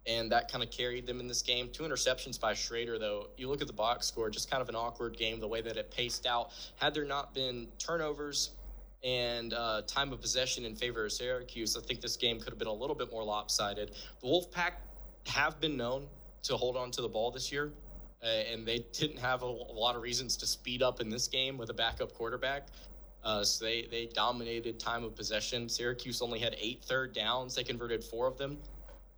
and 0.06 0.30
that 0.30 0.50
kind 0.50 0.62
of 0.62 0.70
carried 0.70 1.06
them 1.06 1.20
in 1.20 1.26
this 1.26 1.42
game 1.42 1.68
two 1.72 1.82
interceptions 1.82 2.38
by 2.40 2.52
shrader 2.52 2.98
though 2.98 3.28
you 3.36 3.48
look 3.48 3.60
at 3.60 3.66
the 3.66 3.72
box 3.72 4.06
score 4.06 4.30
just 4.30 4.50
kind 4.50 4.62
of 4.62 4.68
an 4.68 4.74
awkward 4.74 5.16
game 5.16 5.40
the 5.40 5.48
way 5.48 5.60
that 5.60 5.76
it 5.76 5.90
paced 5.90 6.26
out 6.26 6.50
had 6.76 6.94
there 6.94 7.04
not 7.04 7.34
been 7.34 7.66
turnovers 7.78 8.50
and 9.04 9.52
uh, 9.52 9.82
time 9.86 10.12
of 10.12 10.20
possession 10.20 10.64
in 10.64 10.74
favor 10.74 11.04
of 11.04 11.12
syracuse 11.12 11.76
i 11.76 11.80
think 11.80 12.00
this 12.00 12.16
game 12.16 12.38
could 12.38 12.50
have 12.50 12.58
been 12.58 12.68
a 12.68 12.72
little 12.72 12.96
bit 12.96 13.10
more 13.10 13.24
lopsided 13.24 13.92
the 14.20 14.26
wolfpack 14.26 14.72
have 15.26 15.60
been 15.60 15.76
known 15.76 16.06
to 16.42 16.56
hold 16.56 16.76
on 16.76 16.90
to 16.90 17.02
the 17.02 17.08
ball 17.08 17.30
this 17.30 17.50
year 17.50 17.72
uh, 18.22 18.26
and 18.26 18.66
they 18.66 18.84
didn't 18.92 19.18
have 19.18 19.42
a, 19.42 19.46
a 19.46 19.74
lot 19.74 19.94
of 19.94 20.02
reasons 20.02 20.36
to 20.36 20.46
speed 20.46 20.82
up 20.82 21.00
in 21.00 21.08
this 21.08 21.28
game 21.28 21.58
with 21.58 21.70
a 21.70 21.74
backup 21.74 22.14
quarterback 22.14 22.68
uh, 23.26 23.42
so 23.42 23.64
they, 23.64 23.88
they 23.90 24.08
dominated 24.14 24.78
time 24.78 25.02
of 25.02 25.16
possession. 25.16 25.68
Syracuse 25.68 26.22
only 26.22 26.38
had 26.38 26.54
eight 26.60 26.84
third 26.84 27.12
downs. 27.12 27.56
They 27.56 27.64
converted 27.64 28.04
four 28.04 28.28
of 28.28 28.38
them. 28.38 28.56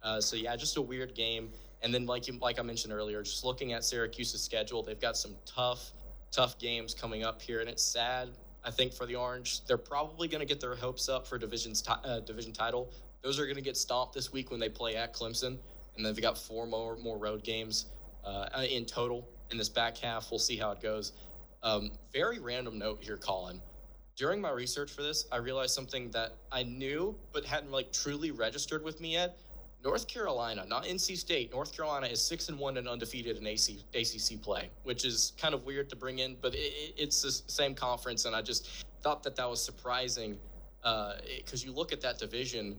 Uh, 0.02 0.20
so 0.20 0.36
yeah, 0.36 0.54
just 0.56 0.76
a 0.76 0.82
weird 0.82 1.14
game. 1.14 1.50
And 1.82 1.92
then 1.94 2.06
like 2.06 2.26
you, 2.26 2.38
like 2.40 2.58
I 2.58 2.62
mentioned 2.62 2.92
earlier, 2.92 3.22
just 3.22 3.44
looking 3.44 3.72
at 3.72 3.84
Syracuse's 3.84 4.42
schedule, 4.42 4.82
they've 4.82 5.00
got 5.00 5.16
some 5.16 5.34
tough, 5.46 5.92
tough 6.30 6.58
games 6.58 6.94
coming 6.94 7.24
up 7.24 7.40
here, 7.40 7.60
and 7.60 7.68
it's 7.68 7.82
sad. 7.82 8.30
I 8.64 8.70
think 8.70 8.92
for 8.92 9.06
the 9.06 9.14
Orange, 9.14 9.64
they're 9.66 9.78
probably 9.78 10.28
going 10.28 10.40
to 10.40 10.46
get 10.46 10.60
their 10.60 10.74
hopes 10.74 11.08
up 11.08 11.26
for 11.26 11.38
division's 11.38 11.80
ti- 11.80 11.92
uh, 12.04 12.20
division 12.20 12.52
title. 12.52 12.90
Those 13.22 13.38
are 13.38 13.44
going 13.44 13.56
to 13.56 13.62
get 13.62 13.76
stomped 13.76 14.14
this 14.14 14.32
week 14.32 14.50
when 14.50 14.60
they 14.60 14.68
play 14.68 14.96
at 14.96 15.14
Clemson, 15.14 15.58
and 15.96 16.04
then 16.04 16.14
they've 16.14 16.22
got 16.22 16.36
four 16.36 16.66
more 16.66 16.96
more 16.96 17.18
road 17.18 17.44
games 17.44 17.86
uh, 18.24 18.48
in 18.68 18.84
total 18.84 19.28
in 19.50 19.58
this 19.58 19.68
back 19.68 19.96
half. 19.96 20.30
We'll 20.30 20.38
see 20.38 20.56
how 20.56 20.72
it 20.72 20.80
goes. 20.80 21.12
Um, 21.62 21.90
very 22.12 22.38
random 22.38 22.78
note 22.78 22.98
here, 23.02 23.16
Colin 23.16 23.60
during 24.18 24.40
my 24.40 24.50
research 24.50 24.90
for 24.90 25.02
this, 25.02 25.26
I 25.30 25.36
realized 25.36 25.72
something 25.72 26.10
that 26.10 26.34
I 26.50 26.64
knew 26.64 27.14
but 27.32 27.44
hadn't 27.44 27.70
like 27.70 27.92
truly 27.92 28.32
registered 28.32 28.82
with 28.82 29.00
me 29.00 29.12
yet. 29.12 29.38
North 29.84 30.08
Carolina, 30.08 30.64
not 30.66 30.84
NC 30.84 31.16
State, 31.16 31.52
North 31.52 31.74
Carolina 31.74 32.06
is 32.06 32.20
six 32.20 32.48
and 32.48 32.58
one 32.58 32.76
and 32.78 32.88
undefeated 32.88 33.36
in 33.36 33.46
AC, 33.46 33.84
ACC 33.94 34.42
play, 34.42 34.70
which 34.82 35.04
is 35.04 35.32
kind 35.40 35.54
of 35.54 35.64
weird 35.64 35.88
to 35.90 35.96
bring 35.96 36.18
in, 36.18 36.36
but 36.40 36.54
it, 36.54 36.58
it- 36.58 36.94
it's 36.96 37.22
the 37.22 37.30
same 37.30 37.74
conference, 37.74 38.24
and 38.24 38.34
I 38.34 38.42
just 38.42 38.84
thought 39.02 39.22
that 39.22 39.36
that 39.36 39.48
was 39.48 39.62
surprising 39.62 40.36
because 41.36 41.64
you 41.64 41.70
look 41.72 41.92
at 41.92 42.00
that 42.00 42.18
division, 42.18 42.76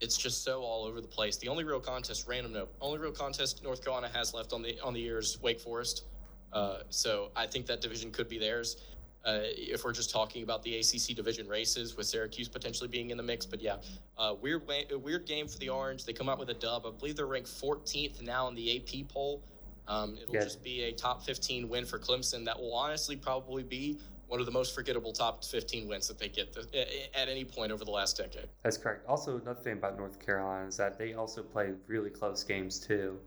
it's 0.00 0.16
just 0.16 0.42
so 0.44 0.62
all 0.62 0.84
over 0.86 1.00
the 1.00 1.06
place. 1.06 1.36
The 1.36 1.48
only 1.48 1.62
real 1.62 1.78
contest, 1.80 2.26
random 2.26 2.52
note, 2.54 2.70
only 2.80 2.98
real 2.98 3.12
contest 3.12 3.62
North 3.62 3.84
Carolina 3.84 4.08
has 4.14 4.32
left 4.34 4.52
on 4.52 4.62
the 4.62 4.80
on 4.80 4.94
the 4.94 5.00
year 5.00 5.18
is 5.18 5.40
Wake 5.42 5.60
Forest. 5.60 6.04
Uh, 6.52 6.78
so 6.88 7.30
I 7.36 7.46
think 7.46 7.66
that 7.66 7.80
division 7.80 8.10
could 8.10 8.28
be 8.28 8.38
theirs 8.38 8.76
uh, 9.24 9.40
if 9.44 9.84
we're 9.84 9.92
just 9.92 10.10
talking 10.10 10.42
about 10.42 10.62
the 10.62 10.76
ACC 10.78 11.14
division 11.14 11.46
races, 11.48 11.96
with 11.96 12.06
Syracuse 12.06 12.48
potentially 12.48 12.88
being 12.88 13.10
in 13.10 13.16
the 13.16 13.22
mix. 13.22 13.44
But 13.46 13.60
yeah, 13.60 13.76
uh, 14.18 14.34
weird 14.40 14.66
way, 14.66 14.86
a 14.90 14.98
weird 14.98 15.26
game 15.26 15.46
for 15.48 15.58
the 15.58 15.68
Orange. 15.68 16.04
They 16.04 16.12
come 16.12 16.28
out 16.28 16.38
with 16.38 16.48
a 16.50 16.54
dub. 16.54 16.86
I 16.86 16.90
believe 16.90 17.16
they're 17.16 17.26
ranked 17.26 17.48
14th 17.50 18.22
now 18.22 18.48
in 18.48 18.54
the 18.54 18.76
AP 18.76 19.08
poll. 19.08 19.42
Um, 19.88 20.16
it'll 20.22 20.34
Yeah. 20.34 20.44
just 20.44 20.62
be 20.62 20.84
a 20.84 20.92
top 20.92 21.22
15 21.22 21.68
win 21.68 21.84
for 21.84 21.98
Clemson. 21.98 22.44
That 22.44 22.58
will 22.58 22.74
honestly 22.74 23.16
probably 23.16 23.62
be 23.62 23.98
one 24.28 24.38
of 24.38 24.46
the 24.46 24.52
most 24.52 24.74
forgettable 24.74 25.12
top 25.12 25.44
15 25.44 25.88
wins 25.88 26.06
that 26.06 26.16
they 26.16 26.28
get 26.28 26.52
th- 26.54 27.10
at 27.14 27.28
any 27.28 27.44
point 27.44 27.72
over 27.72 27.84
the 27.84 27.90
last 27.90 28.16
decade. 28.16 28.48
That's 28.62 28.76
correct. 28.76 29.04
Also, 29.08 29.38
another 29.40 29.60
thing 29.60 29.72
about 29.72 29.96
North 29.98 30.24
Carolina 30.24 30.68
is 30.68 30.76
that 30.76 30.96
they 30.96 31.14
also 31.14 31.42
play 31.42 31.72
really 31.88 32.10
close 32.10 32.44
games 32.44 32.78
too. 32.78 33.18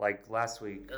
Like 0.00 0.28
last 0.28 0.60
week, 0.60 0.90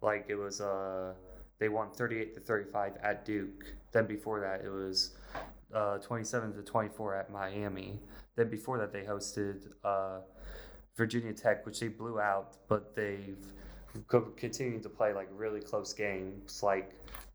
like 0.00 0.24
it 0.28 0.36
was 0.36 0.60
uh 0.62 1.12
they 1.58 1.68
won 1.68 1.90
38 1.92 2.34
to 2.34 2.40
35 2.40 2.96
at 3.02 3.24
Duke. 3.26 3.66
Then 3.94 4.06
before 4.06 4.40
that 4.40 4.62
it 4.62 4.68
was 4.68 5.12
uh 5.72 5.98
27 5.98 6.52
to 6.52 6.62
24 6.62 7.14
at 7.16 7.30
Miami. 7.30 8.00
Then 8.36 8.50
before 8.50 8.76
that 8.78 8.92
they 8.92 9.02
hosted 9.02 9.72
uh 9.82 10.20
Virginia 10.96 11.32
Tech, 11.32 11.64
which 11.64 11.80
they 11.80 11.88
blew 11.88 12.20
out, 12.20 12.56
but 12.68 12.94
they've 12.94 13.38
continued 14.36 14.82
to 14.82 14.88
play 14.88 15.12
like 15.14 15.28
really 15.32 15.60
close 15.60 15.92
games. 15.92 16.62
Like 16.62 16.92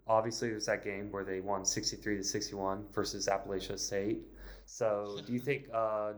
obviously 0.07 0.49
there's 0.49 0.66
that 0.66 0.84
game 0.84 1.12
where 1.12 1.24
they 1.24 1.39
won 1.39 1.66
63 1.66 2.18
to 2.18 2.24
61 2.24 2.86
versus 2.93 3.28
Appalachia 3.28 3.80
State. 3.80 4.20
So 4.66 5.18
do 5.26 5.34
you 5.34 5.39
think 5.39 5.68
uh, 5.74 6.14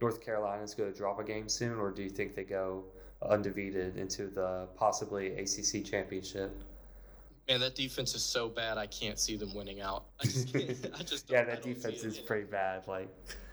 North 0.00 0.20
Carolina 0.20 0.62
is 0.62 0.74
going 0.74 0.92
to 0.92 0.98
drop 0.98 1.18
a 1.20 1.24
game 1.24 1.48
soon, 1.48 1.78
or 1.78 1.90
do 1.90 2.02
you 2.02 2.10
think 2.10 2.34
they 2.34 2.44
go 2.44 2.84
undefeated 3.22 3.96
into 3.96 4.26
the 4.26 4.68
possibly 4.76 5.28
ACC 5.38 5.84
championship? 5.84 6.62
Man, 7.48 7.60
that 7.60 7.74
defense 7.74 8.14
is 8.14 8.22
so 8.22 8.48
bad. 8.48 8.78
I 8.78 8.86
can't 8.86 9.18
see 9.18 9.36
them 9.36 9.54
winning 9.54 9.80
out. 9.80 10.04
I 10.20 10.24
just, 10.24 10.52
can't, 10.52 10.90
I 10.98 11.02
just 11.02 11.30
yeah, 11.30 11.44
that 11.44 11.62
defense 11.62 12.02
it. 12.02 12.06
is 12.06 12.18
pretty 12.18 12.44
bad. 12.44 12.86
Like, 12.88 13.08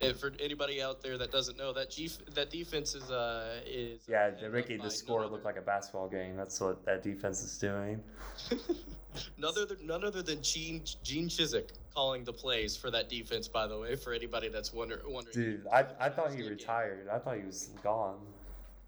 And 0.00 0.16
for 0.16 0.32
anybody 0.38 0.80
out 0.80 1.02
there 1.02 1.18
that 1.18 1.32
doesn't 1.32 1.58
know, 1.58 1.72
that 1.72 1.90
G 1.90 2.08
that 2.34 2.50
defense 2.50 2.94
is 2.94 3.10
uh 3.10 3.60
is 3.66 4.00
yeah 4.08 4.30
they're 4.30 4.50
making 4.50 4.80
the 4.80 4.90
score 4.90 5.26
look 5.26 5.44
like 5.44 5.56
a 5.56 5.62
basketball 5.62 6.08
game. 6.08 6.36
That's 6.36 6.60
what 6.60 6.84
that 6.86 7.02
defense 7.02 7.42
is 7.42 7.58
doing. 7.58 8.00
none 9.38 9.54
other 9.60 9.76
none 9.82 10.04
other 10.04 10.22
than 10.22 10.40
Gene 10.40 10.82
Gene 11.02 11.28
Chizik 11.28 11.70
calling 11.92 12.22
the 12.22 12.32
plays 12.32 12.76
for 12.76 12.92
that 12.92 13.08
defense. 13.08 13.48
By 13.48 13.66
the 13.66 13.76
way, 13.76 13.96
for 13.96 14.12
anybody 14.12 14.48
that's 14.48 14.72
wonder, 14.72 15.02
wondering, 15.04 15.34
dude, 15.34 15.66
I 15.66 15.84
I 15.98 16.08
thought 16.10 16.32
he 16.32 16.48
retired. 16.48 17.06
Game. 17.06 17.14
I 17.14 17.18
thought 17.18 17.36
he 17.36 17.44
was 17.44 17.70
gone. 17.82 18.18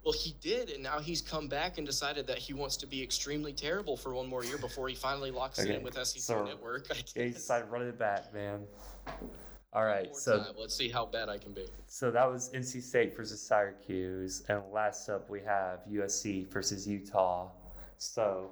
Well, 0.03 0.13
he 0.13 0.35
did, 0.41 0.71
and 0.71 0.81
now 0.81 0.99
he's 0.99 1.21
come 1.21 1.47
back 1.47 1.77
and 1.77 1.85
decided 1.85 2.25
that 2.27 2.39
he 2.39 2.53
wants 2.53 2.75
to 2.77 2.87
be 2.87 3.03
extremely 3.03 3.53
terrible 3.53 3.95
for 3.95 4.15
one 4.15 4.27
more 4.27 4.43
year 4.43 4.57
before 4.57 4.87
he 4.89 4.95
finally 4.95 5.29
locks 5.29 5.59
okay. 5.59 5.75
in 5.75 5.83
with 5.83 5.93
SEC 5.93 6.21
so, 6.21 6.43
Network. 6.43 6.87
Yeah, 7.15 7.25
he 7.25 7.29
decided 7.29 7.65
to 7.65 7.71
run 7.71 7.83
it 7.83 7.99
back, 7.99 8.33
man. 8.33 8.61
All 9.73 9.85
right, 9.85 10.13
so 10.15 10.39
time. 10.39 10.47
let's 10.57 10.75
see 10.75 10.89
how 10.89 11.05
bad 11.05 11.29
I 11.29 11.37
can 11.37 11.53
be. 11.53 11.65
So 11.85 12.11
that 12.11 12.29
was 12.29 12.49
NC 12.49 12.81
State 12.81 13.15
versus 13.15 13.41
Syracuse, 13.41 14.43
and 14.49 14.61
last 14.73 15.07
up 15.07 15.29
we 15.29 15.39
have 15.41 15.81
USC 15.89 16.51
versus 16.51 16.87
Utah. 16.87 17.49
So, 17.97 18.49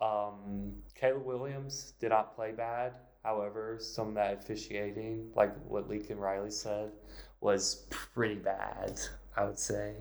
um, 0.00 0.72
Caleb 0.94 1.26
Williams 1.26 1.92
did 2.00 2.08
not 2.08 2.34
play 2.34 2.52
bad. 2.52 2.94
However, 3.22 3.76
some 3.78 4.08
of 4.08 4.14
that 4.14 4.42
officiating, 4.42 5.30
like 5.36 5.54
what 5.66 5.88
Lincoln 5.88 6.18
Riley 6.18 6.50
said, 6.50 6.92
was 7.40 7.86
pretty 7.90 8.36
bad. 8.36 8.98
I 9.36 9.44
would 9.44 9.58
say, 9.58 9.94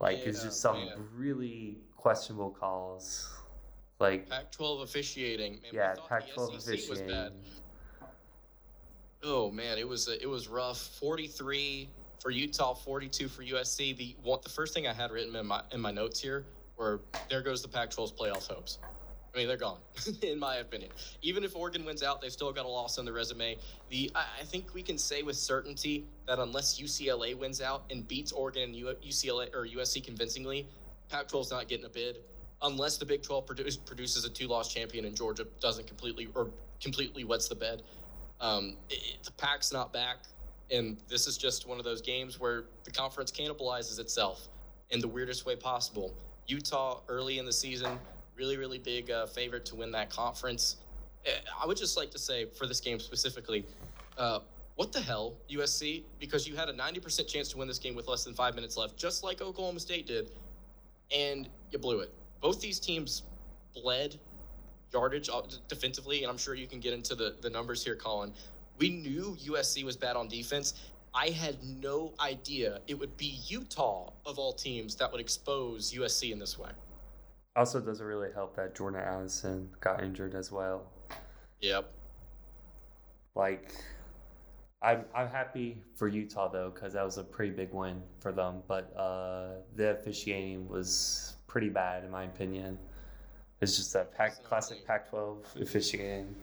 like 0.00 0.18
yeah, 0.18 0.28
it's 0.30 0.42
just 0.42 0.60
some 0.60 0.76
man. 0.76 0.94
really 1.14 1.78
questionable 1.96 2.50
calls. 2.50 3.30
Like 3.98 4.28
Pac-12 4.30 4.82
officiating. 4.82 5.52
Man, 5.52 5.72
yeah, 5.72 5.94
Pac-12 6.08 6.56
officiating. 6.56 7.32
Oh 9.22 9.50
man, 9.50 9.76
it 9.76 9.86
was 9.86 10.08
it 10.08 10.28
was 10.28 10.48
rough. 10.48 10.78
Forty 10.98 11.26
three 11.26 11.90
for 12.20 12.30
Utah, 12.30 12.72
forty 12.72 13.08
two 13.08 13.28
for 13.28 13.42
USC. 13.42 13.94
The 13.94 14.16
what 14.22 14.42
the 14.42 14.48
first 14.48 14.72
thing 14.72 14.86
I 14.86 14.94
had 14.94 15.10
written 15.10 15.36
in 15.36 15.46
my 15.46 15.62
in 15.72 15.80
my 15.80 15.90
notes 15.90 16.18
here 16.18 16.46
were 16.78 17.02
there 17.28 17.42
goes 17.42 17.60
the 17.60 17.68
Pac-12's 17.68 18.12
playoff 18.12 18.48
hopes. 18.48 18.78
I 19.32 19.38
mean, 19.38 19.46
they're 19.46 19.56
gone, 19.56 19.78
in 20.22 20.38
my 20.38 20.56
opinion. 20.56 20.90
Even 21.22 21.44
if 21.44 21.54
Oregon 21.54 21.84
wins 21.84 22.02
out, 22.02 22.20
they've 22.20 22.32
still 22.32 22.52
got 22.52 22.64
a 22.64 22.68
loss 22.68 22.98
on 22.98 23.04
the 23.04 23.12
resume. 23.12 23.56
The 23.88 24.10
I, 24.14 24.44
think 24.44 24.74
we 24.74 24.82
can 24.82 24.98
say 24.98 25.22
with 25.22 25.36
certainty 25.36 26.04
that 26.26 26.38
unless 26.38 26.80
UCLA 26.80 27.38
wins 27.38 27.60
out 27.60 27.84
and 27.90 28.06
beats 28.08 28.32
Oregon 28.32 28.62
and 28.62 28.74
UCLA 28.74 29.54
or 29.54 29.66
USC 29.66 30.02
convincingly, 30.02 30.66
Pac-12's 31.10 31.50
not 31.50 31.68
getting 31.68 31.86
a 31.86 31.88
bid. 31.88 32.18
Unless 32.62 32.98
the 32.98 33.06
Big 33.06 33.22
12 33.22 33.46
produce, 33.46 33.76
produces 33.76 34.24
a 34.24 34.30
two-loss 34.30 34.72
champion 34.72 35.04
and 35.04 35.16
Georgia 35.16 35.46
doesn't 35.60 35.86
completely 35.86 36.28
or 36.34 36.50
completely 36.82 37.24
wets 37.24 37.48
the 37.48 37.54
bed. 37.54 37.82
Um, 38.40 38.76
it, 38.88 39.22
the 39.22 39.32
pack's 39.32 39.72
not 39.72 39.92
back, 39.92 40.16
and 40.70 40.96
this 41.08 41.26
is 41.26 41.38
just 41.38 41.68
one 41.68 41.78
of 41.78 41.84
those 41.84 42.00
games 42.00 42.40
where 42.40 42.64
the 42.84 42.90
conference 42.90 43.30
cannibalizes 43.30 43.98
itself 43.98 44.48
in 44.90 45.00
the 45.00 45.08
weirdest 45.08 45.46
way 45.46 45.56
possible. 45.56 46.12
Utah 46.46 47.00
early 47.08 47.38
in 47.38 47.44
the 47.44 47.52
season, 47.52 47.98
really, 48.40 48.56
really 48.56 48.78
big 48.78 49.10
uh, 49.10 49.26
favorite 49.26 49.66
to 49.66 49.74
win 49.74 49.92
that 49.92 50.08
conference. 50.08 50.76
Eh, 51.26 51.30
I 51.62 51.66
would 51.66 51.76
just 51.76 51.94
like 51.98 52.10
to 52.12 52.18
say 52.18 52.46
for 52.46 52.66
this 52.66 52.80
game 52.80 52.98
specifically, 52.98 53.66
uh, 54.16 54.40
what 54.76 54.92
the 54.92 55.00
hell, 55.00 55.34
USC? 55.50 56.04
Because 56.18 56.48
you 56.48 56.56
had 56.56 56.70
a 56.70 56.72
90% 56.72 57.28
chance 57.28 57.50
to 57.50 57.58
win 57.58 57.68
this 57.68 57.78
game 57.78 57.94
with 57.94 58.08
less 58.08 58.24
than 58.24 58.32
five 58.32 58.54
minutes 58.54 58.78
left, 58.78 58.96
just 58.96 59.22
like 59.22 59.42
Oklahoma 59.42 59.78
State 59.78 60.06
did, 60.06 60.30
and 61.14 61.50
you 61.70 61.78
blew 61.78 62.00
it. 62.00 62.10
Both 62.40 62.62
these 62.62 62.80
teams 62.80 63.24
bled 63.74 64.18
yardage 64.90 65.28
uh, 65.28 65.42
defensively, 65.68 66.22
and 66.22 66.30
I'm 66.30 66.38
sure 66.38 66.54
you 66.54 66.66
can 66.66 66.80
get 66.80 66.94
into 66.94 67.14
the, 67.14 67.36
the 67.42 67.50
numbers 67.50 67.84
here, 67.84 67.94
Colin. 67.94 68.32
We 68.78 68.88
knew 68.88 69.36
USC 69.44 69.84
was 69.84 69.98
bad 69.98 70.16
on 70.16 70.28
defense. 70.28 70.72
I 71.14 71.28
had 71.28 71.56
no 71.62 72.14
idea 72.18 72.80
it 72.86 72.98
would 72.98 73.14
be 73.18 73.38
Utah 73.46 74.10
of 74.24 74.38
all 74.38 74.54
teams 74.54 74.94
that 74.94 75.12
would 75.12 75.20
expose 75.20 75.92
USC 75.92 76.32
in 76.32 76.38
this 76.38 76.58
way. 76.58 76.70
Also, 77.56 77.80
doesn't 77.80 78.06
really 78.06 78.32
help 78.32 78.54
that 78.56 78.74
Jordan 78.76 79.00
Addison 79.00 79.68
got 79.80 80.02
injured 80.02 80.34
as 80.34 80.52
well. 80.52 80.86
Yep. 81.60 81.92
Like, 83.34 83.72
I'm 84.82 85.04
I'm 85.14 85.28
happy 85.28 85.78
for 85.94 86.08
Utah 86.08 86.48
though 86.48 86.70
because 86.70 86.94
that 86.94 87.04
was 87.04 87.18
a 87.18 87.24
pretty 87.24 87.52
big 87.52 87.72
win 87.72 88.02
for 88.20 88.32
them. 88.32 88.62
But 88.66 88.96
uh, 88.96 89.60
the 89.76 89.90
officiating 89.90 90.68
was 90.68 91.34
pretty 91.46 91.68
bad 91.68 92.04
in 92.04 92.10
my 92.10 92.24
opinion. 92.24 92.78
It's 93.60 93.76
just 93.76 93.92
that 93.92 94.14
Pac, 94.14 94.42
classic 94.42 94.86
Pac-12 94.86 95.60
officiating. 95.60 96.34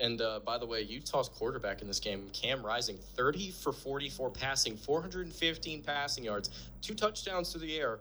And 0.00 0.20
uh, 0.22 0.40
by 0.44 0.56
the 0.56 0.64
way, 0.64 0.80
Utah's 0.80 1.28
quarterback 1.28 1.82
in 1.82 1.88
this 1.88 2.00
game, 2.00 2.28
Cam 2.32 2.64
Rising, 2.64 2.96
30 3.16 3.50
for 3.50 3.72
44 3.72 4.30
passing, 4.30 4.76
415 4.76 5.82
passing 5.82 6.24
yards, 6.24 6.50
two 6.80 6.94
touchdowns 6.94 7.52
through 7.52 7.62
the 7.62 7.76
air, 7.76 7.98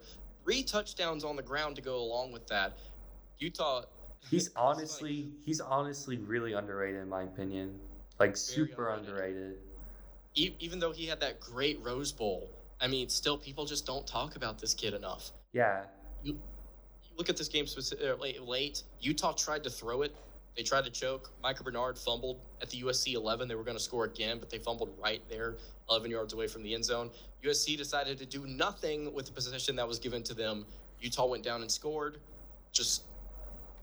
three 0.47 0.63
touchdowns 0.63 1.25
on 1.25 1.35
the 1.35 1.41
ground 1.41 1.75
to 1.75 1.81
go 1.81 1.97
along 1.97 2.31
with 2.31 2.47
that. 2.47 2.77
Utah. 3.37 3.83
He's 4.29 4.49
honestly, 4.55 5.27
he's 5.43 5.59
honestly 5.59 6.17
really 6.17 6.53
underrated 6.53 7.01
in 7.01 7.09
my 7.09 7.23
opinion. 7.23 7.77
Like 8.17 8.37
super 8.37 8.89
underrated. 8.89 9.57
underrated. 10.35 10.55
even 10.59 10.79
though 10.79 10.93
he 10.93 11.05
had 11.05 11.19
that 11.19 11.41
great 11.41 11.79
Rose 11.83 12.13
Bowl, 12.13 12.49
I 12.79 12.87
mean, 12.87 13.09
still 13.09 13.37
people 13.37 13.65
just 13.65 13.85
don't 13.85 14.07
talk 14.07 14.37
about 14.37 14.57
this 14.57 14.73
kid 14.73 14.93
enough. 14.93 15.31
Yeah. 15.51 15.83
You, 16.23 16.39
look 17.17 17.29
at 17.29 17.35
this 17.35 17.49
game 17.49 17.67
specific, 17.67 18.05
er, 18.05 18.15
late, 18.15 18.41
late. 18.41 18.83
Utah 19.01 19.33
tried 19.33 19.63
to 19.65 19.69
throw 19.69 20.03
it. 20.03 20.15
They 20.57 20.63
tried 20.63 20.85
to 20.85 20.91
choke. 20.91 21.31
Micah 21.43 21.63
Bernard 21.63 21.99
fumbled 21.99 22.39
at 22.63 22.69
the 22.71 22.81
USC 22.81 23.13
11. 23.13 23.47
They 23.47 23.53
were 23.53 23.63
going 23.63 23.77
to 23.77 23.83
score 23.83 24.05
again, 24.05 24.39
but 24.39 24.49
they 24.49 24.57
fumbled 24.57 24.89
right 25.01 25.21
there, 25.29 25.55
11 25.89 26.09
yards 26.09 26.33
away 26.33 26.47
from 26.47 26.63
the 26.63 26.73
end 26.73 26.83
zone. 26.83 27.11
USC 27.45 27.77
decided 27.77 28.17
to 28.17 28.25
do 28.25 28.47
nothing 28.47 29.13
with 29.13 29.27
the 29.27 29.31
possession 29.31 29.75
that 29.75 29.87
was 29.87 29.99
given 29.99 30.23
to 30.23 30.33
them. 30.33 30.65
Utah 30.99 31.27
went 31.27 31.43
down 31.43 31.61
and 31.61 31.71
scored. 31.71 32.17
Just 32.71 33.03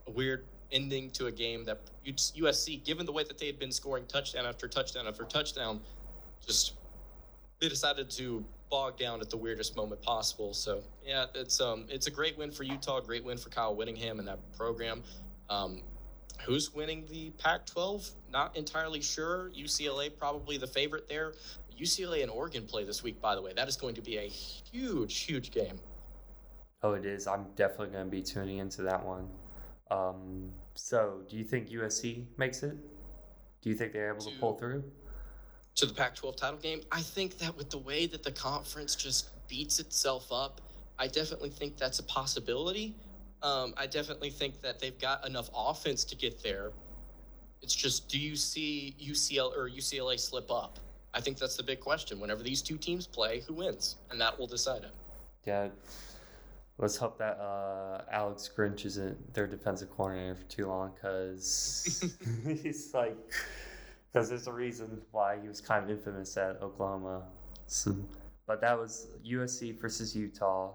a 0.09 0.11
weird 0.11 0.45
ending 0.73 1.11
to 1.11 1.27
a 1.27 1.33
game 1.33 1.65
that 1.65 1.79
USC, 2.05 2.85
given 2.85 3.07
the 3.07 3.13
way 3.13 3.23
that 3.23 3.39
they 3.39 3.47
had 3.47 3.61
been 3.61 3.71
scoring 3.71 4.05
touchdown 4.07 4.45
after 4.45 4.67
touchdown 4.67 5.07
after 5.07 5.23
touchdown, 5.23 5.81
just 6.45 6.75
they 7.61 7.69
decided 7.69 8.11
to 8.11 8.45
bog 8.69 8.99
down 8.99 9.21
at 9.21 9.31
the 9.31 9.37
weirdest 9.37 9.77
moment 9.77 10.03
possible. 10.03 10.53
So 10.53 10.83
yeah, 11.07 11.27
it's 11.37 11.61
um 11.61 11.85
it's 11.89 12.09
a 12.09 12.11
great 12.11 12.37
win 12.37 12.51
for 12.51 12.65
Utah, 12.65 13.01
great 13.01 13.25
win 13.25 13.39
for 13.39 13.49
Kyle 13.49 13.77
Whittingham 13.77 14.19
and 14.19 14.27
that 14.27 14.41
program. 14.57 15.05
Um, 15.49 15.83
who's 16.43 16.75
winning 16.75 17.05
the 17.11 17.31
Pac-12? 17.39 18.11
Not 18.31 18.57
entirely 18.57 19.01
sure. 19.01 19.51
UCLA 19.57 20.17
probably 20.17 20.57
the 20.57 20.67
favorite 20.67 21.09
there. 21.09 21.35
UCLA 21.81 22.23
and 22.23 22.31
Oregon 22.31 22.65
play 22.67 22.85
this 22.85 23.03
week, 23.03 23.21
by 23.21 23.35
the 23.35 23.43
way. 23.43 23.53
That 23.55 23.69
is 23.69 23.77
going 23.77 23.95
to 23.97 24.03
be 24.03 24.19
a 24.19 24.29
huge, 24.29 25.21
huge 25.21 25.51
game. 25.51 25.79
Oh, 26.83 26.93
it 26.93 27.05
is. 27.05 27.27
I'm 27.27 27.47
definitely 27.57 27.89
going 27.89 28.05
to 28.05 28.11
be 28.11 28.23
tuning 28.23 28.59
into 28.59 28.83
that 28.83 29.05
one. 29.05 29.29
Um, 29.91 30.51
so, 30.75 31.23
do 31.29 31.37
you 31.37 31.45
think 31.45 31.71
USC 31.71 32.27
makes 32.37 32.63
it? 32.63 32.77
Do 33.63 33.71
you 33.71 33.75
think 33.75 33.93
they're 33.93 34.13
able 34.13 34.25
to, 34.25 34.31
to 34.31 34.39
pull 34.39 34.55
through? 34.55 34.85
to 35.77 35.87
the 35.87 35.95
Pac 35.95 36.15
12 36.15 36.37
title 36.37 36.59
game. 36.59 36.83
I 36.93 37.01
think 37.01 37.39
that 37.39 37.57
with 37.57 37.71
the 37.71 37.79
way 37.79 38.07
that 38.07 38.23
the 38.23 38.33
conference 38.33 38.95
just 38.95 39.31
beats 39.49 39.81
itself 39.81 40.31
up, 40.33 40.61
I 40.99 41.09
definitely 41.09 41.51
think 41.51 41.77
that's 41.77 41.99
a 41.99 42.05
possibility. 42.05 42.95
Um, 43.45 43.75
I 43.77 43.87
definitely 43.87 44.31
think 44.31 44.63
that 44.63 44.81
they've 44.81 44.99
got 44.99 45.27
enough 45.27 45.51
offense 45.55 46.03
to 46.05 46.17
get 46.17 46.43
there. 46.43 46.73
It's 47.61 47.75
just, 47.75 48.09
do 48.09 48.19
you 48.19 48.37
see 48.37 48.97
UCL 49.01 49.55
or 49.55 49.69
UCLA 49.69 50.19
slip 50.19 50.51
up? 50.51 50.79
I 51.13 51.21
think 51.21 51.39
that's 51.39 51.57
the 51.57 51.63
big 51.63 51.79
question. 51.79 52.19
Whenever 52.21 52.43
these 52.43 52.63
two 52.63 52.79
teams 52.79 53.07
play, 53.07 53.43
who 53.47 53.55
wins? 53.55 53.97
And 54.11 54.19
that 54.21 54.39
will 54.39 54.47
decide 54.47 54.83
it. 54.83 54.93
Yeah. 55.47 55.69
Let's 56.79 56.97
hope 56.97 57.19
that 57.19 57.39
uh, 57.39 58.03
Alex 58.11 58.51
Grinch 58.57 58.85
isn't 58.87 59.35
their 59.35 59.47
defensive 59.47 59.91
coordinator 59.91 60.35
for 60.35 60.45
too 60.45 60.67
long 60.67 60.93
because 60.95 62.13
he's 62.63 62.93
like 62.93 63.17
because 64.13 64.29
there's 64.29 64.49
a 64.49 64.53
reason 64.53 65.01
why 65.13 65.39
he 65.41 65.47
was 65.47 65.61
kind 65.61 65.85
of 65.85 65.91
infamous 65.91 66.37
at 66.37 66.61
Oklahoma. 66.63 67.23
So, 67.67 67.95
but 68.47 68.61
that 68.61 68.79
was 68.79 69.09
USC 69.25 69.79
versus 69.81 70.17
Utah. 70.17 70.73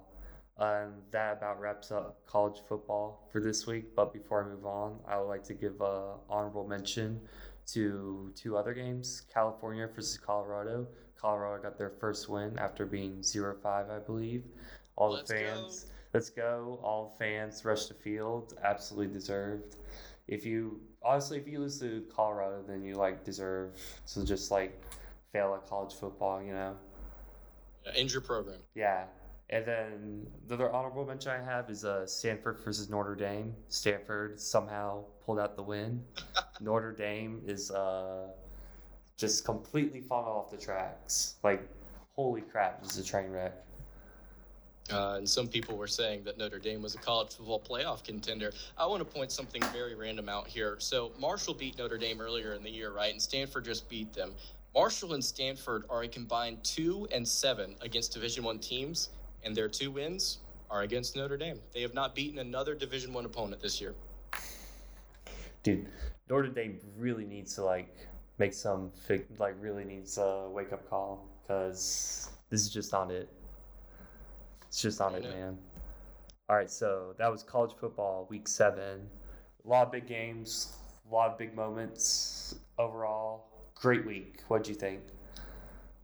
And 0.59 0.93
that 1.11 1.37
about 1.37 1.59
wraps 1.59 1.91
up 1.91 2.25
college 2.27 2.59
football 2.67 3.27
for 3.31 3.39
this 3.39 3.65
week. 3.65 3.95
But 3.95 4.13
before 4.13 4.43
I 4.43 4.47
move 4.47 4.65
on, 4.65 4.99
I 5.07 5.17
would 5.17 5.27
like 5.27 5.43
to 5.45 5.53
give 5.53 5.79
a 5.81 6.15
honorable 6.29 6.67
mention 6.67 7.21
to 7.67 8.31
two 8.35 8.57
other 8.57 8.73
games 8.73 9.23
California 9.33 9.87
versus 9.87 10.17
Colorado. 10.17 10.87
Colorado 11.19 11.61
got 11.61 11.77
their 11.77 11.89
first 11.89 12.29
win 12.29 12.57
after 12.59 12.85
being 12.85 13.23
0 13.23 13.55
5, 13.61 13.89
I 13.89 13.99
believe. 13.99 14.43
All 14.95 15.11
let's 15.11 15.29
the 15.29 15.35
fans, 15.35 15.83
go. 15.83 15.89
let's 16.13 16.29
go. 16.29 16.79
All 16.83 17.15
fans 17.17 17.63
rushed 17.63 17.87
the 17.87 17.93
field, 17.93 18.53
absolutely 18.63 19.13
deserved 19.13 19.77
if 20.29 20.45
you 20.45 20.79
honestly 21.03 21.37
if 21.37 21.47
you 21.47 21.59
lose 21.59 21.79
to 21.79 22.03
Colorado, 22.15 22.63
then 22.67 22.83
you 22.83 22.95
like 22.95 23.23
deserve 23.23 23.71
to 24.13 24.23
just 24.23 24.51
like 24.51 24.79
fail 25.33 25.55
at 25.55 25.67
college 25.67 25.93
football. 25.93 26.41
You 26.41 26.53
know. 26.53 26.75
Yeah, 27.85 27.91
end 27.95 28.11
your 28.11 28.21
program. 28.21 28.59
Yeah. 28.75 29.05
And 29.51 29.65
then 29.65 30.27
the 30.47 30.53
other 30.53 30.71
honorable 30.71 31.05
mention 31.05 31.31
I 31.31 31.43
have 31.43 31.69
is 31.69 31.83
uh, 31.83 32.05
Stanford 32.05 32.59
versus 32.63 32.89
Notre 32.89 33.15
Dame. 33.15 33.55
Stanford 33.67 34.39
somehow 34.39 35.03
pulled 35.25 35.39
out 35.39 35.55
the 35.55 35.63
win. 35.63 36.03
Notre 36.61 36.91
Dame 36.91 37.41
is 37.47 37.71
uh, 37.71 38.27
just 39.17 39.45
completely 39.45 40.01
fallen 40.01 40.27
off 40.27 40.51
the 40.51 40.57
tracks. 40.57 41.35
Like, 41.43 41.67
holy 42.15 42.41
crap, 42.41 42.83
this 42.83 42.97
is 42.97 43.05
a 43.05 43.09
train 43.09 43.31
wreck. 43.31 43.53
Uh, 44.91 45.15
and 45.17 45.29
some 45.29 45.47
people 45.47 45.77
were 45.77 45.87
saying 45.87 46.23
that 46.23 46.37
Notre 46.37 46.59
Dame 46.59 46.81
was 46.81 46.95
a 46.95 46.97
college 46.97 47.35
football 47.35 47.59
playoff 47.59 48.03
contender. 48.03 48.51
I 48.77 48.85
want 48.85 48.99
to 49.01 49.05
point 49.05 49.31
something 49.31 49.61
very 49.73 49.95
random 49.95 50.29
out 50.29 50.47
here. 50.47 50.77
So 50.79 51.11
Marshall 51.19 51.53
beat 51.53 51.77
Notre 51.77 51.97
Dame 51.97 52.21
earlier 52.21 52.53
in 52.53 52.63
the 52.63 52.71
year, 52.71 52.91
right? 52.91 53.11
And 53.11 53.21
Stanford 53.21 53.65
just 53.65 53.87
beat 53.89 54.13
them. 54.13 54.33
Marshall 54.75 55.13
and 55.13 55.23
Stanford 55.23 55.83
are 55.89 56.03
a 56.03 56.07
combined 56.07 56.63
two 56.63 57.07
and 57.11 57.27
seven 57.27 57.75
against 57.81 58.13
Division 58.13 58.43
One 58.43 58.59
teams, 58.59 59.09
and 59.43 59.55
their 59.55 59.67
two 59.67 59.91
wins 59.91 60.39
are 60.69 60.81
against 60.81 61.15
Notre 61.15 61.37
Dame. 61.37 61.59
They 61.73 61.81
have 61.81 61.93
not 61.93 62.15
beaten 62.15 62.39
another 62.39 62.75
Division 62.75 63.13
One 63.13 63.25
opponent 63.25 63.61
this 63.61 63.81
year. 63.81 63.95
Dude, 65.63 65.87
Notre 66.29 66.47
Dame 66.47 66.79
really 66.97 67.25
needs 67.25 67.55
to 67.55 67.63
like 67.63 68.07
make 68.37 68.53
some 68.53 68.91
like 69.37 69.55
really 69.59 69.83
needs 69.83 70.17
a 70.17 70.47
wake 70.49 70.71
up 70.71 70.89
call 70.89 71.27
because 71.41 72.29
this 72.49 72.61
is 72.61 72.69
just 72.69 72.91
not 72.91 73.11
it. 73.11 73.29
It's 74.67 74.81
just 74.81 74.99
not 74.99 75.15
it, 75.15 75.23
man. 75.23 75.57
All 76.47 76.55
right, 76.55 76.69
so 76.69 77.13
that 77.17 77.31
was 77.31 77.43
college 77.43 77.71
football 77.79 78.27
week 78.29 78.47
seven. 78.47 79.07
A 79.65 79.67
lot 79.67 79.87
of 79.87 79.91
big 79.91 80.07
games, 80.07 80.77
a 81.09 81.13
lot 81.13 81.31
of 81.31 81.37
big 81.37 81.55
moments 81.55 82.55
overall. 82.77 83.45
Great 83.75 84.05
week. 84.05 84.41
What'd 84.47 84.67
you 84.67 84.75
think? 84.75 85.01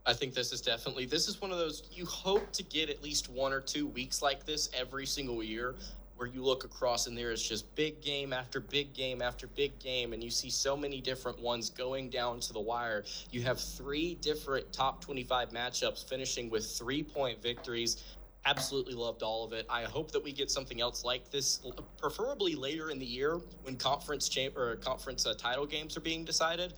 I 0.07 0.13
think 0.13 0.35
this 0.35 0.51
is 0.51 0.61
definitely 0.61 1.05
this 1.05 1.27
is 1.27 1.41
one 1.41 1.51
of 1.51 1.57
those 1.57 1.83
you 1.91 2.05
hope 2.05 2.51
to 2.53 2.63
get 2.63 2.89
at 2.89 3.01
least 3.03 3.29
one 3.29 3.51
or 3.51 3.59
two 3.59 3.87
weeks 3.87 4.21
like 4.21 4.45
this 4.45 4.69
every 4.77 5.05
single 5.05 5.43
year 5.43 5.75
where 6.15 6.27
you 6.27 6.43
look 6.43 6.63
across 6.63 7.07
and 7.07 7.17
there 7.17 7.31
is 7.31 7.41
just 7.41 7.75
big 7.75 8.01
game 8.01 8.31
after 8.31 8.59
big 8.59 8.93
game 8.93 9.21
after 9.21 9.47
big 9.47 9.77
game 9.79 10.13
and 10.13 10.23
you 10.23 10.29
see 10.29 10.49
so 10.49 10.77
many 10.77 11.01
different 11.01 11.39
ones 11.41 11.69
going 11.69 12.09
down 12.09 12.39
to 12.39 12.53
the 12.53 12.59
wire. 12.59 13.03
You 13.31 13.41
have 13.41 13.59
three 13.59 14.15
different 14.21 14.71
top 14.71 15.03
25 15.03 15.49
matchups 15.49 16.07
finishing 16.07 16.49
with 16.49 16.63
3-point 16.63 17.41
victories 17.41 18.03
absolutely 18.45 18.93
loved 18.93 19.23
all 19.23 19.43
of 19.43 19.53
it. 19.53 19.65
I 19.69 19.83
hope 19.83 20.11
that 20.11 20.23
we 20.23 20.31
get 20.31 20.51
something 20.51 20.79
else 20.79 21.03
like 21.03 21.31
this, 21.31 21.61
preferably 21.97 22.55
later 22.55 22.91
in 22.91 22.99
the 22.99 23.05
year 23.05 23.39
when 23.63 23.75
conference 23.75 24.29
chamber 24.29 24.71
or 24.71 24.75
conference 24.75 25.25
uh, 25.25 25.33
title 25.33 25.65
games 25.65 25.97
are 25.97 26.01
being 26.01 26.23
decided. 26.23 26.73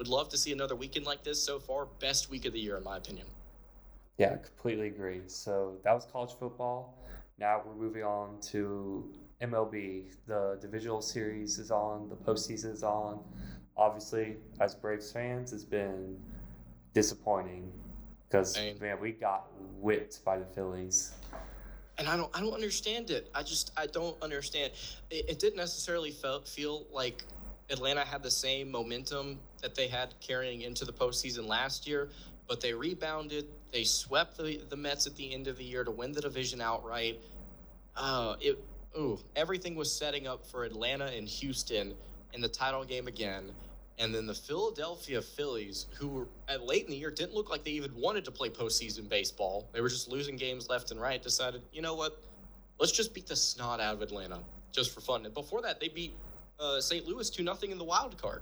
Would 0.00 0.08
love 0.08 0.30
to 0.30 0.38
see 0.38 0.50
another 0.50 0.74
weekend 0.74 1.04
like 1.04 1.22
this. 1.22 1.42
So 1.42 1.58
far, 1.58 1.84
best 1.84 2.30
week 2.30 2.46
of 2.46 2.54
the 2.54 2.58
year 2.58 2.78
in 2.78 2.82
my 2.82 2.96
opinion. 2.96 3.26
Yeah, 4.16 4.34
completely 4.36 4.86
agree. 4.86 5.20
So 5.26 5.76
that 5.84 5.92
was 5.92 6.06
college 6.10 6.30
football. 6.38 6.96
Now 7.38 7.60
we're 7.66 7.74
moving 7.74 8.02
on 8.02 8.40
to 8.44 9.12
MLB. 9.42 10.04
The 10.26 10.56
divisional 10.58 11.02
series 11.02 11.58
is 11.58 11.70
on. 11.70 12.08
The 12.08 12.16
postseason 12.16 12.72
is 12.72 12.82
on. 12.82 13.20
Obviously, 13.76 14.36
as 14.58 14.74
Braves 14.74 15.12
fans, 15.12 15.52
it's 15.52 15.64
been 15.64 16.16
disappointing 16.94 17.70
because 18.26 18.58
man, 18.80 18.98
we 19.02 19.12
got 19.12 19.48
whipped 19.78 20.24
by 20.24 20.38
the 20.38 20.46
Phillies. 20.46 21.12
And 21.98 22.08
I 22.08 22.16
don't, 22.16 22.34
I 22.34 22.40
don't 22.40 22.54
understand 22.54 23.10
it. 23.10 23.30
I 23.34 23.42
just, 23.42 23.70
I 23.76 23.86
don't 23.86 24.16
understand. 24.22 24.72
It, 25.10 25.28
it 25.28 25.38
didn't 25.38 25.58
necessarily 25.58 26.10
felt, 26.10 26.48
feel 26.48 26.86
like 26.90 27.22
Atlanta 27.68 28.00
had 28.00 28.22
the 28.22 28.30
same 28.30 28.70
momentum 28.70 29.38
that 29.62 29.74
they 29.74 29.88
had 29.88 30.14
carrying 30.20 30.62
into 30.62 30.84
the 30.84 30.92
postseason 30.92 31.46
last 31.46 31.86
year, 31.86 32.08
but 32.48 32.60
they 32.60 32.74
rebounded. 32.74 33.46
They 33.72 33.84
swept 33.84 34.36
the, 34.36 34.60
the 34.68 34.76
Mets 34.76 35.06
at 35.06 35.16
the 35.16 35.32
end 35.32 35.46
of 35.46 35.56
the 35.58 35.64
year 35.64 35.84
to 35.84 35.90
win 35.90 36.12
the 36.12 36.20
division 36.20 36.60
outright. 36.60 37.20
Uh, 37.96 38.36
it, 38.40 38.62
ooh, 38.98 39.18
everything 39.36 39.74
was 39.74 39.92
setting 39.92 40.26
up 40.26 40.46
for 40.46 40.64
Atlanta 40.64 41.06
and 41.06 41.28
Houston 41.28 41.94
in 42.32 42.40
the 42.40 42.48
title 42.48 42.84
game 42.84 43.06
again. 43.06 43.52
And 43.98 44.14
then 44.14 44.26
the 44.26 44.34
Philadelphia 44.34 45.20
Phillies, 45.20 45.86
who 45.98 46.08
were 46.08 46.28
at 46.48 46.64
late 46.64 46.86
in 46.86 46.90
the 46.90 46.96
year 46.96 47.10
didn't 47.10 47.34
look 47.34 47.50
like 47.50 47.64
they 47.64 47.72
even 47.72 47.92
wanted 47.94 48.24
to 48.24 48.30
play 48.30 48.48
postseason 48.48 49.08
baseball. 49.08 49.68
They 49.74 49.82
were 49.82 49.90
just 49.90 50.08
losing 50.08 50.36
games 50.36 50.70
left 50.70 50.90
and 50.90 51.00
right. 51.00 51.22
Decided, 51.22 51.60
you 51.70 51.82
know 51.82 51.94
what? 51.94 52.18
Let's 52.78 52.92
just 52.92 53.12
beat 53.12 53.26
the 53.26 53.36
snot 53.36 53.78
out 53.78 53.94
of 53.94 54.00
Atlanta 54.00 54.38
just 54.72 54.94
for 54.94 55.02
fun. 55.02 55.26
And 55.26 55.34
before 55.34 55.60
that, 55.62 55.80
they 55.80 55.88
beat 55.88 56.14
uh, 56.58 56.80
St. 56.80 57.06
Louis 57.06 57.28
two 57.28 57.42
nothing 57.42 57.70
in 57.70 57.78
the 57.78 57.84
wild 57.84 58.16
card. 58.20 58.40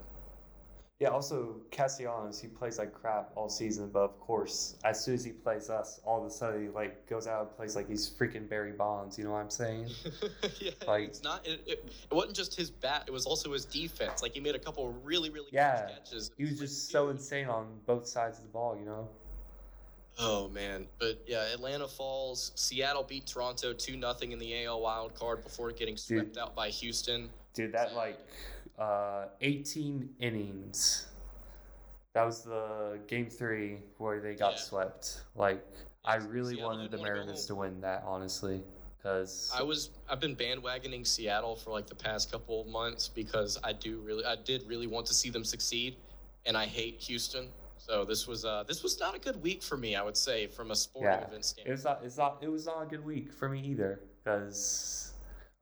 Yeah, 1.01 1.11
also 1.11 1.61
Castellanos, 1.71 2.41
he 2.41 2.49
plays 2.49 2.77
like 2.77 2.93
crap 2.93 3.31
all 3.37 3.49
season, 3.49 3.89
but 3.93 4.01
of 4.01 4.19
course, 4.19 4.75
as 4.83 5.05
soon 5.05 5.15
as 5.15 5.25
he 5.25 5.31
plays 5.31 5.71
us, 5.71 6.01
all 6.05 6.21
of 6.21 6.27
a 6.27 6.31
sudden 6.31 6.63
he 6.63 6.69
like 6.71 7.09
goes 7.09 7.29
out 7.29 7.43
and 7.43 7.57
plays 7.57 7.77
like 7.77 7.89
he's 7.89 8.11
freaking 8.11 8.49
Barry 8.49 8.73
Bonds. 8.73 9.17
You 9.17 9.23
know 9.23 9.31
what 9.31 9.39
I'm 9.39 9.51
saying? 9.51 9.91
yeah, 10.61 10.73
like 10.89 11.05
it's 11.05 11.23
not. 11.23 11.47
It, 11.47 11.61
it, 11.67 11.93
it, 12.11 12.15
wasn't 12.15 12.35
just 12.35 12.57
his 12.57 12.73
bat; 12.73 13.05
it 13.07 13.13
was 13.13 13.27
also 13.27 13.53
his 13.53 13.65
defense. 13.65 14.23
Like 14.23 14.35
he 14.35 14.41
made 14.41 14.57
a 14.57 14.59
couple 14.59 14.93
really, 15.05 15.31
really 15.31 15.51
yeah. 15.53 15.89
catches. 15.89 16.33
He 16.37 16.45
was 16.45 16.59
just 16.59 16.91
so 16.91 17.11
insane 17.11 17.47
on 17.47 17.69
both 17.87 18.09
sides 18.09 18.39
of 18.39 18.45
the 18.45 18.51
ball. 18.51 18.77
You 18.77 18.85
know. 18.85 19.09
Oh 20.19 20.49
man, 20.49 20.89
but 20.99 21.23
yeah, 21.29 21.45
Atlanta 21.55 21.87
falls. 21.87 22.51
Seattle 22.57 23.05
beat 23.05 23.25
Toronto 23.25 23.73
two 23.73 23.97
nothing 23.97 24.33
in 24.33 24.41
the 24.41 24.65
AL 24.65 24.81
wild 24.81 25.15
card 25.15 25.45
before 25.45 25.71
getting 25.71 25.97
swept 25.97 26.35
Dude. 26.35 26.39
out 26.39 26.57
by 26.57 26.71
Houston. 26.71 27.31
Dude, 27.55 27.73
that 27.73 27.95
like 27.95 28.19
uh, 28.79 29.27
18 29.41 30.09
innings. 30.21 31.07
That 32.15 32.25
was 32.25 32.43
the 32.43 32.99
game 33.07 33.27
three 33.27 33.79
where 33.99 34.21
they 34.21 34.35
got 34.35 34.53
yeah. 34.53 34.61
swept. 34.61 35.21
Like, 35.35 35.65
I 36.05 36.17
really 36.17 36.55
Seattle 36.55 36.71
wanted 36.71 36.91
the 36.91 36.99
Mariners 36.99 37.47
to 37.47 37.55
win 37.55 37.81
that, 37.83 38.03
honestly, 38.07 38.63
because 38.97 39.53
I 39.55 39.63
was 39.63 39.91
I've 40.09 40.21
been 40.21 40.35
bandwagoning 40.35 41.07
Seattle 41.07 41.55
for 41.57 41.71
like 41.71 41.87
the 41.87 41.95
past 41.95 42.33
couple 42.33 42.63
of 42.63 42.67
months 42.67 43.09
because 43.09 43.59
I 43.63 43.73
do 43.73 43.99
really 43.99 44.25
I 44.25 44.37
did 44.37 44.67
really 44.67 44.87
want 44.87 45.07
to 45.07 45.15
see 45.15 45.29
them 45.29 45.45
succeed, 45.45 45.97
and 46.47 46.57
I 46.57 46.65
hate 46.65 47.01
Houston. 47.01 47.49
So 47.77 48.05
this 48.05 48.27
was 48.27 48.45
uh 48.45 48.65
this 48.67 48.83
was 48.83 48.99
not 48.99 49.15
a 49.15 49.19
good 49.19 49.41
week 49.43 49.63
for 49.63 49.77
me. 49.77 49.97
I 49.97 50.03
would 50.03 50.17
say 50.17 50.47
from 50.47 50.71
a 50.71 50.77
sporting 50.77 51.13
yeah, 51.13 51.27
event 51.27 51.45
standpoint. 51.45 51.69
It 51.69 51.73
was 51.73 51.85
not. 51.85 52.01
It's 52.03 52.17
not. 52.17 52.39
It 52.41 52.51
was 52.51 52.67
not 52.67 52.83
a 52.83 52.87
good 52.87 53.05
week 53.05 53.33
for 53.33 53.49
me 53.49 53.61
either 53.61 54.01
because 54.25 55.13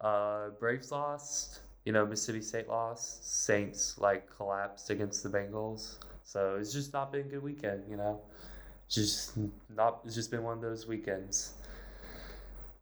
uh, 0.00 0.50
Braves 0.60 0.92
lost 0.92 1.60
you 1.86 1.92
know, 1.92 2.04
Mississippi 2.04 2.42
State 2.42 2.68
lost, 2.68 3.44
Saints 3.44 3.96
like 3.98 4.28
collapsed 4.36 4.90
against 4.90 5.22
the 5.22 5.28
Bengals. 5.28 5.98
So 6.24 6.56
it's 6.60 6.72
just 6.72 6.92
not 6.92 7.12
been 7.12 7.20
a 7.20 7.24
good 7.24 7.42
weekend, 7.42 7.84
you 7.88 7.96
know. 7.96 8.20
It's 8.86 8.96
just 8.96 9.38
not. 9.74 10.00
It's 10.04 10.14
just 10.14 10.30
been 10.32 10.42
one 10.42 10.54
of 10.54 10.60
those 10.60 10.86
weekends. 10.86 11.54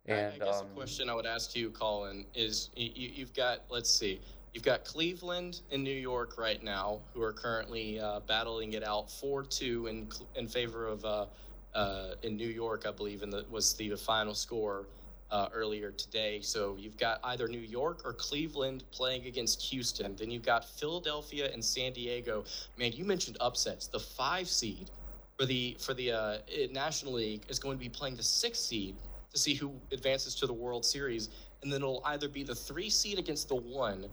And 0.06 0.32
I, 0.34 0.38
guess 0.38 0.60
um, 0.60 0.66
a 0.66 0.74
question 0.74 1.10
I 1.10 1.14
would 1.14 1.26
ask 1.26 1.54
you, 1.54 1.70
Colin, 1.70 2.24
is 2.34 2.70
you, 2.74 2.90
you've 2.94 3.34
got 3.34 3.60
let's 3.68 3.90
see, 3.90 4.20
you've 4.54 4.62
got 4.62 4.84
Cleveland 4.86 5.60
and 5.70 5.84
New 5.84 5.90
York 5.90 6.38
right 6.38 6.62
now, 6.62 7.00
who 7.12 7.22
are 7.22 7.32
currently 7.32 8.00
uh, 8.00 8.20
battling 8.20 8.72
it 8.72 8.82
out 8.82 9.10
four 9.10 9.42
two 9.42 9.86
in 9.86 10.08
in 10.34 10.48
favor 10.48 10.86
of 10.86 11.04
uh, 11.04 11.26
uh, 11.74 12.14
in 12.22 12.36
New 12.36 12.48
York, 12.48 12.86
I 12.88 12.90
believe, 12.90 13.22
and 13.22 13.32
that 13.34 13.50
was 13.50 13.74
the 13.74 13.94
final 13.96 14.34
score 14.34 14.86
uh, 15.34 15.48
earlier 15.52 15.90
today. 15.90 16.40
So 16.40 16.76
you've 16.78 16.96
got 16.96 17.18
either 17.24 17.48
New 17.48 17.58
York 17.58 18.02
or 18.04 18.12
Cleveland 18.12 18.84
playing 18.92 19.26
against 19.26 19.60
Houston. 19.62 20.14
Then 20.14 20.30
you've 20.30 20.44
got 20.44 20.64
Philadelphia 20.64 21.50
and 21.52 21.62
San 21.62 21.92
Diego. 21.92 22.44
Man, 22.78 22.92
you 22.92 23.04
mentioned 23.04 23.36
upsets. 23.40 23.88
The 23.88 23.98
five 23.98 24.48
seed 24.48 24.92
for 25.36 25.44
the 25.44 25.76
for 25.80 25.92
the 25.92 26.12
uh, 26.12 26.38
National 26.70 27.14
League 27.14 27.42
is 27.48 27.58
going 27.58 27.76
to 27.76 27.82
be 27.82 27.88
playing 27.88 28.14
the 28.14 28.22
six 28.22 28.60
seed 28.60 28.94
to 29.32 29.38
see 29.38 29.54
who 29.54 29.72
advances 29.90 30.36
to 30.36 30.46
the 30.46 30.52
World 30.52 30.84
Series, 30.84 31.30
and 31.62 31.72
then 31.72 31.80
it'll 31.80 32.02
either 32.04 32.28
be 32.28 32.44
the 32.44 32.54
three 32.54 32.88
seed 32.88 33.18
against 33.18 33.48
the 33.48 33.56
one 33.56 34.06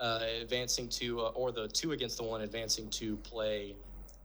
uh, 0.00 0.24
advancing 0.42 0.88
to, 0.88 1.20
uh, 1.20 1.28
or 1.36 1.52
the 1.52 1.68
two 1.68 1.92
against 1.92 2.16
the 2.16 2.24
one 2.24 2.40
advancing 2.40 2.90
to 2.90 3.16
play 3.18 3.76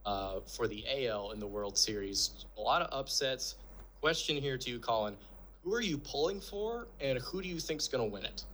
uh, 0.07 0.39
for 0.47 0.67
the 0.67 0.83
AL 1.05 1.29
in 1.29 1.39
the 1.39 1.45
World 1.45 1.77
Series. 1.77 2.45
A 2.57 2.61
lot 2.61 2.81
of 2.81 2.89
upsets. 2.91 3.53
Question 4.01 4.37
here 4.37 4.57
to 4.57 4.71
you, 4.71 4.79
Colin 4.79 5.15
who 5.63 5.73
are 5.73 5.81
you 5.81 5.97
pulling 5.97 6.39
for, 6.41 6.87
and 6.99 7.19
who 7.19 7.41
do 7.41 7.47
you 7.47 7.59
think's 7.59 7.87
going 7.87 8.07
to 8.07 8.11
win 8.11 8.25
it? 8.25 8.45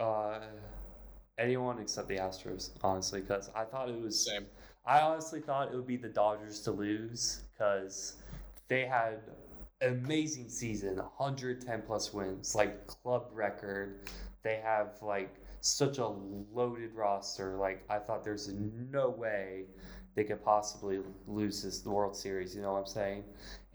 Uh, 0.00 0.40
anyone 1.38 1.78
except 1.78 2.08
the 2.08 2.16
Astros, 2.16 2.70
honestly, 2.82 3.20
because 3.20 3.50
I 3.54 3.64
thought 3.64 3.88
it 3.88 4.00
was. 4.00 4.24
Same. 4.24 4.46
I 4.86 5.00
honestly 5.00 5.40
thought 5.40 5.68
it 5.68 5.74
would 5.74 5.86
be 5.86 5.96
the 5.96 6.08
Dodgers 6.08 6.60
to 6.60 6.72
lose 6.72 7.42
because 7.52 8.16
they 8.68 8.86
had 8.86 9.20
amazing 9.82 10.48
season, 10.48 10.96
110 10.96 11.82
plus 11.82 12.12
wins, 12.12 12.54
like 12.54 12.86
club 12.86 13.26
record. 13.32 14.08
They 14.42 14.60
have 14.62 14.94
like 15.02 15.34
such 15.60 15.98
a 15.98 16.08
loaded 16.52 16.94
roster. 16.94 17.56
Like 17.56 17.84
I 17.90 17.98
thought 17.98 18.24
there's 18.24 18.48
no 18.90 19.10
way 19.10 19.64
they 20.14 20.24
could 20.24 20.42
possibly 20.44 21.00
lose 21.26 21.62
this 21.62 21.84
World 21.84 22.16
Series. 22.16 22.54
You 22.54 22.62
know 22.62 22.72
what 22.72 22.80
I'm 22.80 22.86
saying? 22.86 23.24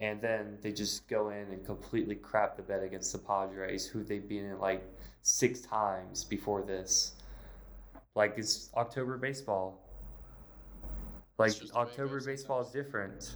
And 0.04 0.20
then 0.20 0.58
they 0.62 0.74
just 0.74 1.08
go 1.08 1.30
in 1.30 1.47
and 1.49 1.66
completely 1.66 2.16
crap 2.16 2.58
the 2.58 2.62
bed 2.62 2.84
against 2.84 3.14
the 3.14 3.20
Padres, 3.20 3.86
who 3.86 4.04
they've 4.04 4.28
beaten 4.28 4.60
like 4.60 4.84
six 5.22 5.62
times 5.62 6.26
before 6.26 6.62
this. 6.62 7.14
Like 8.14 8.34
it's 8.36 8.70
October 8.76 9.18
baseball. 9.18 9.80
Like 11.38 11.54
October 11.74 12.20
baseball 12.20 12.60
is 12.60 12.68
different. 12.68 13.36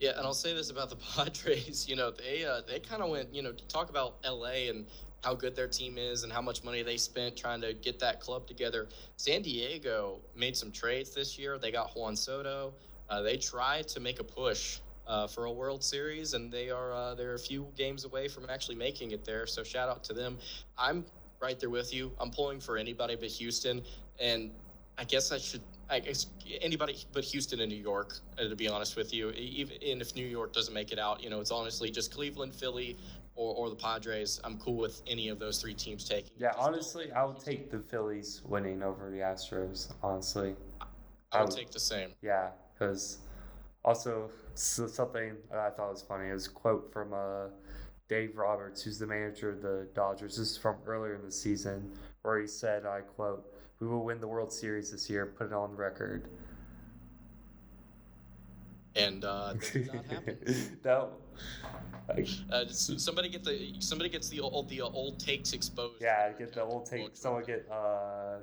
Yeah, 0.00 0.10
and 0.18 0.26
I'll 0.26 0.34
say 0.34 0.52
this 0.52 0.68
about 0.68 0.90
the 0.90 0.96
Padres. 1.16 1.88
You 1.88 1.96
know, 1.96 2.10
they 2.10 2.44
uh, 2.44 2.60
they 2.68 2.78
kind 2.78 3.02
of 3.02 3.08
went. 3.08 3.34
You 3.34 3.42
know, 3.42 3.52
to 3.52 3.66
talk 3.68 3.88
about 3.88 4.16
LA 4.26 4.68
and 4.68 4.84
how 5.24 5.32
good 5.34 5.56
their 5.56 5.68
team 5.68 5.96
is 5.96 6.24
and 6.24 6.32
how 6.32 6.42
much 6.42 6.62
money 6.62 6.82
they 6.82 6.98
spent 6.98 7.38
trying 7.38 7.62
to 7.62 7.72
get 7.72 7.98
that 8.00 8.20
club 8.20 8.46
together. 8.46 8.86
San 9.16 9.40
Diego 9.40 10.20
made 10.36 10.58
some 10.58 10.70
trades 10.70 11.14
this 11.14 11.38
year. 11.38 11.56
They 11.56 11.72
got 11.72 11.96
Juan 11.96 12.16
Soto. 12.16 12.74
Uh, 13.08 13.22
they 13.22 13.38
tried 13.38 13.88
to 13.88 14.00
make 14.00 14.20
a 14.20 14.24
push 14.24 14.78
uh, 15.06 15.26
for 15.26 15.46
a 15.46 15.52
World 15.52 15.82
Series, 15.82 16.34
and 16.34 16.50
they 16.52 16.70
are 16.70 16.92
uh, 16.92 17.14
they're 17.14 17.34
a 17.34 17.38
few 17.38 17.66
games 17.76 18.04
away 18.04 18.28
from 18.28 18.46
actually 18.48 18.76
making 18.76 19.10
it 19.12 19.24
there. 19.24 19.46
So 19.46 19.62
shout 19.62 19.88
out 19.88 20.04
to 20.04 20.12
them. 20.12 20.38
I'm 20.78 21.04
right 21.40 21.58
there 21.58 21.70
with 21.70 21.92
you. 21.92 22.12
I'm 22.20 22.30
pulling 22.30 22.60
for 22.60 22.76
anybody 22.76 23.16
but 23.16 23.28
Houston, 23.28 23.82
and 24.20 24.50
I 24.98 25.04
guess 25.04 25.32
I 25.32 25.38
should. 25.38 25.62
I 25.90 26.00
guess 26.00 26.26
anybody 26.62 26.96
but 27.12 27.22
Houston 27.24 27.60
and 27.60 27.70
New 27.70 27.76
York, 27.76 28.14
uh, 28.38 28.48
to 28.48 28.56
be 28.56 28.66
honest 28.66 28.96
with 28.96 29.12
you. 29.12 29.30
Even 29.32 30.00
if 30.00 30.14
New 30.14 30.26
York 30.26 30.54
doesn't 30.54 30.72
make 30.72 30.90
it 30.90 30.98
out, 30.98 31.22
you 31.22 31.28
know, 31.28 31.40
it's 31.40 31.50
honestly 31.50 31.90
just 31.90 32.14
Cleveland, 32.14 32.54
Philly, 32.54 32.96
or, 33.34 33.54
or 33.54 33.68
the 33.68 33.76
Padres. 33.76 34.40
I'm 34.42 34.56
cool 34.58 34.76
with 34.76 35.02
any 35.06 35.28
of 35.28 35.38
those 35.38 35.60
three 35.60 35.74
teams 35.74 36.08
taking. 36.08 36.30
Yeah, 36.38 36.52
honestly, 36.56 37.12
I 37.12 37.24
would 37.24 37.38
take 37.38 37.70
the 37.70 37.78
Phillies 37.78 38.40
winning 38.46 38.82
over 38.82 39.10
the 39.10 39.18
Astros. 39.18 39.92
Honestly, 40.02 40.56
I 41.32 41.42
would 41.42 41.50
take 41.50 41.70
the 41.70 41.80
same. 41.80 42.10
Yeah, 42.22 42.48
because 42.72 43.18
also 43.84 44.30
something 44.54 45.34
that 45.50 45.58
I 45.58 45.70
thought 45.70 45.90
was 45.90 46.02
funny 46.02 46.28
is 46.28 46.46
a 46.46 46.50
quote 46.50 46.92
from 46.92 47.12
uh, 47.12 47.46
Dave 48.08 48.36
Roberts, 48.36 48.82
who's 48.82 48.98
the 48.98 49.06
manager 49.06 49.50
of 49.50 49.62
the 49.62 49.88
Dodgers. 49.94 50.36
This 50.36 50.50
is 50.50 50.56
from 50.56 50.76
earlier 50.86 51.14
in 51.14 51.22
the 51.22 51.32
season, 51.32 51.90
where 52.22 52.40
he 52.40 52.46
said, 52.46 52.86
"I 52.86 53.00
quote." 53.00 53.48
We 53.80 53.88
will 53.88 54.04
win 54.04 54.20
the 54.20 54.28
World 54.28 54.52
Series 54.52 54.92
this 54.92 55.10
year. 55.10 55.26
Put 55.26 55.48
it 55.48 55.52
on 55.52 55.74
record. 55.74 56.28
And 58.94 59.24
uh, 59.24 59.54
that 59.54 59.72
did 59.72 59.92
not 59.92 60.06
happen. 60.06 60.78
no. 60.84 61.08
Uh, 62.52 62.66
somebody 62.68 63.28
get 63.28 63.42
the 63.42 63.74
somebody 63.80 64.08
gets 64.08 64.28
the 64.28 64.38
old 64.38 64.68
the 64.68 64.80
old 64.80 65.18
takes 65.18 65.52
exposed. 65.52 66.00
Yeah, 66.00 66.30
get 66.32 66.52
the 66.52 66.62
old 66.62 66.86
takes. 66.86 67.18
Someone 67.18 67.42
get 67.42 67.66
uh, 67.72 68.36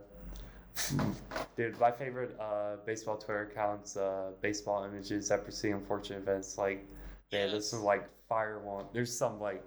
dude. 1.55 1.79
My 1.79 1.91
favorite 1.91 2.37
uh, 2.39 2.77
baseball 2.85 3.17
Twitter 3.17 3.49
accounts, 3.51 3.97
uh, 3.97 4.31
baseball 4.41 4.83
images 4.83 5.29
that 5.29 5.43
precede 5.43 5.73
unfortunate 5.73 6.19
events. 6.19 6.57
Like, 6.57 6.87
man, 7.31 7.43
yes. 7.43 7.51
there's 7.51 7.69
some 7.69 7.83
like 7.83 8.09
fire 8.27 8.59
one. 8.59 8.85
There's 8.93 9.15
some 9.15 9.39
like 9.39 9.63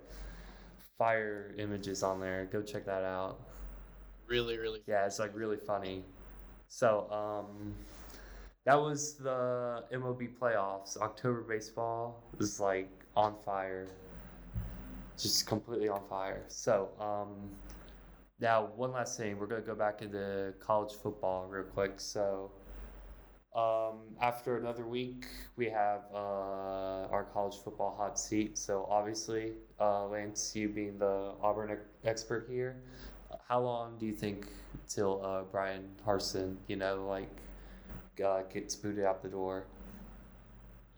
fire 0.99 1.55
images 1.59 2.03
on 2.03 2.21
there. 2.21 2.49
Go 2.53 2.63
check 2.63 2.85
that 2.87 3.05
out 3.05 3.41
really 4.33 4.57
really 4.57 4.81
yeah 4.87 5.05
it's 5.05 5.19
like 5.19 5.31
really 5.35 5.59
funny 5.59 6.03
so 6.67 7.07
um 7.11 7.75
that 8.65 8.81
was 8.81 9.15
the 9.17 9.85
mlb 9.93 10.27
playoffs 10.41 10.97
october 10.97 11.43
baseball 11.43 12.23
was 12.39 12.59
like 12.59 12.89
on 13.15 13.35
fire 13.45 13.87
just 15.19 15.47
completely 15.47 15.89
on 15.89 16.01
fire 16.09 16.45
so 16.49 16.89
um 16.99 17.51
now 18.43 18.69
one 18.77 18.93
last 18.93 19.17
thing 19.17 19.39
we're 19.39 19.47
going 19.47 19.63
to 19.63 19.67
go 19.67 19.75
back 19.75 20.03
into 20.03 20.53
college 20.61 20.93
football 20.93 21.47
real 21.49 21.63
quick 21.65 21.95
so 21.97 22.51
um, 23.55 23.99
after 24.21 24.57
another 24.57 24.87
week, 24.87 25.27
we 25.57 25.69
have 25.69 26.01
uh, 26.15 27.07
our 27.11 27.27
college 27.35 27.57
football 27.63 27.95
hot 27.95 28.19
seat. 28.19 28.57
So 28.57 28.87
obviously, 28.89 29.53
uh, 29.79 30.07
Lance, 30.07 30.57
you 30.57 30.71
being 30.71 30.97
the 30.99 31.33
Auburn 31.43 31.77
expert 32.03 32.47
here, 32.51 32.77
how 33.47 33.61
long 33.61 33.99
do 33.99 34.07
you 34.07 34.15
think 34.15 34.47
till 34.89 35.23
uh, 35.23 35.43
Bryan 35.43 35.85
Harsin, 36.07 36.57
you 36.67 36.77
know, 36.77 37.07
like 37.07 37.29
uh, 38.25 38.43
gets 38.51 38.75
booted 38.75 39.05
out 39.05 39.23
the 39.23 39.29
door? 39.29 39.67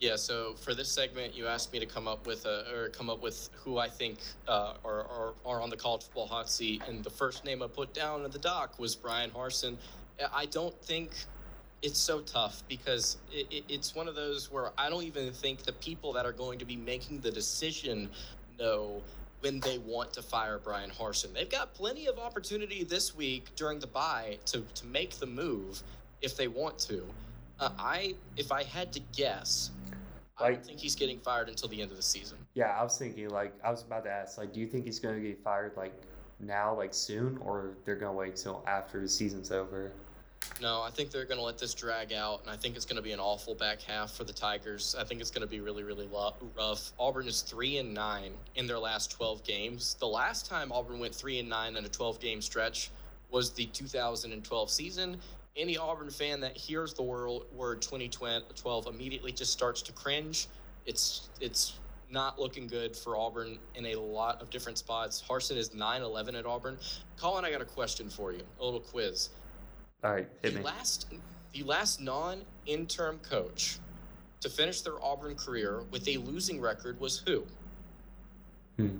Yeah. 0.01 0.16
So 0.16 0.55
for 0.55 0.74
this 0.74 0.90
segment, 0.90 1.34
you 1.34 1.47
asked 1.47 1.72
me 1.72 1.78
to 1.80 1.86
come 1.86 2.07
up 2.09 2.26
with 2.26 2.45
a 2.47 2.64
or 2.74 2.88
come 2.90 3.09
up 3.09 3.22
with 3.22 3.49
who 3.53 3.78
I 3.78 3.88
think 3.88 4.18
uh, 4.49 4.74
are, 4.84 5.07
are 5.07 5.34
are 5.47 5.62
on 5.62 5.70
the 5.70 5.76
college 5.76 6.03
football 6.03 6.26
hot 6.26 6.51
seat, 6.51 6.82
and 6.88 7.03
the 7.03 7.11
first 7.11 7.45
name 7.45 7.62
I 7.62 7.68
put 7.68 7.95
down 7.95 8.24
in 8.24 8.30
the 8.30 8.38
doc 8.38 8.78
was 8.78 8.95
Bryan 8.95 9.30
Harsin. 9.30 9.76
I 10.32 10.47
don't 10.47 10.74
think 10.82 11.11
it's 11.82 11.99
so 11.99 12.20
tough 12.20 12.62
because 12.68 13.18
it, 13.30 13.47
it, 13.51 13.64
it's 13.68 13.95
one 13.95 14.09
of 14.09 14.14
those 14.14 14.51
where 14.51 14.70
I 14.78 14.88
don't 14.88 15.05
even 15.05 15.32
think 15.32 15.64
the 15.64 15.72
people 15.72 16.12
that 16.14 16.24
are 16.24 16.32
going 16.32 16.59
to 16.59 16.64
be 16.64 16.76
making 16.76 17.20
the 17.20 17.30
decision 17.30 18.09
know 18.59 19.03
when 19.40 19.61
they 19.61 19.76
want 19.78 20.12
to 20.14 20.22
fire 20.22 20.59
Bryan 20.59 20.90
Harsin. 20.90 21.34
They've 21.34 21.51
got 21.51 21.74
plenty 21.74 22.07
of 22.07 22.18
opportunity 22.18 22.84
this 22.84 23.14
week 23.14 23.49
during 23.57 23.78
the 23.78 23.86
bye 23.86 24.38
to, 24.47 24.62
to 24.62 24.86
make 24.86 25.18
the 25.18 25.26
move 25.26 25.82
if 26.22 26.36
they 26.36 26.49
want 26.49 26.78
to. 26.80 27.05
Uh, 27.61 27.71
I, 27.79 28.15
if 28.37 28.51
I 28.51 28.65
had 28.65 28.93
to 28.93 29.01
guess, 29.17 29.71
like, 30.41 30.51
I 30.51 30.53
don't 30.55 30.67
think 30.67 30.81
he's 30.81 30.95
getting 30.95 31.19
fired 31.21 31.49
until 31.49 31.69
the 31.69 31.81
end 31.81 31.91
of 31.91 31.97
the 31.97 32.03
season. 32.03 32.39
Yeah, 32.55 32.77
I 32.79 32.83
was 32.83 32.99
thinking, 32.99 33.29
like, 33.31 33.53
I 33.65 33.71
was 33.71 33.83
about 33.83 34.05
to 34.05 34.11
ask, 34.11 34.39
like, 34.39 34.53
do 34.53 34.61
you 34.61 34.67
think 34.67 34.85
he's 34.85 34.99
going 34.99 35.21
to 35.21 35.29
get 35.29 35.43
fired, 35.43 35.73
like, 35.77 35.95
now, 36.41 36.77
like, 36.77 36.93
soon, 36.93 37.39
or 37.39 37.77
they're 37.85 37.97
going 37.97 38.13
to 38.13 38.17
wait 38.17 38.37
till 38.37 38.65
after 38.67 39.01
the 39.01 39.09
season's 39.09 39.53
over? 39.53 39.93
No, 40.61 40.83
I 40.83 40.91
think 40.91 41.11
they're 41.11 41.25
going 41.25 41.39
to 41.39 41.45
let 41.45 41.59
this 41.59 41.75
drag 41.75 42.13
out, 42.13 42.43
and 42.43 42.51
I 42.51 42.57
think 42.57 42.77
it's 42.77 42.85
going 42.85 42.97
to 42.97 43.03
be 43.03 43.13
an 43.13 43.21
awful 43.21 43.55
back 43.55 43.81
half 43.81 44.13
for 44.13 44.25
the 44.25 44.33
Tigers. 44.33 44.95
I 44.99 45.05
think 45.05 45.21
it's 45.21 45.31
going 45.31 45.43
to 45.43 45.49
be 45.49 45.61
really, 45.61 45.85
really 45.85 46.09
rough. 46.59 46.93
Auburn 46.99 47.27
is 47.27 47.43
three 47.43 47.79
and 47.79 47.95
nine 47.95 48.33
in 48.57 48.67
their 48.67 48.79
last 48.79 49.13
12 49.13 49.43
games. 49.45 49.97
The 50.01 50.07
last 50.07 50.47
time 50.47 50.71
Auburn 50.71 50.99
went 50.99 51.15
three 51.15 51.39
and 51.39 51.49
nine 51.49 51.77
in 51.77 51.85
a 51.85 51.89
12 51.89 52.21
game 52.21 52.43
stretch 52.43 52.91
was 53.31 53.51
the 53.53 53.67
2012 53.67 54.71
season. 54.71 55.17
Any 55.57 55.77
Auburn 55.77 56.11
fan 56.11 56.41
that 56.41 56.57
hears 56.57 56.95
the 56.95 57.03
word 57.03 57.81
2012 57.81 58.87
immediately 58.87 59.31
just 59.31 59.53
starts 59.53 59.83
to 59.83 59.93
cringe. 59.93 60.49
It's 60.85 61.29
it's 61.41 61.79
not 62.11 62.41
looking 62.41 62.67
good 62.67 62.97
for 62.97 63.17
Auburn 63.17 63.59
in 63.77 63.87
a 63.87 63.95
lot 63.95 64.43
of 64.43 64.51
different 64.51 64.79
spots. 64.79 65.23
Harsin 65.27 65.57
is 65.57 65.71
9-11 65.71 66.39
at 66.39 66.47
Auburn. 66.47 66.77
Colin, 67.17 67.45
I 67.45 67.51
got 67.51 67.61
a 67.61 67.67
question 67.67 68.09
for 68.09 68.33
you, 68.33 68.43
a 68.61 68.65
little 68.65 68.81
quiz. 68.81 69.31
All 70.03 70.13
right, 70.13 70.29
hit 70.43 70.53
the 70.53 70.59
me. 70.59 70.65
Last, 70.65 71.07
the 71.53 71.63
last 71.63 72.01
non-interim 72.01 73.19
coach 73.21 73.79
to 74.41 74.51
finish 74.51 74.83
their 74.83 75.03
Auburn 75.03 75.35
career 75.35 75.83
with 75.91 76.07
a 76.09 76.19
losing 76.19 76.61
record 76.61 77.01
was 77.01 77.19
who? 77.27 77.45
Hmm. 78.77 78.99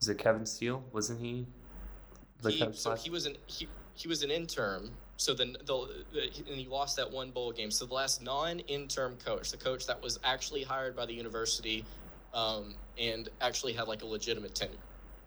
Is 0.00 0.08
it 0.08 0.18
Kevin 0.18 0.46
Steele? 0.46 0.84
Wasn't 0.92 1.20
he? 1.20 1.46
he 2.48 2.72
so 2.72 2.94
he 2.94 3.10
was 3.10 3.26
an 3.26 3.36
he, 3.46 3.68
he 3.94 4.08
was 4.08 4.22
an 4.22 4.30
interim. 4.30 4.90
So 5.20 5.34
then 5.34 5.54
the, 5.66 5.86
and 6.14 6.58
he 6.58 6.66
lost 6.66 6.96
that 6.96 7.10
one 7.10 7.30
bowl 7.30 7.52
game. 7.52 7.70
So 7.70 7.84
the 7.84 7.92
last 7.92 8.22
non-interim 8.22 9.18
coach, 9.22 9.50
the 9.50 9.58
coach 9.58 9.86
that 9.86 10.02
was 10.02 10.18
actually 10.24 10.62
hired 10.62 10.96
by 10.96 11.04
the 11.04 11.12
university, 11.12 11.84
um, 12.32 12.74
and 12.98 13.28
actually 13.42 13.74
had 13.74 13.86
like 13.86 14.00
a 14.00 14.06
legitimate 14.06 14.54
tenure. 14.54 14.76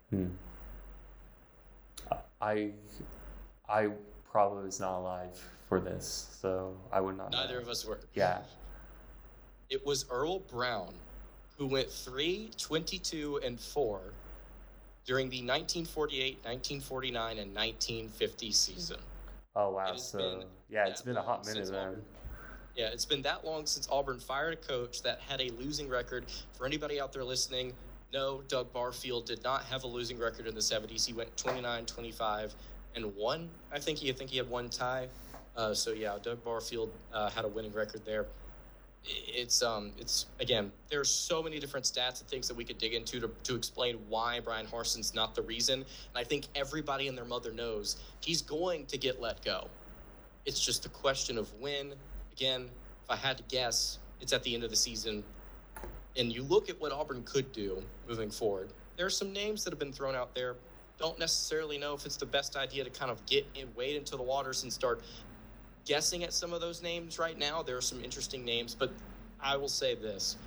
Hmm. 0.09 0.29
I 2.41 2.71
I 3.69 3.89
probably 4.31 4.65
was 4.65 4.79
not 4.79 4.97
alive 4.97 5.39
for 5.69 5.79
this, 5.79 6.35
so 6.41 6.75
I 6.91 6.99
would 6.99 7.15
not. 7.15 7.31
Neither 7.31 7.57
know. 7.57 7.61
of 7.61 7.69
us 7.69 7.85
were. 7.85 7.99
Yeah. 8.15 8.39
It 9.69 9.85
was 9.85 10.05
Earl 10.09 10.39
Brown 10.39 10.95
who 11.59 11.67
went 11.67 11.91
3 11.91 12.49
22 12.57 13.41
and 13.45 13.59
4 13.59 14.01
during 15.05 15.29
the 15.29 15.37
1948, 15.37 16.37
1949, 16.43 17.37
and 17.37 17.53
1950 17.53 18.51
season. 18.51 18.97
Oh, 19.55 19.71
wow. 19.71 19.95
So, 19.95 20.43
yeah, 20.69 20.87
it's 20.87 21.01
been 21.01 21.17
a 21.17 21.21
hot 21.21 21.45
minute 21.45 21.67
then. 21.67 21.75
Auburn, 21.75 22.01
yeah, 22.75 22.87
it's 22.87 23.05
been 23.05 23.21
that 23.21 23.45
long 23.45 23.65
since 23.65 23.87
Auburn 23.91 24.19
fired 24.19 24.53
a 24.53 24.57
coach 24.57 25.03
that 25.03 25.19
had 25.19 25.41
a 25.41 25.49
losing 25.59 25.87
record. 25.87 26.25
For 26.53 26.65
anybody 26.65 26.99
out 26.99 27.13
there 27.13 27.23
listening, 27.23 27.73
no, 28.11 28.41
Doug 28.47 28.71
Barfield 28.73 29.25
did 29.25 29.43
not 29.43 29.63
have 29.65 29.83
a 29.83 29.87
losing 29.87 30.17
record 30.17 30.47
in 30.47 30.55
the 30.55 30.61
70s. 30.61 31.05
He 31.05 31.13
went 31.13 31.35
29 31.37 31.85
25 31.85 32.55
and 32.95 33.15
one. 33.15 33.49
I 33.71 33.79
think 33.79 33.99
he 33.99 34.09
I 34.09 34.13
think 34.13 34.29
he 34.29 34.37
had 34.37 34.49
one 34.49 34.69
tie. 34.69 35.07
Uh, 35.55 35.73
so 35.73 35.91
yeah, 35.91 36.17
Doug 36.21 36.43
Barfield 36.43 36.91
uh, 37.13 37.29
had 37.29 37.45
a 37.45 37.47
winning 37.47 37.73
record 37.73 38.01
there. 38.05 38.25
It's 39.05 39.61
um 39.61 39.91
it's 39.97 40.27
again 40.39 40.71
there's 40.89 41.09
so 41.09 41.43
many 41.43 41.59
different 41.59 41.85
stats 41.85 42.21
and 42.21 42.29
things 42.29 42.47
that 42.47 42.55
we 42.55 42.63
could 42.63 42.77
dig 42.77 42.93
into 42.93 43.19
to, 43.19 43.29
to 43.43 43.55
explain 43.55 43.97
why 44.07 44.39
Bryan 44.39 44.65
Harsin's 44.65 45.13
not 45.13 45.35
the 45.35 45.41
reason. 45.41 45.79
And 45.79 45.85
I 46.15 46.23
think 46.23 46.47
everybody 46.55 47.07
and 47.07 47.17
their 47.17 47.25
mother 47.25 47.51
knows 47.51 47.97
he's 48.21 48.41
going 48.41 48.85
to 48.87 48.97
get 48.97 49.21
let 49.21 49.43
go. 49.43 49.67
It's 50.45 50.63
just 50.63 50.85
a 50.85 50.89
question 50.89 51.37
of 51.37 51.51
when. 51.59 51.93
Again, 52.31 52.69
if 53.03 53.09
I 53.11 53.15
had 53.15 53.37
to 53.37 53.43
guess, 53.43 53.99
it's 54.21 54.33
at 54.33 54.43
the 54.43 54.55
end 54.55 54.63
of 54.63 54.69
the 54.69 54.75
season. 54.75 55.23
And 56.15 56.33
you 56.33 56.43
look 56.43 56.69
at 56.69 56.79
what 56.79 56.91
Auburn 56.91 57.23
could 57.23 57.51
do 57.51 57.83
moving 58.07 58.29
forward. 58.29 58.69
There 58.97 59.05
are 59.05 59.11
some 59.11 59.33
names 59.33 59.63
that 59.63 59.71
have 59.71 59.79
been 59.79 59.93
thrown 59.93 60.15
out 60.15 60.33
there 60.33 60.55
don't 60.99 61.19
necessarily 61.19 61.77
know 61.77 61.93
if 61.93 62.05
it's 62.05 62.17
the 62.17 62.25
best 62.25 62.55
idea 62.55 62.83
to 62.83 62.89
kind 62.89 63.11
of 63.11 63.25
get 63.25 63.45
in, 63.55 63.67
wait 63.75 63.95
into 63.95 64.15
the 64.15 64.23
waters 64.23 64.63
and 64.63 64.71
start 64.71 65.01
guessing 65.86 66.23
at 66.23 66.34
some 66.34 66.53
of 66.53 66.61
those 66.61 66.81
names 66.81 67.19
right 67.19 67.38
now. 67.38 67.61
There 67.61 67.77
are 67.77 67.81
some 67.81 68.03
interesting 68.03 68.45
names, 68.45 68.75
but 68.75 68.91
I 69.41 69.57
will 69.57 69.69
say 69.69 69.95
this. 69.95 70.38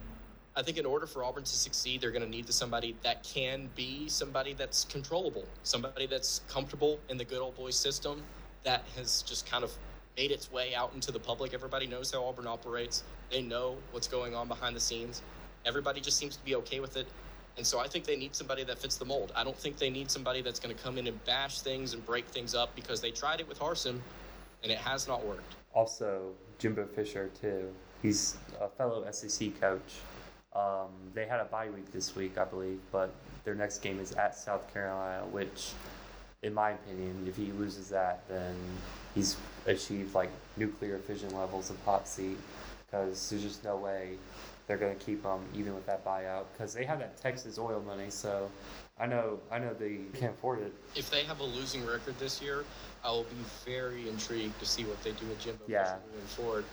I 0.59 0.63
think 0.63 0.79
in 0.79 0.87
order 0.87 1.07
for 1.07 1.23
Auburn 1.23 1.45
to 1.45 1.51
succeed, 1.51 2.01
they're 2.01 2.11
going 2.11 2.23
to 2.25 2.29
need 2.29 2.47
to 2.47 2.53
somebody 2.53 2.97
that 3.03 3.23
can 3.23 3.69
be 3.77 4.09
somebody 4.09 4.55
that's 4.55 4.87
controllable, 4.87 5.45
somebody 5.65 6.07
that's 6.07 6.41
comfortable 6.49 6.99
in 7.11 7.19
the 7.19 7.25
good 7.25 7.41
old 7.41 7.57
boy 7.57 7.71
system 7.71 8.23
that 8.65 8.83
has 8.97 9.21
just 9.23 9.49
kind 9.49 9.63
of 9.63 9.71
made 10.17 10.31
its 10.31 10.51
way 10.51 10.75
out 10.75 10.93
into 10.95 11.13
the 11.13 11.19
public. 11.19 11.53
Everybody 11.53 11.87
knows 11.87 12.11
how 12.11 12.25
Auburn 12.25 12.47
operates. 12.47 13.05
They 13.31 13.43
know 13.43 13.77
what's 13.93 14.09
going 14.09 14.35
on 14.35 14.49
behind 14.49 14.75
the 14.75 14.81
scenes. 14.81 15.21
Everybody 15.67 16.01
just 16.01 16.17
seems 16.17 16.37
to 16.37 16.45
be 16.45 16.55
okay 16.57 16.81
with 16.81 16.97
it. 16.97 17.07
And 17.59 17.67
so 17.67 17.79
I 17.79 17.87
think 17.87 18.05
they 18.05 18.17
need 18.17 18.35
somebody 18.35 18.65
that 18.65 18.79
fits 18.79 18.97
the 18.97 19.05
mold. 19.05 19.33
I 19.37 19.45
don't 19.45 19.57
think 19.57 19.77
they 19.77 19.91
need 19.91 20.11
somebody 20.11 20.41
that's 20.41 20.59
going 20.59 20.75
to 20.75 20.83
come 20.83 20.97
in 20.97 21.07
and 21.07 21.23
bash 21.27 21.61
things 21.61 21.93
and 21.93 22.05
break 22.07 22.27
things 22.27 22.55
up 22.55 22.75
because 22.75 23.01
they 23.03 23.11
tried 23.11 23.41
it 23.41 23.49
with 23.49 23.59
Harsin 23.59 24.01
and 24.63 24.73
it 24.73 24.79
has 24.79 25.07
not 25.07 25.25
worked. 25.25 25.55
Also, 25.75 26.33
Jimbo 26.59 26.87
Fisher, 26.87 27.31
too. 27.41 27.73
He's 28.03 28.37
a 28.61 28.69
fellow 28.69 29.05
SEC 29.11 29.61
coach. 29.61 30.01
Um, 30.55 30.89
they 31.13 31.27
had 31.27 31.41
a 31.41 31.45
bye 31.45 31.69
week 31.69 31.93
this 31.93 32.17
week, 32.17 32.39
I 32.39 32.45
believe, 32.45 32.81
but 32.91 33.15
their 33.45 33.55
next 33.55 33.79
game 33.79 34.01
is 34.01 34.13
at 34.13 34.37
South 34.37 34.73
Carolina, 34.73 35.25
which, 35.27 35.73
in 36.43 36.55
my 36.55 36.71
opinion, 36.71 37.27
if 37.29 37.37
he 37.37 37.53
loses 37.53 37.91
that, 37.91 38.23
then 38.29 38.55
he's 39.15 39.37
achieved 39.67 40.15
like 40.15 40.31
nuclear 40.57 40.99
fission 40.99 41.35
levels 41.37 41.71
of 41.71 41.83
hot 41.85 42.09
seat 42.09 42.39
because 42.87 43.29
there's 43.29 43.43
just 43.43 43.65
no 43.65 43.77
way 43.77 44.17
they're 44.67 44.77
going 44.77 44.97
to 44.97 45.05
keep 45.05 45.23
him 45.23 45.41
even 45.55 45.75
with 45.75 45.87
that 45.87 46.05
buyout 46.05 46.45
because 46.53 46.73
they 46.73 46.85
have 46.85 46.99
that 46.99 47.21
Texas 47.21 47.59
oil 47.59 47.83
money. 47.87 48.11
So 48.11 48.51
I 48.99 49.07
know 49.07 49.39
I 49.51 49.59
know 49.59 49.75
they 49.75 49.99
can't 50.15 50.33
afford 50.33 50.61
it. 50.61 50.73
If 50.95 51.11
they 51.11 51.25
have 51.25 51.41
a 51.41 51.45
losing 51.45 51.85
record 51.85 52.19
this 52.19 52.41
year, 52.41 52.65
I 53.05 53.11
will 53.11 53.25
be 53.25 53.37
very 53.71 54.09
intrigued 54.09 54.59
to 54.61 54.67
see 54.67 54.85
what 54.85 55.03
they 55.03 55.13
do 55.13 55.27
with 55.27 55.39
Jimbo 55.39 55.65
Yeah. 55.67 55.97
Moving 56.13 56.27
forward. 56.29 56.65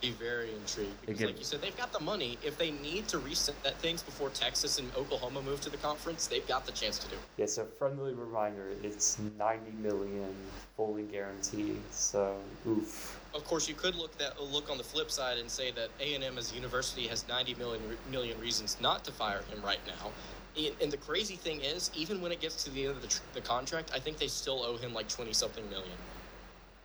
Be 0.00 0.12
very 0.12 0.54
intrigued 0.54 1.00
because, 1.00 1.20
like 1.20 1.38
you 1.38 1.44
said, 1.44 1.60
they've 1.60 1.76
got 1.76 1.92
the 1.92 1.98
money. 1.98 2.38
If 2.44 2.56
they 2.56 2.70
need 2.70 3.08
to 3.08 3.18
reset 3.18 3.56
things 3.80 4.00
before 4.00 4.28
Texas 4.30 4.78
and 4.78 4.88
Oklahoma 4.96 5.42
move 5.42 5.60
to 5.62 5.70
the 5.70 5.76
conference, 5.76 6.28
they've 6.28 6.46
got 6.46 6.64
the 6.66 6.70
chance 6.70 6.98
to 6.98 7.08
do. 7.08 7.16
it. 7.16 7.20
Yeah, 7.36 7.46
so 7.46 7.64
friendly 7.64 8.14
reminder, 8.14 8.70
it's 8.84 9.18
90 9.36 9.72
million 9.82 10.32
fully 10.76 11.02
guaranteed. 11.02 11.80
So 11.90 12.36
oof. 12.68 13.18
Of 13.34 13.44
course, 13.44 13.68
you 13.68 13.74
could 13.74 13.96
look 13.96 14.16
that 14.18 14.40
look 14.40 14.70
on 14.70 14.78
the 14.78 14.84
flip 14.84 15.10
side 15.10 15.36
and 15.38 15.50
say 15.50 15.72
that 15.72 15.88
A 15.98 16.14
and 16.14 16.22
M 16.22 16.38
as 16.38 16.52
a 16.52 16.54
university 16.54 17.08
has 17.08 17.26
90 17.26 17.54
million 17.54 17.82
million 18.08 18.38
reasons 18.40 18.76
not 18.80 19.04
to 19.04 19.10
fire 19.10 19.42
him 19.50 19.60
right 19.64 19.80
now. 19.84 20.12
And- 20.58 20.90
the 20.90 20.96
crazy 20.96 21.36
thing 21.36 21.60
is, 21.60 21.90
even 21.94 22.20
when 22.20 22.32
it 22.32 22.40
gets 22.40 22.64
to 22.64 22.70
the 22.70 22.86
end 22.86 22.96
of 22.96 23.02
the, 23.02 23.20
the 23.34 23.40
contract, 23.40 23.92
I 23.94 24.00
think 24.00 24.18
they 24.18 24.26
still 24.26 24.64
owe 24.64 24.76
him 24.76 24.92
like 24.92 25.08
20 25.08 25.32
something 25.32 25.68
million. 25.70 25.96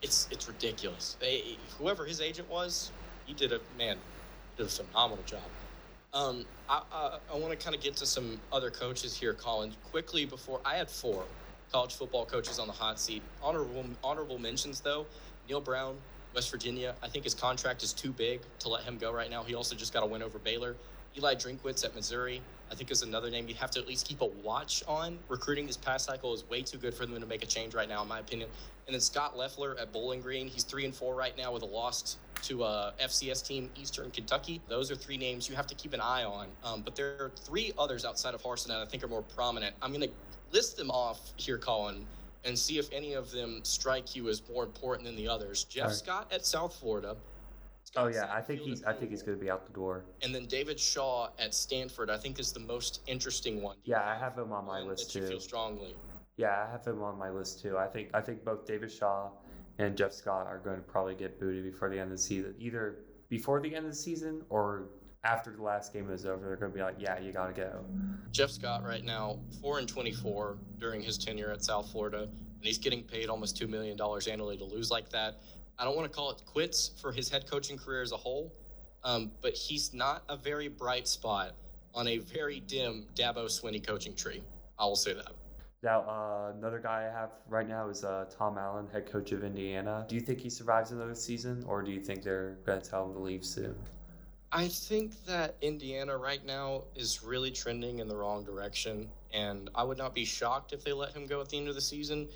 It's 0.01 0.27
it's 0.31 0.47
ridiculous. 0.47 1.15
They 1.19 1.57
whoever 1.79 2.05
his 2.05 2.19
agent 2.19 2.49
was, 2.49 2.91
he 3.25 3.33
did 3.33 3.53
a 3.53 3.59
man 3.77 3.97
did 4.57 4.65
a 4.65 4.69
phenomenal 4.69 5.23
job. 5.25 5.41
Um, 6.13 6.45
I 6.69 6.81
I, 6.91 7.17
I 7.33 7.37
want 7.37 7.57
to 7.57 7.63
kind 7.63 7.75
of 7.75 7.81
get 7.81 7.95
to 7.97 8.05
some 8.05 8.39
other 8.51 8.69
coaches 8.69 9.15
here, 9.15 9.33
Colin, 9.33 9.71
quickly 9.91 10.25
before 10.25 10.59
I 10.65 10.75
had 10.75 10.89
four 10.89 11.23
college 11.71 11.95
football 11.95 12.25
coaches 12.25 12.59
on 12.59 12.67
the 12.67 12.73
hot 12.73 12.99
seat. 12.99 13.23
Honorable 13.41 13.85
honorable 14.03 14.37
mentions 14.37 14.81
though, 14.81 15.05
Neal 15.47 15.61
Brown, 15.61 15.95
West 16.35 16.51
Virginia. 16.51 16.95
I 17.01 17.07
think 17.07 17.23
his 17.23 17.33
contract 17.33 17.81
is 17.81 17.93
too 17.93 18.11
big 18.11 18.41
to 18.59 18.69
let 18.69 18.83
him 18.83 18.97
go 18.97 19.11
right 19.11 19.29
now. 19.29 19.43
He 19.43 19.55
also 19.55 19.75
just 19.75 19.93
got 19.93 20.03
a 20.03 20.05
win 20.05 20.21
over 20.21 20.37
Baylor. 20.37 20.75
Eli 21.17 21.35
Drinkwitz 21.35 21.85
at 21.85 21.95
Missouri, 21.95 22.41
I 22.73 22.75
think 22.75 22.89
is 22.89 23.03
another 23.03 23.29
name 23.29 23.47
you 23.47 23.53
have 23.53 23.69
to 23.71 23.79
at 23.79 23.87
least 23.87 24.07
keep 24.07 24.21
a 24.21 24.25
watch 24.25 24.83
on. 24.87 25.19
Recruiting 25.29 25.67
this 25.67 25.77
past 25.77 26.07
cycle 26.07 26.33
is 26.33 26.43
way 26.49 26.63
too 26.63 26.79
good 26.79 26.95
for 26.95 27.05
them 27.05 27.19
to 27.21 27.27
make 27.27 27.43
a 27.43 27.45
change 27.45 27.75
right 27.75 27.87
now, 27.87 28.01
in 28.01 28.07
my 28.07 28.17
opinion. 28.17 28.49
And 28.87 28.95
then 28.95 28.99
Scot 28.99 29.37
Loeffler 29.37 29.77
at 29.79 29.93
Bowling 29.93 30.21
Green, 30.21 30.47
he's 30.47 30.63
three 30.63 30.83
and 30.83 30.93
four 30.93 31.13
right 31.13 31.37
now 31.37 31.53
with 31.53 31.61
a 31.61 31.67
loss 31.67 32.17
to 32.41 32.63
a 32.63 32.93
FCS 32.99 33.45
team, 33.45 33.69
Eastern 33.79 34.09
Kentucky. 34.09 34.59
Those 34.67 34.89
are 34.89 34.95
three 34.95 35.17
names 35.17 35.47
you 35.47 35.55
have 35.55 35.67
to 35.67 35.75
keep 35.75 35.93
an 35.93 36.01
eye 36.01 36.23
on. 36.23 36.47
Um, 36.63 36.81
but 36.81 36.95
there 36.95 37.09
are 37.19 37.31
three 37.45 37.73
others 37.77 38.05
outside 38.05 38.33
of 38.33 38.41
Harsin 38.41 38.69
that 38.69 38.79
I 38.79 38.85
think 38.85 39.03
are 39.03 39.07
more 39.07 39.21
prominent. 39.21 39.75
I'm 39.79 39.91
going 39.91 40.01
to 40.01 40.11
list 40.51 40.75
them 40.75 40.89
off 40.89 41.19
here, 41.35 41.59
Colin, 41.59 42.07
and 42.43 42.57
see 42.57 42.79
if 42.79 42.91
any 42.91 43.13
of 43.13 43.29
them 43.29 43.59
strike 43.61 44.15
you 44.15 44.29
as 44.29 44.41
more 44.51 44.63
important 44.63 45.05
than 45.05 45.15
the 45.15 45.27
others. 45.27 45.65
Jeff 45.65 45.83
Alright. 45.83 45.97
Scott 45.97 46.31
at 46.33 46.43
South 46.43 46.73
Florida. 46.73 47.15
Oh 47.95 48.07
yeah, 48.07 48.27
I 48.31 48.41
think 48.41 48.61
he's 48.61 48.83
I 48.83 48.93
think 48.93 49.11
he's 49.11 49.21
going 49.21 49.37
to 49.37 49.43
be 49.43 49.51
out 49.51 49.65
the 49.67 49.73
door. 49.73 50.05
And 50.23 50.33
then 50.33 50.45
David 50.45 50.79
Shaw 50.79 51.29
at 51.37 51.53
Stanford, 51.53 52.09
I 52.09 52.17
think, 52.17 52.39
is 52.39 52.51
the 52.51 52.59
most 52.59 53.01
interesting 53.07 53.61
one. 53.61 53.77
Yeah, 53.83 54.01
I 54.03 54.17
have 54.17 54.37
him 54.37 54.51
on 54.51 54.65
my 54.65 54.81
list 54.81 55.11
too. 55.11 55.27
feel 55.27 55.39
strongly. 55.39 55.95
Yeah, 56.37 56.65
I 56.67 56.71
have 56.71 56.85
him 56.85 57.03
on 57.03 57.17
my 57.17 57.29
list 57.29 57.61
too. 57.61 57.77
I 57.77 57.87
think 57.87 58.09
I 58.13 58.21
think 58.21 58.43
both 58.43 58.65
David 58.65 58.91
Shaw 58.91 59.29
and 59.77 59.95
Jeff 59.95 60.13
Scott 60.13 60.47
are 60.47 60.59
going 60.59 60.77
to 60.77 60.81
probably 60.81 61.15
get 61.15 61.39
booted 61.39 61.63
before 61.63 61.89
the 61.89 61.99
end 61.99 62.11
of 62.11 62.17
the 62.17 62.23
season. 62.23 62.55
Either 62.57 62.99
before 63.29 63.59
the 63.61 63.75
end 63.75 63.85
of 63.85 63.91
the 63.91 63.97
season 63.97 64.41
or 64.49 64.89
after 65.23 65.51
the 65.51 65.61
last 65.61 65.93
game 65.93 66.09
is 66.11 66.25
over, 66.25 66.47
they're 66.47 66.55
going 66.57 66.71
to 66.71 66.75
be 66.75 66.83
like, 66.83 66.95
"Yeah, 66.99 67.19
you 67.19 67.31
got 67.31 67.47
to 67.47 67.53
go." 67.53 67.85
Jeff 68.31 68.49
Scott 68.49 68.83
right 68.83 69.03
now, 69.03 69.39
four 69.61 69.77
and 69.77 69.87
twenty-four 69.87 70.57
during 70.79 71.01
his 71.01 71.17
tenure 71.17 71.51
at 71.51 71.63
South 71.63 71.91
Florida, 71.91 72.23
and 72.23 72.63
he's 72.63 72.79
getting 72.79 73.03
paid 73.03 73.29
almost 73.29 73.55
two 73.55 73.67
million 73.67 73.95
dollars 73.95 74.27
annually 74.27 74.57
to 74.57 74.65
lose 74.65 74.89
like 74.89 75.09
that. 75.09 75.35
I 75.79 75.85
don't 75.85 75.95
want 75.95 76.11
to 76.11 76.15
call 76.15 76.31
it 76.31 76.41
quits 76.45 76.91
for 77.01 77.11
his 77.11 77.29
head 77.29 77.49
coaching 77.49 77.77
career 77.77 78.01
as 78.01 78.11
a 78.11 78.17
whole, 78.17 78.53
um, 79.03 79.31
but 79.41 79.53
he's 79.53 79.93
not 79.93 80.23
a 80.29 80.37
very 80.37 80.67
bright 80.67 81.07
spot 81.07 81.53
on 81.95 82.07
a 82.07 82.19
very 82.19 82.59
dim 82.61 83.05
Dabo 83.15 83.45
Swinney 83.45 83.85
coaching 83.85 84.15
tree. 84.15 84.41
I 84.79 84.85
will 84.85 84.95
say 84.95 85.13
that. 85.13 85.31
Now, 85.83 86.01
uh, 86.01 86.53
another 86.57 86.79
guy 86.79 87.09
I 87.09 87.19
have 87.19 87.31
right 87.49 87.67
now 87.67 87.89
is 87.89 88.05
uh, 88.05 88.25
Tom 88.35 88.57
Allen, 88.57 88.87
head 88.93 89.05
coach 89.05 89.33
of 89.33 89.43
Indiana. 89.43 90.05
Do 90.07 90.15
you 90.15 90.21
think 90.21 90.39
he 90.39 90.49
survives 90.49 90.91
another 90.91 91.13
season, 91.13 91.63
or 91.67 91.81
do 91.81 91.91
you 91.91 91.99
think 91.99 92.23
they're 92.23 92.57
going 92.65 92.81
to 92.81 92.89
tell 92.89 93.05
him 93.05 93.13
to 93.13 93.19
leave 93.19 93.43
soon? 93.43 93.75
I 94.53 94.67
think 94.69 95.25
that 95.25 95.55
Indiana 95.61 96.15
right 96.15 96.45
now 96.45 96.83
is 96.95 97.21
really 97.23 97.51
trending 97.51 97.99
in 97.99 98.07
the 98.07 98.15
wrong 98.15 98.45
direction, 98.45 99.09
and 99.33 99.69
I 99.75 99.83
would 99.83 99.97
not 99.97 100.13
be 100.13 100.23
shocked 100.23 100.71
if 100.71 100.83
they 100.85 100.93
let 100.93 101.13
him 101.13 101.25
go 101.25 101.41
at 101.41 101.49
the 101.49 101.57
end 101.57 101.67
of 101.67 101.75
the 101.75 101.81
season. 101.81 102.29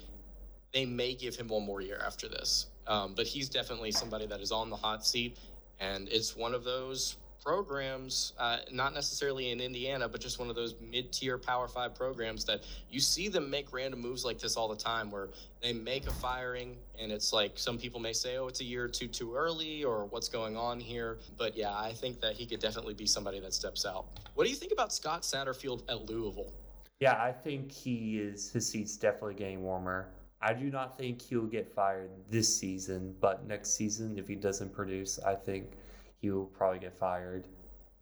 They 0.74 0.86
may 0.86 1.14
give 1.14 1.36
him 1.36 1.48
one 1.48 1.64
more 1.64 1.80
year 1.80 2.02
after 2.06 2.28
this, 2.28 2.68
um, 2.88 3.14
but 3.16 3.28
he's 3.28 3.50
definitely 3.50 3.92
somebody 3.92 4.26
that 4.28 4.42
is 4.42 4.52
on 4.52 4.70
the 4.70 4.76
hot 4.76 5.06
seat, 5.06 5.38
and 5.80 6.08
it's 6.10 6.36
one 6.36 6.54
of 6.54 6.64
those 6.64 7.18
programs, 7.44 8.34
uh, 8.40 8.58
not 8.74 8.94
necessarily 8.94 9.52
in 9.52 9.62
Indiana, 9.62 10.10
but 10.10 10.20
just 10.20 10.38
one 10.38 10.50
of 10.50 10.56
those 10.56 10.76
mid-tier 10.82 11.38
Power 11.38 11.68
Five 11.68 11.96
programs 11.96 12.44
that 12.44 12.66
you 12.90 13.00
see 13.00 13.30
them 13.30 13.50
make 13.50 13.72
random 13.72 14.02
moves 14.02 14.26
like 14.26 14.38
this 14.38 14.58
all 14.58 14.68
the 14.68 14.76
time, 14.76 15.12
where 15.12 15.30
they 15.62 15.72
make 15.72 16.08
a 16.08 16.12
firing, 16.12 16.76
and 17.00 17.10
it's 17.12 17.32
like 17.32 17.54
some 17.56 17.78
people 17.78 18.00
may 18.02 18.12
say, 18.12 18.38
"Oh, 18.38 18.48
it's 18.48 18.60
a 18.60 18.66
year 18.66 18.84
or 18.84 18.90
two 18.90 19.08
too 19.08 19.34
early," 19.36 19.84
or 19.84 20.06
"What's 20.06 20.28
going 20.28 20.58
on 20.58 20.80
here?" 20.80 21.20
But 21.38 21.56
yeah, 21.56 21.74
I 21.74 21.94
think 21.94 22.20
that 22.22 22.34
he 22.34 22.46
could 22.46 22.60
definitely 22.60 22.96
be 22.96 23.06
somebody 23.06 23.40
that 23.40 23.54
steps 23.54 23.86
out. 23.86 24.08
What 24.36 24.44
do 24.44 24.50
you 24.50 24.56
think 24.58 24.74
about 24.74 24.92
Scott 24.92 25.22
Satterfield 25.22 25.84
at 25.88 26.10
Louisville? 26.10 26.52
Yeah, 27.00 27.14
I 27.14 27.32
think 27.32 27.72
he 27.72 28.20
is. 28.20 28.52
His 28.52 28.68
seat's 28.68 28.98
definitely 28.98 29.36
getting 29.36 29.64
warmer. 29.64 30.10
I 30.42 30.54
do 30.54 30.70
not 30.70 30.98
think 30.98 31.22
he'll 31.22 31.48
get 31.48 31.68
fired 31.74 32.12
this 32.30 32.56
season, 32.56 33.16
but 33.20 33.48
next 33.48 33.72
season, 33.72 34.18
if 34.18 34.28
he 34.28 34.36
doesn't 34.36 34.74
produce, 34.74 35.20
I 35.20 35.34
think 35.34 35.72
he 36.20 36.30
will 36.30 36.46
probably 36.46 36.80
get 36.80 36.98
fired. 36.98 37.48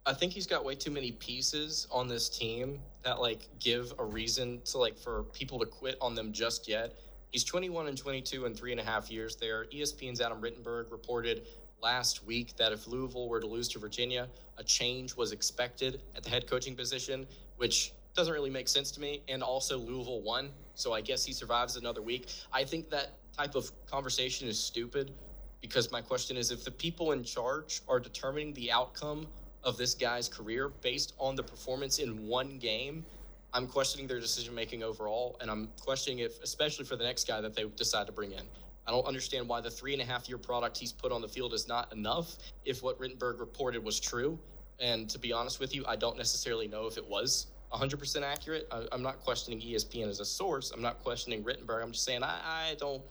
I 0.04 0.12
think 0.12 0.32
he's 0.32 0.46
got 0.46 0.64
way 0.64 0.74
too 0.74 0.90
many 0.90 1.12
pieces 1.12 1.88
on 1.90 2.06
this 2.08 2.28
team 2.28 2.78
that 3.02 3.20
like 3.20 3.48
give 3.58 3.92
a 3.98 4.04
reason 4.04 4.60
to 4.66 4.78
like 4.78 4.96
for 4.96 5.24
people 5.32 5.58
to 5.58 5.66
quit 5.66 5.96
on 6.00 6.14
them 6.14 6.32
just 6.32 6.68
yet. 6.68 6.94
He's 7.32 7.42
21 7.42 7.88
and 7.88 7.98
22 7.98 8.44
in 8.44 8.54
three 8.54 8.70
and 8.70 8.80
a 8.80 8.84
half 8.84 9.10
years 9.10 9.36
there. 9.36 9.66
ESPN's 9.74 10.20
Adam 10.20 10.40
Rittenberg 10.40 10.92
reported 10.92 11.46
last 11.82 12.24
week 12.24 12.56
that 12.56 12.72
if 12.72 12.86
Louisville 12.86 13.28
were 13.28 13.40
to 13.40 13.46
lose 13.46 13.68
to 13.70 13.78
Virginia, 13.78 14.28
a 14.58 14.64
change 14.64 15.16
was 15.16 15.32
expected 15.32 16.02
at 16.14 16.22
the 16.22 16.30
head 16.30 16.46
coaching 16.46 16.76
position, 16.76 17.26
which 17.56 17.92
doesn't 18.16 18.32
really 18.32 18.50
make 18.50 18.68
sense 18.68 18.90
to 18.92 19.00
me. 19.00 19.22
And 19.28 19.42
also 19.42 19.78
Louisville 19.78 20.22
won, 20.22 20.50
so 20.74 20.92
I 20.92 21.00
guess 21.00 21.24
he 21.24 21.32
survives 21.32 21.76
another 21.76 22.02
week. 22.02 22.28
I 22.52 22.64
think 22.64 22.90
that 22.90 23.12
type 23.36 23.54
of 23.54 23.70
conversation 23.86 24.48
is 24.48 24.58
stupid 24.58 25.12
because 25.60 25.92
my 25.92 26.00
question 26.00 26.36
is 26.36 26.50
if 26.50 26.64
the 26.64 26.70
people 26.70 27.12
in 27.12 27.22
charge 27.22 27.82
are 27.88 28.00
determining 28.00 28.52
the 28.54 28.72
outcome 28.72 29.26
of 29.62 29.76
this 29.76 29.94
guy's 29.94 30.28
career 30.28 30.70
based 30.80 31.12
on 31.18 31.36
the 31.36 31.42
performance 31.42 31.98
in 31.98 32.26
one 32.26 32.58
game, 32.58 33.04
I'm 33.52 33.66
questioning 33.66 34.06
their 34.06 34.20
decision 34.20 34.54
making 34.54 34.82
overall, 34.82 35.36
and 35.40 35.50
I'm 35.50 35.68
questioning 35.80 36.20
if, 36.20 36.42
especially 36.42 36.84
for 36.84 36.96
the 36.96 37.04
next 37.04 37.26
guy 37.26 37.40
that 37.40 37.54
they 37.54 37.64
decide 37.64 38.06
to 38.06 38.12
bring 38.12 38.32
in. 38.32 38.42
I 38.86 38.92
don't 38.92 39.06
understand 39.06 39.48
why 39.48 39.60
the 39.60 39.70
three 39.70 39.92
and 39.92 40.00
a 40.00 40.04
half 40.04 40.28
year 40.28 40.38
product 40.38 40.78
he's 40.78 40.92
put 40.92 41.10
on 41.10 41.20
the 41.20 41.28
field 41.28 41.52
is 41.52 41.66
not 41.66 41.92
enough 41.92 42.36
if 42.64 42.82
what 42.82 43.00
Rittenberg 43.00 43.40
reported 43.40 43.82
was 43.82 43.98
true. 43.98 44.38
And 44.78 45.08
to 45.10 45.18
be 45.18 45.32
honest 45.32 45.58
with 45.58 45.74
you, 45.74 45.84
I 45.88 45.96
don't 45.96 46.16
necessarily 46.16 46.68
know 46.68 46.86
if 46.86 46.96
it 46.96 47.08
was 47.08 47.48
100% 47.72 48.22
accurate. 48.22 48.66
I, 48.70 48.86
I'm 48.92 49.02
not 49.02 49.20
questioning 49.20 49.60
ESPN 49.60 50.08
as 50.08 50.20
a 50.20 50.24
source. 50.24 50.70
I'm 50.70 50.82
not 50.82 51.02
questioning 51.02 51.42
Rittenberg. 51.42 51.82
I'm 51.82 51.92
just 51.92 52.04
saying 52.04 52.22
I, 52.22 52.70
I 52.70 52.76
don't 52.78 53.02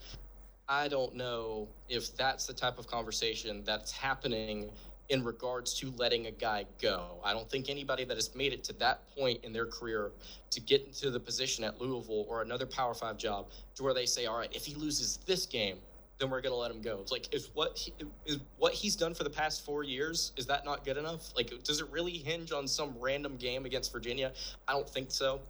I 0.68 0.88
don't 0.88 1.16
know 1.16 1.68
if 1.90 2.16
that's 2.18 2.48
the 2.48 2.54
type 2.54 2.80
of 2.80 2.88
conversation 2.88 3.62
that's 3.64 3.92
happening 3.92 4.72
in 5.10 5.24
regards 5.24 5.76
to 5.76 5.94
letting 5.98 6.26
a 6.26 6.32
guy 6.32 6.66
go. 6.82 7.20
I 7.24 7.34
don't 7.34 7.48
think 7.48 7.70
anybody 7.70 8.04
that 8.06 8.18
has 8.18 8.34
made 8.34 8.52
it 8.52 8.64
to 8.64 8.74
that 8.74 9.08
point 9.16 9.44
in 9.44 9.54
their 9.54 9.68
career 9.68 10.12
to 10.50 10.60
get 10.60 10.84
into 10.84 11.12
the 11.12 11.20
position 11.20 11.64
at 11.64 11.80
Louisville 11.80 12.26
or 12.28 12.42
another 12.42 12.66
Power 12.66 12.96
Five 12.96 13.18
job 13.18 13.48
to 13.76 13.84
where 13.84 13.94
they 13.94 14.08
say, 14.08 14.26
"All 14.26 14.40
right, 14.40 14.54
if 14.56 14.66
he 14.66 14.74
loses 14.74 15.18
this 15.28 15.46
game, 15.46 15.78
then 16.18 16.30
we're 16.30 16.42
gonna 16.42 16.56
let 16.56 16.72
him 16.72 16.82
go." 16.82 17.04
Like, 17.12 17.34
is 17.34 17.50
what 17.54 17.78
he, 17.78 17.94
is 18.26 18.40
what 18.58 18.74
he's 18.74 18.96
done 18.96 19.14
for 19.14 19.24
the 19.24 19.30
past 19.30 19.66
four 19.66 19.84
years 19.84 20.32
is 20.38 20.46
that 20.48 20.66
not 20.66 20.86
good 20.86 20.98
enough? 20.98 21.36
Like, 21.36 21.52
does 21.64 21.82
it 21.82 21.88
really 21.90 22.18
hinge 22.18 22.52
on 22.52 22.68
some 22.68 22.96
random 23.00 23.38
game 23.38 23.66
against 23.66 23.92
Virginia? 23.92 24.34
I 24.68 24.74
don't 24.74 24.90
think 24.90 25.12
so. 25.12 25.42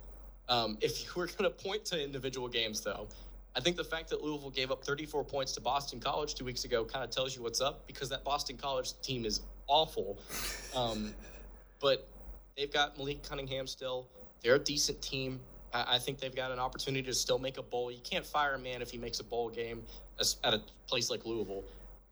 Um, 0.48 0.78
if 0.82 1.04
you 1.04 1.10
were 1.16 1.28
gonna 1.38 1.50
point 1.50 1.86
to 1.86 2.04
individual 2.04 2.48
games, 2.48 2.82
though, 2.82 3.08
I 3.56 3.62
think 3.62 3.78
the 3.78 3.84
fact 3.84 4.10
that 4.10 4.22
Louisville 4.22 4.50
gave 4.50 4.70
up 4.70 4.84
34 4.84 5.24
points 5.24 5.54
to 5.54 5.62
Boston 5.62 6.00
College 6.00 6.36
two 6.36 6.44
weeks 6.44 6.66
ago 6.66 6.84
kind 6.84 7.06
of 7.06 7.10
tells 7.10 7.36
you 7.36 7.42
what's 7.42 7.62
up 7.62 7.88
because 7.88 8.10
that 8.10 8.24
Boston 8.24 8.58
College 8.58 9.00
team 9.02 9.26
is 9.26 9.42
awful. 9.68 10.18
Um, 10.76 11.14
but 11.80 12.08
they've 12.58 12.72
got 12.72 12.98
Malik 12.98 13.24
Cunningham 13.24 13.66
still. 13.66 14.08
They're 14.44 14.56
a 14.56 14.60
decent 14.60 15.02
team. 15.02 15.40
I, 15.84 16.00
think 16.00 16.20
they've 16.20 16.36
got 16.36 16.52
an 16.52 16.60
opportunity 16.60 17.04
to 17.04 17.14
still 17.14 17.40
make 17.40 17.58
a 17.58 17.64
bowl. 17.64 17.92
You 17.92 18.02
can't 18.04 18.26
fire 18.26 18.56
a 18.56 18.60
man 18.60 18.82
if 18.82 18.90
he 18.92 18.98
makes 18.98 19.20
a 19.20 19.24
bowl 19.24 19.50
game 19.50 19.84
at 20.20 20.54
a 20.54 20.62
place 20.88 21.10
like 21.10 21.26
Louisville. 21.26 21.64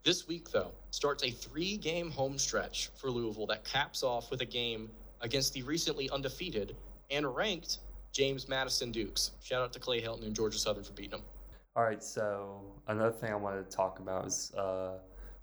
This 0.04 0.28
week, 0.28 0.50
though, 0.50 0.72
starts 0.90 1.24
a 1.24 1.30
three 1.30 1.76
game 1.76 2.10
home 2.10 2.36
stretch 2.36 2.90
for 2.96 3.10
Louisville 3.10 3.46
that 3.46 3.64
caps 3.64 4.02
off 4.02 4.30
with 4.30 4.42
a 4.42 4.46
game 4.46 4.90
against 5.22 5.54
the 5.54 5.62
recently 5.62 6.10
undefeated 6.10 6.76
and 7.10 7.34
ranked 7.34 7.78
James 8.12 8.48
Madison 8.48 8.92
Dukes. 8.92 9.30
Shout 9.42 9.62
out 9.62 9.72
to 9.72 9.80
Clay 9.80 10.02
Helton 10.02 10.24
and 10.24 10.34
Georgia 10.34 10.58
Southern 10.58 10.84
for 10.84 10.92
beating 10.92 11.12
them. 11.12 11.22
All 11.74 11.82
right, 11.82 12.02
so 12.04 12.60
another 12.86 13.12
thing 13.12 13.32
I 13.32 13.36
wanted 13.36 13.68
to 13.68 13.76
talk 13.76 13.98
about 13.98 14.26
is 14.26 14.52
uh, 14.56 14.98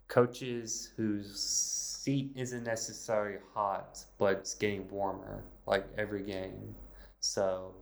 coaches 0.08 0.94
whose 0.96 1.42
seat 1.42 2.32
isn't 2.36 2.64
necessarily 2.64 3.38
hot, 3.54 4.04
but 4.18 4.38
it's 4.38 4.56
getting 4.56 4.88
warmer 4.90 5.44
like 5.66 5.86
every 5.98 6.24
game. 6.24 6.76
So 7.20 7.74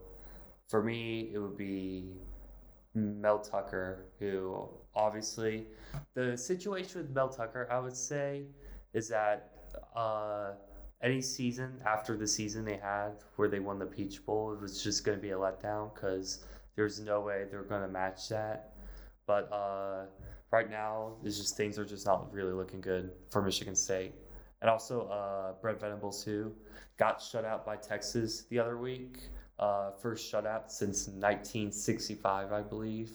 for 0.70 0.84
me, 0.84 1.30
it 1.34 1.38
would 1.38 1.56
be 1.56 2.12
Mel 2.94 3.40
Tucker, 3.40 4.06
who 4.20 4.68
obviously 4.94 5.66
the 6.14 6.36
situation 6.36 7.02
with 7.02 7.10
Mel 7.10 7.28
Tucker, 7.28 7.66
I 7.70 7.80
would 7.80 7.96
say, 7.96 8.44
is 8.94 9.08
that 9.08 9.50
uh, 9.96 10.52
any 11.02 11.20
season 11.20 11.80
after 11.84 12.16
the 12.16 12.26
season 12.26 12.64
they 12.64 12.76
had 12.76 13.14
where 13.34 13.48
they 13.48 13.58
won 13.58 13.80
the 13.80 13.86
Peach 13.86 14.24
Bowl, 14.24 14.52
it 14.52 14.60
was 14.60 14.80
just 14.82 15.04
going 15.04 15.18
to 15.18 15.22
be 15.22 15.30
a 15.30 15.36
letdown 15.36 15.92
because 15.92 16.44
there's 16.76 17.00
no 17.00 17.20
way 17.20 17.46
they're 17.50 17.64
going 17.64 17.82
to 17.82 17.88
match 17.88 18.28
that. 18.28 18.74
But 19.26 19.52
uh, 19.52 20.04
right 20.52 20.70
now, 20.70 21.14
it's 21.24 21.36
just 21.36 21.56
things 21.56 21.80
are 21.80 21.84
just 21.84 22.06
not 22.06 22.32
really 22.32 22.52
looking 22.52 22.80
good 22.80 23.10
for 23.28 23.42
Michigan 23.42 23.74
State. 23.74 24.14
And 24.60 24.70
also, 24.70 25.08
uh, 25.08 25.52
Brent 25.60 25.80
Venables, 25.80 26.22
who 26.22 26.52
got 26.96 27.20
shut 27.20 27.44
out 27.44 27.66
by 27.66 27.74
Texas 27.74 28.44
the 28.50 28.58
other 28.60 28.76
week. 28.76 29.30
Uh, 29.60 29.90
first 29.90 30.32
shutout 30.32 30.70
since 30.70 31.06
1965, 31.06 32.50
I 32.50 32.62
believe. 32.62 33.10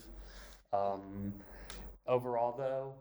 Um, 0.72 1.34
overall, 2.08 2.56
though, 2.56 2.94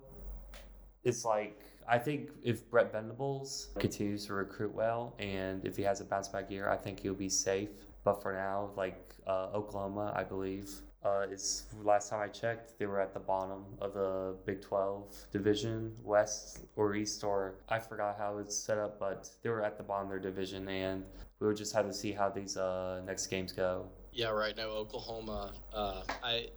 it's 1.05 1.27
like 1.27 1.61
I 1.87 1.99
think 1.99 2.31
if 2.43 2.69
Brent 2.71 2.93
Venables 2.93 3.69
continues 3.79 4.27
to 4.27 4.35
recruit 4.35 4.75
well 4.75 5.15
and 5.19 5.65
if 5.65 5.77
he 5.77 5.83
has 5.83 6.01
a 6.01 6.05
bounce 6.05 6.29
back 6.29 6.51
year, 6.51 6.71
I 6.71 6.77
think 6.77 7.01
he'll 7.01 7.13
be 7.13 7.29
safe. 7.29 7.69
But 8.03 8.23
for 8.23 8.33
now, 8.33 8.71
like 8.77 9.15
uh, 9.27 9.49
Oklahoma, 9.55 10.13
I 10.17 10.25
believe, 10.25 10.71
uh, 11.05 11.27
is 11.31 11.65
last 11.83 12.09
time 12.09 12.21
I 12.21 12.29
checked, 12.29 12.79
they 12.79 12.87
were 12.87 13.01
at 13.01 13.13
the 13.13 13.21
bottom 13.21 13.65
of 13.81 13.93
the 13.93 14.37
Big 14.47 14.63
12 14.63 15.15
division, 15.33 15.93
West 16.03 16.61
or 16.77 16.95
East, 16.95 17.25
or 17.25 17.57
I 17.69 17.79
forgot 17.79 18.17
how 18.19 18.39
it's 18.39 18.57
set 18.57 18.79
up, 18.79 18.99
but 18.99 19.29
they 19.43 19.51
were 19.51 19.63
at 19.63 19.77
the 19.77 19.83
bottom 19.83 20.07
of 20.07 20.11
their 20.11 20.19
division, 20.31 20.67
and 20.69 21.05
we 21.45 21.49
would 21.49 21.59
just 21.59 21.75
have 21.75 21.87
to 21.87 21.93
see 21.93 22.11
how 22.11 22.31
these 22.31 22.57
uh, 22.57 23.03
next 23.07 23.27
games 23.27 23.53
go. 23.53 23.87
Yeah, 24.13 24.31
right 24.31 24.57
now 24.57 24.69
Oklahoma. 24.69 25.53
Uh, 25.73 26.03
I 26.23 26.49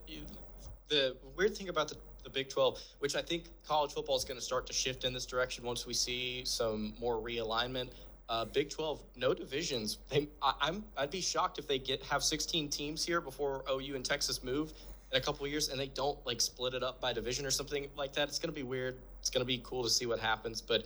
the 0.87 1.17
weird 1.35 1.57
thing 1.57 1.67
about 1.67 1.89
the 1.89 1.97
the 2.23 2.29
Big 2.29 2.49
12, 2.49 2.81
which 2.99 3.15
I 3.15 3.21
think 3.21 3.45
college 3.65 3.93
football 3.93 4.17
is 4.17 4.25
going 4.25 4.37
to 4.37 4.43
start 4.43 4.67
to 4.67 4.73
shift 4.73 5.05
in 5.05 5.13
this 5.13 5.25
direction 5.25 5.63
once 5.63 5.85
we 5.85 5.93
see 5.93 6.43
some 6.43 6.93
more 6.99 7.21
realignment. 7.21 7.89
Uh, 8.27 8.43
Big 8.43 8.69
12, 8.69 9.01
no 9.15 9.33
divisions. 9.33 9.99
They, 10.09 10.27
I, 10.41 10.53
am 10.67 10.83
I'd 10.97 11.09
be 11.09 11.21
shocked 11.21 11.57
if 11.57 11.69
they 11.69 11.79
get 11.79 12.03
have 12.03 12.23
16 12.23 12.67
teams 12.67 13.05
here 13.05 13.21
before 13.21 13.63
OU 13.71 13.95
and 13.95 14.03
Texas 14.03 14.43
move 14.43 14.73
in 15.11 15.17
a 15.17 15.21
couple 15.21 15.45
of 15.45 15.51
years, 15.51 15.69
and 15.69 15.79
they 15.79 15.87
don't 15.87 16.17
like 16.25 16.41
split 16.41 16.73
it 16.73 16.83
up 16.83 16.99
by 16.99 17.13
division 17.13 17.45
or 17.45 17.51
something 17.51 17.87
like 17.95 18.11
that. 18.13 18.27
It's 18.27 18.39
going 18.39 18.53
to 18.53 18.55
be 18.55 18.63
weird. 18.63 18.97
It's 19.21 19.29
going 19.29 19.41
to 19.41 19.45
be 19.45 19.61
cool 19.63 19.83
to 19.83 19.89
see 19.89 20.05
what 20.05 20.19
happens. 20.19 20.59
But 20.61 20.85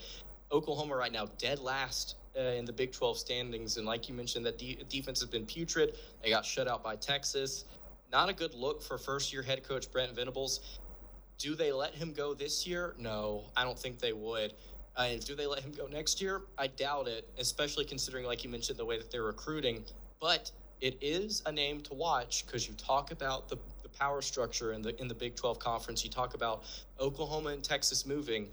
Oklahoma 0.52 0.96
right 0.96 1.12
now, 1.12 1.28
dead 1.40 1.58
last 1.58 2.18
uh, 2.38 2.42
in 2.42 2.66
the 2.66 2.74
Big 2.74 2.92
12 2.92 3.18
standings, 3.18 3.78
and 3.78 3.86
like 3.86 4.08
you 4.08 4.16
mentioned, 4.16 4.46
that 4.46 4.58
de- 4.58 4.80
defense 4.90 5.20
has 5.20 5.30
been 5.30 5.46
putrid. 5.46 5.96
They 6.24 6.30
got 6.30 6.46
shut 6.46 6.68
out 6.68 6.84
by 6.84 6.96
Texas. 6.96 7.66
Not 8.12 8.30
a 8.30 8.34
good 8.34 8.54
look 8.54 8.82
for 8.82 8.98
first 8.98 9.32
year 9.32 9.42
head 9.42 9.64
coach 9.64 9.92
Brent 9.92 10.16
Venables. 10.16 10.80
Do 11.38 11.56
they 11.56 11.72
let 11.72 11.96
him 11.96 12.14
go 12.14 12.34
this 12.34 12.68
year? 12.68 12.94
No, 13.00 13.44
I 13.56 13.64
don't 13.64 13.78
think 13.78 14.00
they 14.00 14.14
would. 14.14 14.54
Uh, 14.96 15.16
do 15.26 15.36
they 15.36 15.48
let 15.48 15.62
him 15.62 15.72
go 15.72 15.88
next 15.88 16.22
year? 16.22 16.42
I 16.58 16.68
doubt 16.68 17.08
it, 17.08 17.28
especially 17.38 17.86
considering, 17.86 18.26
like 18.26 18.44
you 18.44 18.50
mentioned, 18.50 18.78
the 18.78 18.86
way 18.86 18.98
that 18.98 19.10
they're 19.10 19.24
recruiting. 19.24 19.84
But 20.20 20.52
it 20.82 20.98
is 21.02 21.42
a 21.46 21.52
name 21.52 21.80
to 21.82 21.94
watch 21.94 22.46
because 22.46 22.68
you 22.68 22.74
talk 22.76 23.12
about 23.12 23.48
the, 23.48 23.58
the 23.84 23.90
power 23.90 24.22
structure 24.22 24.74
in 24.74 24.82
the 24.82 25.00
in 25.00 25.08
the 25.08 25.14
Big 25.14 25.36
12 25.36 25.60
conference. 25.60 26.04
You 26.04 26.10
talk 26.10 26.34
about 26.34 26.64
Oklahoma 27.00 27.50
and 27.50 27.64
Texas 27.64 28.06
moving. 28.06 28.48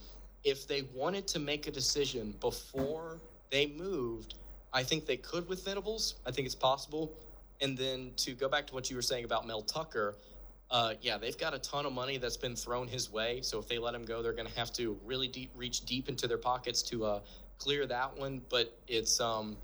If 0.44 0.68
they 0.68 0.82
wanted 0.94 1.26
to 1.28 1.38
make 1.40 1.66
a 1.66 1.70
decision 1.70 2.34
before 2.40 3.18
they 3.50 3.66
moved, 3.66 4.34
I 4.72 4.82
think 4.82 5.06
they 5.06 5.16
could 5.16 5.48
with 5.48 5.64
Venables. 5.64 6.16
I 6.26 6.30
think 6.30 6.46
it's 6.46 6.54
possible. 6.54 7.12
And 7.60 7.76
then 7.76 8.12
to 8.18 8.32
go 8.32 8.48
back 8.48 8.66
to 8.68 8.74
what 8.74 8.90
you 8.90 8.96
were 8.96 9.02
saying 9.02 9.24
about 9.24 9.46
Mel 9.46 9.62
Tucker, 9.62 10.16
uh, 10.70 10.94
yeah, 11.00 11.16
they've 11.18 11.38
got 11.38 11.54
a 11.54 11.58
ton 11.58 11.86
of 11.86 11.92
money 11.92 12.18
that's 12.18 12.36
been 12.36 12.54
thrown 12.54 12.86
his 12.86 13.10
way. 13.10 13.40
So 13.42 13.58
if 13.58 13.68
they 13.68 13.78
let 13.78 13.94
him 13.94 14.04
go, 14.04 14.22
they're 14.22 14.32
going 14.32 14.48
to 14.48 14.58
have 14.58 14.72
to 14.74 14.98
really 15.04 15.28
deep, 15.28 15.50
reach 15.56 15.84
deep 15.86 16.08
into 16.08 16.26
their 16.26 16.38
pockets 16.38 16.82
to 16.82 17.04
uh, 17.04 17.20
clear 17.58 17.86
that 17.86 18.16
one. 18.16 18.42
But 18.48 18.78
it's, 18.86 19.20
um, 19.20 19.56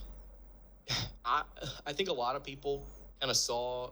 I, 1.25 1.43
I 1.87 1.93
think 1.93 2.09
a 2.09 2.13
lot 2.13 2.37
of 2.37 2.43
people 2.43 2.87
kind 3.21 3.31
of 3.31 3.37
saw 3.37 3.91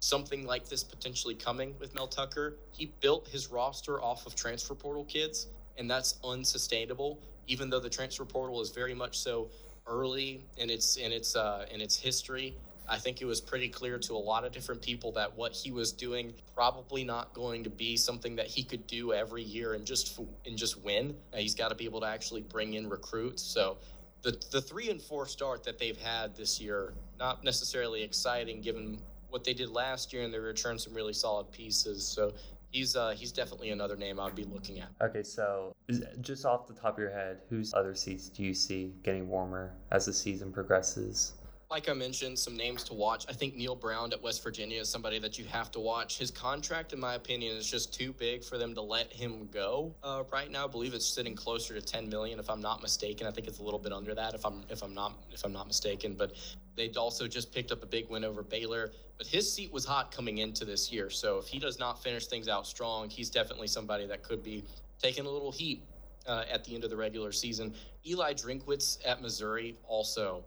something 0.00 0.46
like 0.46 0.68
this 0.68 0.84
potentially 0.84 1.34
coming 1.34 1.74
with 1.80 1.94
Mel 1.94 2.06
Tucker. 2.06 2.56
He 2.72 2.92
built 3.00 3.28
his 3.28 3.50
roster 3.50 4.00
off 4.00 4.26
of 4.26 4.34
transfer 4.34 4.74
portal 4.74 5.04
kids, 5.04 5.48
and 5.76 5.90
that's 5.90 6.18
unsustainable. 6.24 7.20
Even 7.48 7.68
though 7.68 7.80
the 7.80 7.90
transfer 7.90 8.24
portal 8.24 8.60
is 8.60 8.70
very 8.70 8.94
much 8.94 9.18
so 9.18 9.50
early 9.86 10.44
in 10.56 10.70
its 10.70 10.96
in 10.96 11.12
its 11.12 11.34
uh, 11.34 11.66
in 11.70 11.80
its 11.80 11.96
history 11.96 12.54
I 12.88 12.96
think 12.96 13.20
it 13.20 13.26
was 13.26 13.40
pretty 13.40 13.68
clear 13.68 13.98
to 13.98 14.14
a 14.14 14.18
lot 14.18 14.44
of 14.44 14.52
different 14.52 14.80
people 14.80 15.12
that 15.12 15.36
what 15.36 15.52
he 15.52 15.70
was 15.70 15.92
doing 15.92 16.32
probably 16.54 17.04
not 17.04 17.34
going 17.34 17.64
to 17.64 17.70
be 17.70 17.96
something 17.96 18.36
that 18.36 18.46
he 18.46 18.62
could 18.62 18.86
do 18.86 19.12
every 19.12 19.42
year 19.42 19.74
and 19.74 19.84
just 19.84 20.18
and 20.46 20.56
just 20.56 20.82
win. 20.82 21.14
he's 21.34 21.54
got 21.54 21.68
to 21.68 21.74
be 21.74 21.84
able 21.84 22.00
to 22.00 22.06
actually 22.06 22.40
bring 22.40 22.74
in 22.74 22.88
recruits. 22.88 23.42
So 23.42 23.76
the 24.22 24.40
the 24.50 24.62
three 24.62 24.90
and 24.90 25.02
four 25.02 25.26
start 25.26 25.64
that 25.64 25.78
they've 25.78 26.00
had 26.00 26.34
this 26.34 26.60
year 26.60 26.94
not 27.18 27.44
necessarily 27.44 28.02
exciting 28.02 28.62
given 28.62 29.00
what 29.28 29.44
they 29.44 29.52
did 29.52 29.68
last 29.68 30.12
year 30.14 30.22
and 30.22 30.32
they 30.32 30.38
returned 30.38 30.80
some 30.80 30.94
really 30.94 31.12
solid 31.12 31.52
pieces. 31.52 32.06
So 32.06 32.32
he's 32.70 32.96
uh, 32.96 33.10
he's 33.10 33.32
definitely 33.32 33.70
another 33.70 33.96
name 33.96 34.20
I'd 34.20 34.34
be 34.34 34.44
looking 34.44 34.80
at. 34.80 34.88
Okay, 35.00 35.22
so 35.22 35.74
just 36.20 36.44
off 36.44 36.66
the 36.66 36.74
top 36.74 36.94
of 36.94 36.98
your 36.98 37.12
head, 37.12 37.38
whose 37.48 37.74
other 37.74 37.94
seats 37.94 38.28
do 38.28 38.42
you 38.42 38.54
see 38.54 38.94
getting 39.02 39.28
warmer 39.28 39.74
as 39.90 40.06
the 40.06 40.12
season 40.12 40.52
progresses? 40.52 41.34
Like 41.70 41.90
I 41.90 41.92
mentioned, 41.92 42.38
some 42.38 42.56
names 42.56 42.82
to 42.84 42.94
watch. 42.94 43.26
I 43.28 43.34
think 43.34 43.54
Neal 43.54 43.74
Brown 43.74 44.10
at 44.14 44.22
West 44.22 44.42
Virginia 44.42 44.80
is 44.80 44.88
somebody 44.88 45.18
that 45.18 45.38
you 45.38 45.44
have 45.44 45.70
to 45.72 45.80
watch. 45.80 46.16
His 46.16 46.30
contract, 46.30 46.94
in 46.94 46.98
my 46.98 47.12
opinion, 47.12 47.54
is 47.58 47.70
just 47.70 47.92
too 47.92 48.14
big 48.14 48.42
for 48.42 48.56
them 48.56 48.74
to 48.74 48.80
let 48.80 49.12
him 49.12 49.50
go 49.52 49.94
uh, 50.02 50.22
right 50.32 50.50
now. 50.50 50.64
I 50.64 50.68
believe 50.68 50.94
it's 50.94 51.06
sitting 51.06 51.34
closer 51.34 51.74
to 51.74 51.82
10 51.82 52.08
million, 52.08 52.38
if 52.38 52.48
I'm 52.48 52.62
not 52.62 52.80
mistaken. 52.80 53.26
I 53.26 53.30
think 53.32 53.46
it's 53.46 53.58
a 53.58 53.62
little 53.62 53.78
bit 53.78 53.92
under 53.92 54.14
that, 54.14 54.32
if 54.32 54.46
I'm 54.46 54.62
if 54.70 54.82
I'm 54.82 54.94
not 54.94 55.12
if 55.30 55.44
I'm 55.44 55.52
not 55.52 55.66
mistaken. 55.66 56.14
But 56.14 56.32
they 56.74 56.88
also 56.96 57.28
just 57.28 57.52
picked 57.52 57.70
up 57.70 57.82
a 57.82 57.86
big 57.86 58.08
win 58.08 58.24
over 58.24 58.42
Baylor. 58.42 58.90
But 59.18 59.26
his 59.26 59.52
seat 59.52 59.70
was 59.70 59.84
hot 59.84 60.10
coming 60.10 60.38
into 60.38 60.64
this 60.64 60.90
year, 60.90 61.10
so 61.10 61.36
if 61.36 61.48
he 61.48 61.58
does 61.58 61.78
not 61.78 62.02
finish 62.02 62.28
things 62.28 62.48
out 62.48 62.66
strong, 62.66 63.10
he's 63.10 63.28
definitely 63.28 63.66
somebody 63.66 64.06
that 64.06 64.22
could 64.22 64.42
be 64.42 64.64
taking 65.02 65.26
a 65.26 65.30
little 65.30 65.52
heat 65.52 65.82
uh, 66.26 66.44
at 66.50 66.64
the 66.64 66.74
end 66.74 66.84
of 66.84 66.88
the 66.88 66.96
regular 66.96 67.30
season. 67.30 67.74
Eli 68.06 68.32
Drinkwitz 68.32 68.98
at 69.04 69.20
Missouri 69.20 69.76
also 69.86 70.44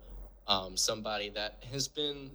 um, 0.51 0.75
somebody 0.75 1.29
that 1.29 1.63
has 1.71 1.87
been 1.87 2.29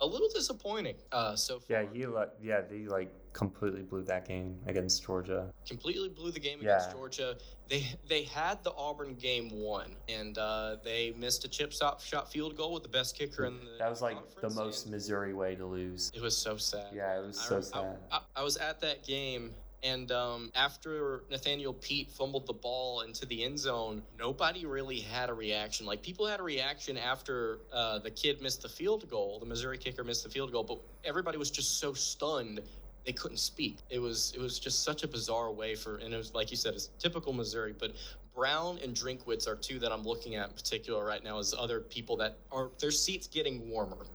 a 0.00 0.06
little 0.06 0.28
disappointing 0.34 0.96
uh, 1.12 1.36
so 1.36 1.60
far. 1.60 1.82
Yeah, 1.82 1.88
he 1.92 2.06
like 2.06 2.30
yeah 2.42 2.62
he 2.70 2.86
like 2.86 3.12
completely 3.32 3.82
blew 3.82 4.02
that 4.02 4.26
game 4.26 4.58
against 4.66 5.04
Georgia. 5.04 5.52
Completely 5.68 6.08
blew 6.08 6.32
the 6.32 6.40
game 6.40 6.58
yeah. 6.60 6.76
against 6.76 6.92
Georgia. 6.92 7.36
They 7.68 7.86
they 8.08 8.24
had 8.24 8.64
the 8.64 8.72
Auburn 8.72 9.14
game 9.14 9.50
won, 9.52 9.94
and 10.08 10.36
uh, 10.36 10.76
they 10.82 11.14
missed 11.16 11.44
a 11.44 11.48
chip 11.48 11.72
shot 11.72 12.00
shot 12.00 12.32
field 12.32 12.56
goal 12.56 12.72
with 12.72 12.82
the 12.82 12.88
best 12.88 13.16
kicker 13.16 13.44
in 13.44 13.58
the. 13.60 13.78
That 13.78 13.90
was 13.90 14.02
like 14.02 14.16
the 14.40 14.50
most 14.50 14.88
Missouri 14.88 15.34
way 15.34 15.54
to 15.54 15.66
lose. 15.66 16.10
It 16.14 16.22
was 16.22 16.36
so 16.36 16.56
sad. 16.56 16.86
Yeah, 16.92 17.18
it 17.18 17.26
was 17.26 17.38
so 17.38 17.58
I, 17.58 17.60
sad. 17.60 17.98
I, 18.10 18.16
I, 18.16 18.20
I 18.36 18.42
was 18.42 18.56
at 18.56 18.80
that 18.80 19.04
game 19.04 19.52
and 19.82 20.12
um, 20.12 20.50
after 20.54 21.24
Nathaniel 21.30 21.72
Peat 21.72 22.10
fumbled 22.10 22.46
the 22.46 22.52
ball 22.52 23.00
into 23.00 23.24
the 23.26 23.44
end 23.44 23.58
zone, 23.58 24.02
nobody 24.18 24.66
really 24.66 25.00
had 25.00 25.30
a 25.30 25.34
reaction. 25.34 25.86
Like 25.86 26.02
people 26.02 26.26
had 26.26 26.40
a 26.40 26.42
reaction 26.42 26.98
after 26.98 27.60
uh, 27.72 27.98
the 27.98 28.10
kid 28.10 28.42
missed 28.42 28.62
the 28.62 28.68
field 28.68 29.08
goal, 29.10 29.38
the 29.38 29.46
Missouri 29.46 29.78
kicker 29.78 30.04
missed 30.04 30.24
the 30.24 30.30
field 30.30 30.52
goal, 30.52 30.64
but 30.64 30.80
everybody 31.04 31.38
was 31.38 31.50
just 31.50 31.78
so 31.80 31.94
stunned 31.94 32.60
they 33.06 33.12
couldn't 33.12 33.38
speak. 33.38 33.78
It 33.88 33.98
was 33.98 34.32
it 34.36 34.40
was 34.40 34.58
just 34.58 34.84
such 34.84 35.02
a 35.02 35.08
bizarre 35.08 35.50
way 35.50 35.74
for, 35.74 35.96
and 35.96 36.12
it 36.12 36.16
was 36.16 36.34
like 36.34 36.50
you 36.50 36.56
said, 36.56 36.74
it's 36.74 36.90
typical 36.98 37.32
Missouri. 37.32 37.74
But 37.78 37.92
Brown 38.34 38.78
and 38.84 38.94
Drinkwitz 38.94 39.48
are 39.48 39.56
two 39.56 39.78
that 39.78 39.90
I'm 39.90 40.02
looking 40.02 40.36
at 40.36 40.48
in 40.48 40.54
particular 40.54 41.04
right 41.04 41.24
now 41.24 41.38
as 41.38 41.54
other 41.58 41.80
people 41.80 42.16
that 42.18 42.36
are 42.52 42.70
their 42.78 42.90
seats 42.90 43.26
getting 43.26 43.68
warmer. 43.70 44.06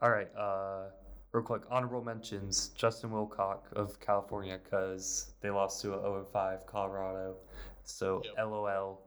All 0.00 0.10
right. 0.10 0.28
Uh 0.36 0.84
real 1.32 1.44
quick, 1.44 1.62
honorable 1.70 2.02
mentions 2.02 2.68
Justin 2.76 3.10
Wilcox 3.12 3.68
of 3.72 3.98
California 4.00 4.58
because 4.62 5.32
they 5.40 5.50
lost 5.50 5.80
to 5.82 5.94
a 5.94 6.00
0 6.00 6.26
5 6.32 6.66
Colorado. 6.66 7.36
So 7.84 8.22
yep. 8.24 8.46
LOL. 8.46 9.00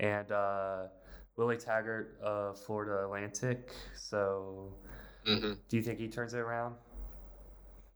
And 0.00 0.30
uh, 0.30 0.84
Willie 1.36 1.56
Taggart, 1.56 2.18
uh, 2.24 2.52
Florida 2.52 3.04
Atlantic. 3.04 3.72
So, 3.96 4.74
Mm-hmm. 5.26 5.54
do 5.68 5.76
you 5.76 5.82
think 5.82 5.98
he 5.98 6.08
turns 6.08 6.32
it 6.32 6.38
around? 6.38 6.74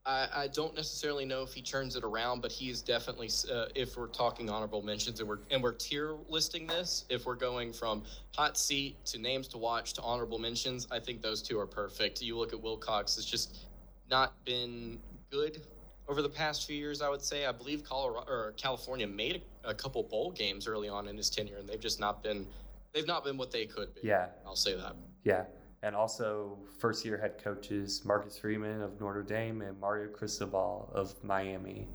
I, 0.05 0.29
I 0.35 0.47
don't 0.49 0.75
necessarily 0.75 1.25
know 1.25 1.43
if 1.43 1.53
he 1.53 1.63
turns 1.63 1.95
it 1.95 2.03
around, 2.03 2.43
but 2.43 2.51
he 2.51 2.71
is 2.71 2.83
definitely. 2.83 3.31
Uh, 3.53 3.67
if 3.75 3.97
we're 3.97 4.09
talking 4.09 4.51
honorable 4.51 4.83
mentions 4.83 5.21
and 5.21 5.29
we're 5.29 5.39
and 5.51 5.63
we're 5.63 5.73
tier 5.73 6.17
listing 6.29 6.67
this, 6.67 7.05
if 7.09 7.25
we're 7.25 7.37
going 7.37 7.73
from 7.73 8.03
hot 8.35 8.59
seat 8.59 8.97
to 9.07 9.19
names 9.19 9.47
to 9.49 9.59
watch 9.59 9.93
to 9.95 10.03
honorable 10.03 10.39
mentions, 10.39 10.89
I 10.91 10.99
think 10.99 11.23
those 11.23 11.41
two 11.41 11.59
are 11.59 11.67
perfect. 11.67 12.21
You 12.21 12.37
look 12.37 12.53
at 12.53 12.61
Wilcox; 12.61 13.17
it's 13.17 13.27
just 13.27 13.67
not 14.11 14.45
been 14.45 14.99
good 15.31 15.63
over 16.09 16.21
the 16.21 16.29
past 16.29 16.67
few 16.67 16.77
years. 16.77 17.01
I 17.01 17.09
would 17.09 17.23
say. 17.23 17.47
I 17.47 17.53
believe 17.53 17.85
Colorado 17.85 18.27
or 18.29 18.55
California 18.57 19.07
made 19.07 19.43
a, 19.65 19.71
a 19.71 19.75
couple 19.75 20.03
bowl 20.03 20.33
games 20.33 20.67
early 20.67 20.89
on 20.89 21.07
in 21.07 21.17
his 21.17 21.31
tenure, 21.31 21.59
and 21.59 21.69
they've 21.69 21.81
just 21.81 22.01
not 22.01 22.25
been. 22.25 22.45
They've 22.93 23.07
not 23.07 23.25
been 23.25 23.37
what 23.37 23.53
they 23.53 23.67
could 23.67 23.95
be. 23.95 24.01
Yeah, 24.03 24.27
I'll 24.45 24.57
say 24.57 24.75
that. 24.75 24.97
yeah. 25.25 25.45
And 25.85 25.97
also, 25.97 26.59
first 26.79 27.05
year 27.05 27.17
head 27.19 27.43
coaches 27.43 28.03
Marcus 28.05 28.39
Freeman 28.39 28.83
of 28.83 29.01
Notre 29.01 29.23
Dame 29.23 29.63
and 29.63 29.79
Mario 29.81 30.09
Cristobal 30.09 30.89
of 30.95 31.13
Miami. 31.25 31.89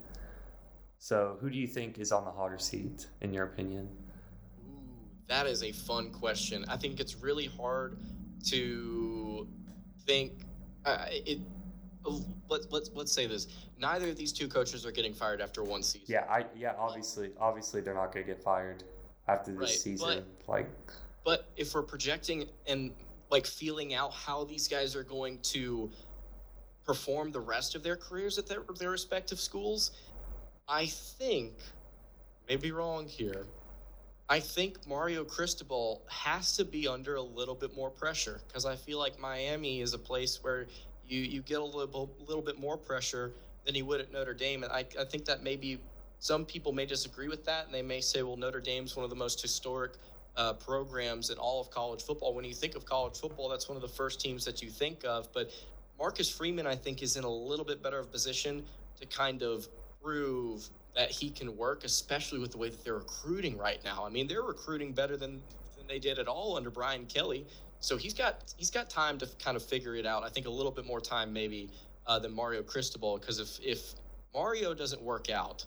So, 0.99 1.37
who 1.39 1.49
do 1.49 1.57
you 1.57 1.67
think 1.67 1.97
is 1.97 2.11
on 2.11 2.25
the 2.25 2.31
hotter 2.31 2.57
seat, 2.57 3.07
in 3.21 3.33
your 3.33 3.45
opinion? 3.45 3.87
Ooh, 4.67 4.73
that 5.27 5.47
is 5.47 5.63
a 5.63 5.71
fun 5.71 6.09
question. 6.11 6.65
I 6.67 6.75
think 6.75 6.99
it's 6.99 7.15
really 7.15 7.45
hard 7.45 7.97
to 8.47 9.47
think. 10.05 10.33
Uh, 10.85 11.05
it. 11.09 11.39
Let's 12.49 12.67
let's 12.69 12.89
let's 12.93 13.11
say 13.11 13.25
this. 13.27 13.47
Neither 13.79 14.09
of 14.09 14.17
these 14.17 14.33
two 14.33 14.47
coaches 14.47 14.85
are 14.85 14.91
getting 14.91 15.13
fired 15.13 15.39
after 15.39 15.63
one 15.63 15.83
season. 15.83 16.07
Yeah, 16.07 16.25
I 16.29 16.45
yeah, 16.57 16.73
obviously, 16.77 17.31
obviously 17.39 17.79
they're 17.81 17.93
not 17.93 18.13
going 18.13 18.25
to 18.25 18.33
get 18.33 18.43
fired 18.43 18.83
after 19.27 19.51
this 19.51 19.59
Right, 19.59 19.69
season. 19.69 20.23
like, 20.47 20.69
But 21.25 21.49
if 21.57 21.73
we're 21.75 21.83
projecting 21.83 22.45
and 22.65 22.91
like 23.29 23.45
feeling 23.45 23.93
out 23.93 24.13
how 24.13 24.43
these 24.43 24.67
guys 24.67 24.95
are 24.95 25.03
going 25.03 25.39
to 25.39 25.89
perform 26.85 27.31
the 27.31 27.39
rest 27.39 27.75
of 27.75 27.83
their 27.83 27.95
careers 27.95 28.37
at 28.37 28.47
their 28.47 28.61
their 28.79 28.91
respective 28.91 29.39
schools, 29.39 29.91
I 30.67 30.85
think, 30.85 31.53
may 32.47 32.55
be 32.55 32.71
wrong 32.71 33.07
here. 33.07 33.45
I 34.29 34.39
think 34.39 34.85
Mario 34.87 35.23
Cristobal 35.23 36.01
has 36.09 36.57
to 36.57 36.65
be 36.65 36.87
under 36.87 37.15
a 37.15 37.21
little 37.21 37.55
bit 37.55 37.75
more 37.75 37.89
pressure 37.89 38.41
because 38.47 38.65
I 38.65 38.75
feel 38.75 38.99
like 38.99 39.19
Miami 39.19 39.81
is 39.81 39.93
a 39.93 39.97
place 39.97 40.43
where 40.43 40.67
you 41.07 41.21
you 41.21 41.41
get 41.41 41.59
a 41.59 41.63
little 41.63 42.09
little 42.27 42.41
bit 42.41 42.59
more 42.59 42.77
pressure 42.77 43.31
than 43.65 43.75
he 43.75 43.81
would 43.81 44.01
at 44.01 44.11
Notre 44.11 44.33
Dame, 44.33 44.63
and 44.63 44.71
I 44.71 44.85
I 44.99 45.03
think 45.05 45.25
that 45.25 45.43
maybe 45.43 45.79
some 46.19 46.45
people 46.45 46.71
may 46.71 46.85
disagree 46.85 47.27
with 47.27 47.45
that, 47.45 47.65
and 47.65 47.73
they 47.73 47.81
may 47.81 48.01
say, 48.01 48.23
well, 48.23 48.37
Notre 48.37 48.59
Dame's 48.59 48.95
one 48.95 49.03
of 49.03 49.09
the 49.09 49.15
most 49.15 49.41
historic 49.41 49.91
uh, 50.37 50.53
programs 50.53 51.29
in 51.29 51.37
all 51.37 51.59
of 51.59 51.69
college 51.71 52.03
football. 52.03 52.33
When 52.33 52.45
you 52.45 52.53
think 52.53 52.75
of 52.75 52.85
college 52.85 53.19
football, 53.19 53.49
that's 53.49 53.67
one 53.67 53.75
of 53.75 53.81
the 53.81 53.87
first 53.87 54.21
teams 54.21 54.45
that 54.45 54.61
you 54.61 54.69
think 54.69 55.03
of. 55.03 55.27
But 55.33 55.51
Marcus 55.97 56.29
Freeman, 56.29 56.67
I 56.67 56.75
think, 56.75 57.01
is 57.01 57.17
in 57.17 57.23
a 57.23 57.29
little 57.29 57.65
bit 57.65 57.81
better 57.81 57.99
of 57.99 58.11
position 58.11 58.63
to 58.99 59.05
kind 59.07 59.41
of 59.41 59.67
prove 60.01 60.69
that 60.95 61.09
he 61.11 61.29
can 61.29 61.57
work, 61.57 61.83
especially 61.83 62.39
with 62.39 62.51
the 62.51 62.57
way 62.57 62.69
that 62.69 62.83
they're 62.83 62.95
recruiting 62.95 63.57
right 63.57 63.83
now. 63.83 64.05
I 64.05 64.09
mean, 64.09 64.27
they're 64.27 64.43
recruiting 64.43 64.93
better 64.93 65.17
than, 65.17 65.41
than 65.77 65.87
they 65.87 65.99
did 65.99 66.19
at 66.19 66.27
all 66.27 66.55
under 66.55 66.69
Brian 66.69 67.05
Kelly. 67.05 67.45
So 67.79 67.97
he's 67.97 68.13
got 68.13 68.53
he's 68.57 68.71
got 68.71 68.89
time 68.89 69.19
to 69.19 69.27
kind 69.43 69.55
of 69.55 69.63
figure 69.63 69.95
it 69.95 70.05
out. 70.05 70.23
I 70.23 70.29
think 70.29 70.47
a 70.47 70.51
little 70.51 70.71
bit 70.71 70.85
more 70.85 70.99
time 70.99 71.31
maybe 71.31 71.69
uh, 72.07 72.17
than 72.17 72.33
Mario 72.33 72.63
Cristobal 72.63 73.17
because 73.17 73.39
if 73.39 73.59
if 73.63 73.93
Mario 74.33 74.73
doesn't 74.73 75.01
work 75.01 75.29
out, 75.29 75.65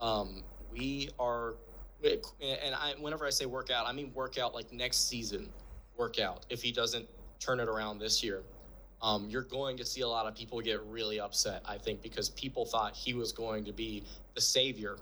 um, 0.00 0.42
we 0.72 1.10
are 1.18 1.54
and 2.04 2.74
I 2.74 2.94
whenever 3.00 3.26
I 3.26 3.30
say 3.30 3.46
workout, 3.46 3.86
I 3.86 3.92
mean 3.92 4.12
workout 4.14 4.54
like 4.54 4.72
next 4.72 5.08
season 5.08 5.48
workout. 5.96 6.46
If 6.50 6.62
he 6.62 6.72
doesn't 6.72 7.06
turn 7.40 7.60
it 7.60 7.68
around 7.68 7.98
this 7.98 8.22
year, 8.22 8.42
um, 9.02 9.28
you're 9.28 9.42
going 9.42 9.76
to 9.76 9.84
see 9.84 10.00
a 10.00 10.08
lot 10.08 10.26
of 10.26 10.34
people 10.34 10.60
get 10.60 10.82
really 10.84 11.20
upset. 11.20 11.62
I 11.66 11.78
think 11.78 12.02
because 12.02 12.30
people 12.30 12.64
thought 12.64 12.94
he 12.94 13.14
was 13.14 13.32
going 13.32 13.64
to 13.64 13.72
be 13.72 14.04
the 14.34 14.40
savior 14.40 14.96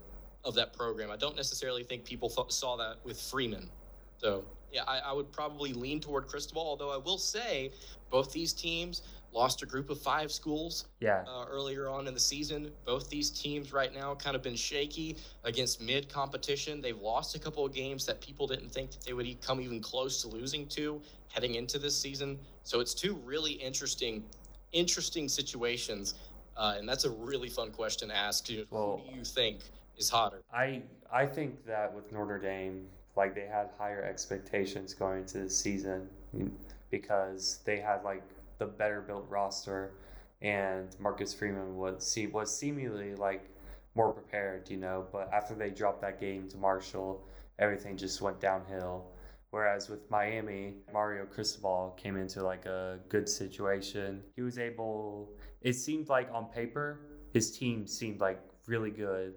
of 0.45 0.55
that 0.55 0.73
program. 0.73 1.11
I 1.11 1.17
don't 1.17 1.37
necessarily 1.37 1.85
think 1.85 2.05
people 2.05 2.29
th- 2.29 2.51
saw 2.51 2.77
that 2.77 2.97
with 3.05 3.21
Freeman. 3.21 3.71
So 4.19 4.45
yeah, 4.73 4.83
I, 4.87 4.99
I 4.99 5.13
would 5.13 5.31
probably 5.31 5.73
lean 5.73 6.01
toward 6.01 6.27
Cristobal. 6.27 6.63
Although 6.63 6.93
I 6.93 6.97
will 6.97 7.19
say, 7.19 7.71
both 8.11 8.33
these 8.33 8.53
teams 8.53 9.03
lost 9.33 9.63
a 9.63 9.67
group 9.67 9.91
of 9.91 10.01
five 10.01 10.31
schools 10.31 10.87
yeah, 11.01 11.25
uh, 11.27 11.45
earlier 11.49 11.89
on 11.89 12.07
in 12.07 12.15
the 12.15 12.21
season. 12.21 12.71
Both 12.85 13.09
these 13.09 13.31
teams 13.31 13.73
right 13.73 13.93
now 13.93 14.15
kind 14.15 14.37
of 14.37 14.43
been 14.43 14.57
shaky 14.57 15.17
against 15.45 15.81
mid 15.81 16.09
competition. 16.09 16.81
They've 16.81 16.99
lost 16.99 17.35
a 17.35 17.39
couple 17.39 17.65
of 17.65 17.73
games 17.73 18.07
that 18.07 18.21
people 18.21 18.47
didn't 18.47 18.71
think 18.71 18.91
that 18.93 19.05
they 19.05 19.13
would 19.13 19.41
come 19.41 19.61
even 19.61 19.81
close 19.81 20.21
to 20.23 20.29
losing 20.29 20.67
to 20.69 21.01
heading 21.29 21.55
into 21.55 21.79
this 21.79 21.97
season. 21.97 22.39
So 22.63 22.81
it's 22.81 22.95
two 22.95 23.15
really 23.25 23.53
interesting, 23.53 24.23
interesting 24.73 25.29
situations, 25.29 26.15
uh, 26.57 26.75
and 26.77 26.89
that's 26.89 27.05
a 27.05 27.11
really 27.11 27.49
fun 27.49 27.71
question 27.71 28.09
to 28.09 28.17
ask. 28.17 28.49
You. 28.51 28.67
Well- 28.71 29.03
Who 29.05 29.13
do 29.13 29.19
you 29.19 29.25
think 29.25 29.61
is 29.97 30.11
hotter? 30.11 30.43
I 30.53 30.83
I 31.11 31.27
think 31.27 31.65
that 31.67 31.95
with 31.95 32.11
Notre 32.13 32.39
Dame, 32.39 32.87
like 33.17 33.35
they 33.35 33.47
had 33.47 33.71
higher 33.79 34.03
expectations 34.03 34.95
going 34.95 35.21
into 35.21 35.39
the 35.39 35.51
season 35.51 36.09
because 36.91 37.61
they 37.65 37.79
had 37.79 38.03
like 38.05 38.23
the 38.63 38.69
better 38.69 39.01
built 39.01 39.27
roster, 39.29 39.95
and 40.41 40.95
Marcus 41.01 41.35
Freeman 41.35 41.77
was 41.77 42.07
see 42.07 42.29
was 42.29 42.57
seemingly 42.57 43.15
like 43.17 43.51
more 43.97 44.13
prepared, 44.13 44.71
you 44.71 44.77
know. 44.77 45.07
But 45.11 45.33
after 45.33 45.55
they 45.55 45.71
dropped 45.71 46.01
that 46.03 46.21
game 46.21 46.49
to 46.51 46.57
Marshall, 46.57 47.27
everything 47.59 47.97
just 47.97 48.23
went 48.23 48.41
downhill. 48.41 49.07
Whereas 49.51 49.91
with 49.91 50.09
Miami, 50.11 50.77
Mario 50.93 51.27
Cristobal 51.27 51.95
came 51.99 52.17
into 52.17 52.43
like 52.43 52.65
a 52.67 53.01
good 53.09 53.29
situation. 53.29 54.23
He 54.37 54.43
was 54.43 54.59
able. 54.59 55.33
It 55.61 55.75
seemed 55.75 56.09
like 56.09 56.29
on 56.33 56.47
paper, 56.47 57.01
his 57.35 57.59
team 57.59 57.87
seemed 57.87 58.21
like 58.21 58.41
really 58.67 58.91
good. 58.91 59.35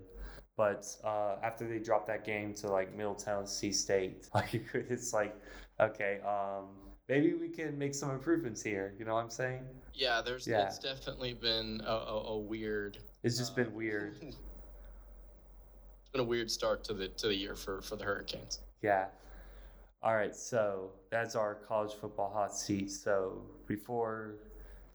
But 0.55 0.85
uh, 1.03 1.37
after 1.43 1.67
they 1.67 1.79
dropped 1.79 2.07
that 2.07 2.23
game 2.23 2.53
to 2.55 2.67
like 2.67 2.95
Middle 2.95 3.15
Tennessee 3.15 3.71
State, 3.71 4.29
like 4.35 4.63
it's 4.73 5.13
like, 5.13 5.35
okay, 5.79 6.19
um, 6.25 6.67
maybe 7.07 7.33
we 7.33 7.49
can 7.49 7.77
make 7.77 7.93
some 7.93 8.11
improvements 8.11 8.61
here. 8.61 8.93
You 8.97 9.05
know 9.05 9.13
what 9.15 9.23
I'm 9.23 9.29
saying? 9.29 9.63
Yeah, 9.93 10.21
there's 10.21 10.47
Yeah. 10.47 10.65
it's 10.65 10.79
definitely 10.79 11.33
been 11.33 11.81
a, 11.85 11.91
a, 11.91 12.23
a 12.33 12.37
weird. 12.37 12.97
It's 13.23 13.37
just 13.37 13.53
uh, 13.53 13.55
been 13.63 13.73
weird. 13.73 14.17
It's 16.01 16.11
been 16.11 16.21
a 16.21 16.29
weird 16.29 16.49
start 16.49 16.85
to 16.85 16.93
the 16.93 17.09
to 17.09 17.27
the 17.27 17.35
year 17.35 17.55
for 17.55 17.81
for 17.81 17.97
the 17.97 18.05
Hurricanes. 18.05 18.61
Yeah. 18.81 19.07
All 20.01 20.15
right, 20.15 20.33
so 20.35 20.91
that's 21.09 21.35
our 21.35 21.55
college 21.55 21.93
football 21.93 22.31
hot 22.31 22.55
seat. 22.55 22.89
So 22.91 23.41
before, 23.67 24.35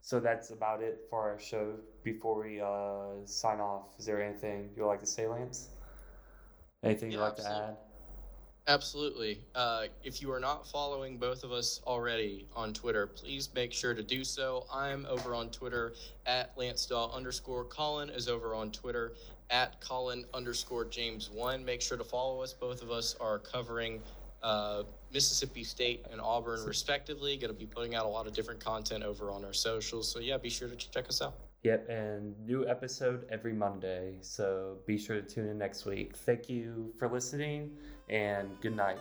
so 0.01 0.19
that's 0.21 0.51
about 0.51 0.83
it 0.83 1.01
for 1.11 1.21
our 1.21 1.39
show. 1.39 1.75
Before 2.05 2.43
we 2.43 2.61
uh, 2.61 3.27
sign 3.27 3.59
off, 3.61 3.89
is 3.99 4.07
there 4.07 4.23
anything 4.23 4.71
you'd 4.77 4.87
like 4.87 5.01
to 5.01 5.07
say, 5.07 5.27
Lance? 5.27 5.69
Anything 6.85 7.11
you'd 7.11 7.21
like 7.21 7.37
to 7.37 7.47
add? 7.47 7.77
Absolutely. 8.69 9.41
Uh, 9.55 9.87
if 10.05 10.23
you 10.23 10.31
are 10.33 10.39
not 10.39 10.67
following 10.67 11.17
both 11.17 11.43
of 11.43 11.51
us 11.51 11.81
already 11.87 12.47
on 12.55 12.73
Twitter, 12.73 13.07
please 13.07 13.49
make 13.55 13.73
sure 13.73 13.95
to 13.95 14.03
do 14.03 14.23
so. 14.23 14.65
I'm 14.73 15.07
over 15.07 15.35
on 15.35 15.51
Twitter 15.51 15.95
at 16.27 16.57
Lance 16.57 16.87
Daw 16.87 17.11
underscore 17.13 17.65
Colin 17.65 18.11
is 18.11 18.29
over 18.29 18.55
on 18.55 18.71
Twitter 18.71 19.13
at 19.51 19.81
Colin 19.81 20.25
underscore 20.33 20.85
James 20.85 21.31
one. 21.31 21.65
Make 21.65 21.83
sure 21.83 21.99
to 21.99 22.05
follow 22.05 22.43
us. 22.43 22.53
Both 22.53 22.83
of 22.83 22.91
us 22.91 23.17
are 23.21 23.39
covering 23.39 24.01
uh, 24.43 24.85
Mississippi 25.13 25.65
State 25.65 26.07
and 26.13 26.21
Auburn 26.21 26.65
respectively. 26.65 27.37
Going 27.37 27.53
to 27.53 27.59
be 27.59 27.67
putting 27.67 27.95
out 27.95 28.07
a 28.07 28.09
lot 28.09 28.27
of 28.29 28.35
different 28.35 28.61
content 28.61 29.03
over 29.03 29.31
on 29.31 29.45
our 29.45 29.53
socials. 29.53 30.09
So 30.09 30.21
yeah, 30.21 30.37
be 30.37 30.51
sure 30.51 30.69
to 30.69 30.77
check 30.77 31.09
us 31.09 31.21
out. 31.21 31.35
Yep, 31.63 31.89
and 31.91 32.35
new 32.47 32.67
episode 32.67 33.27
every 33.31 33.53
Monday. 33.53 34.17
So 34.23 34.79
be 34.87 34.97
sure 34.97 35.21
to 35.21 35.23
tune 35.23 35.47
in 35.47 35.59
next 35.59 35.85
week. 35.85 36.17
Thank 36.17 36.49
you 36.49 36.95
for 36.99 37.07
listening, 37.07 37.77
and 38.09 38.49
good 38.63 38.77
night. 38.77 38.99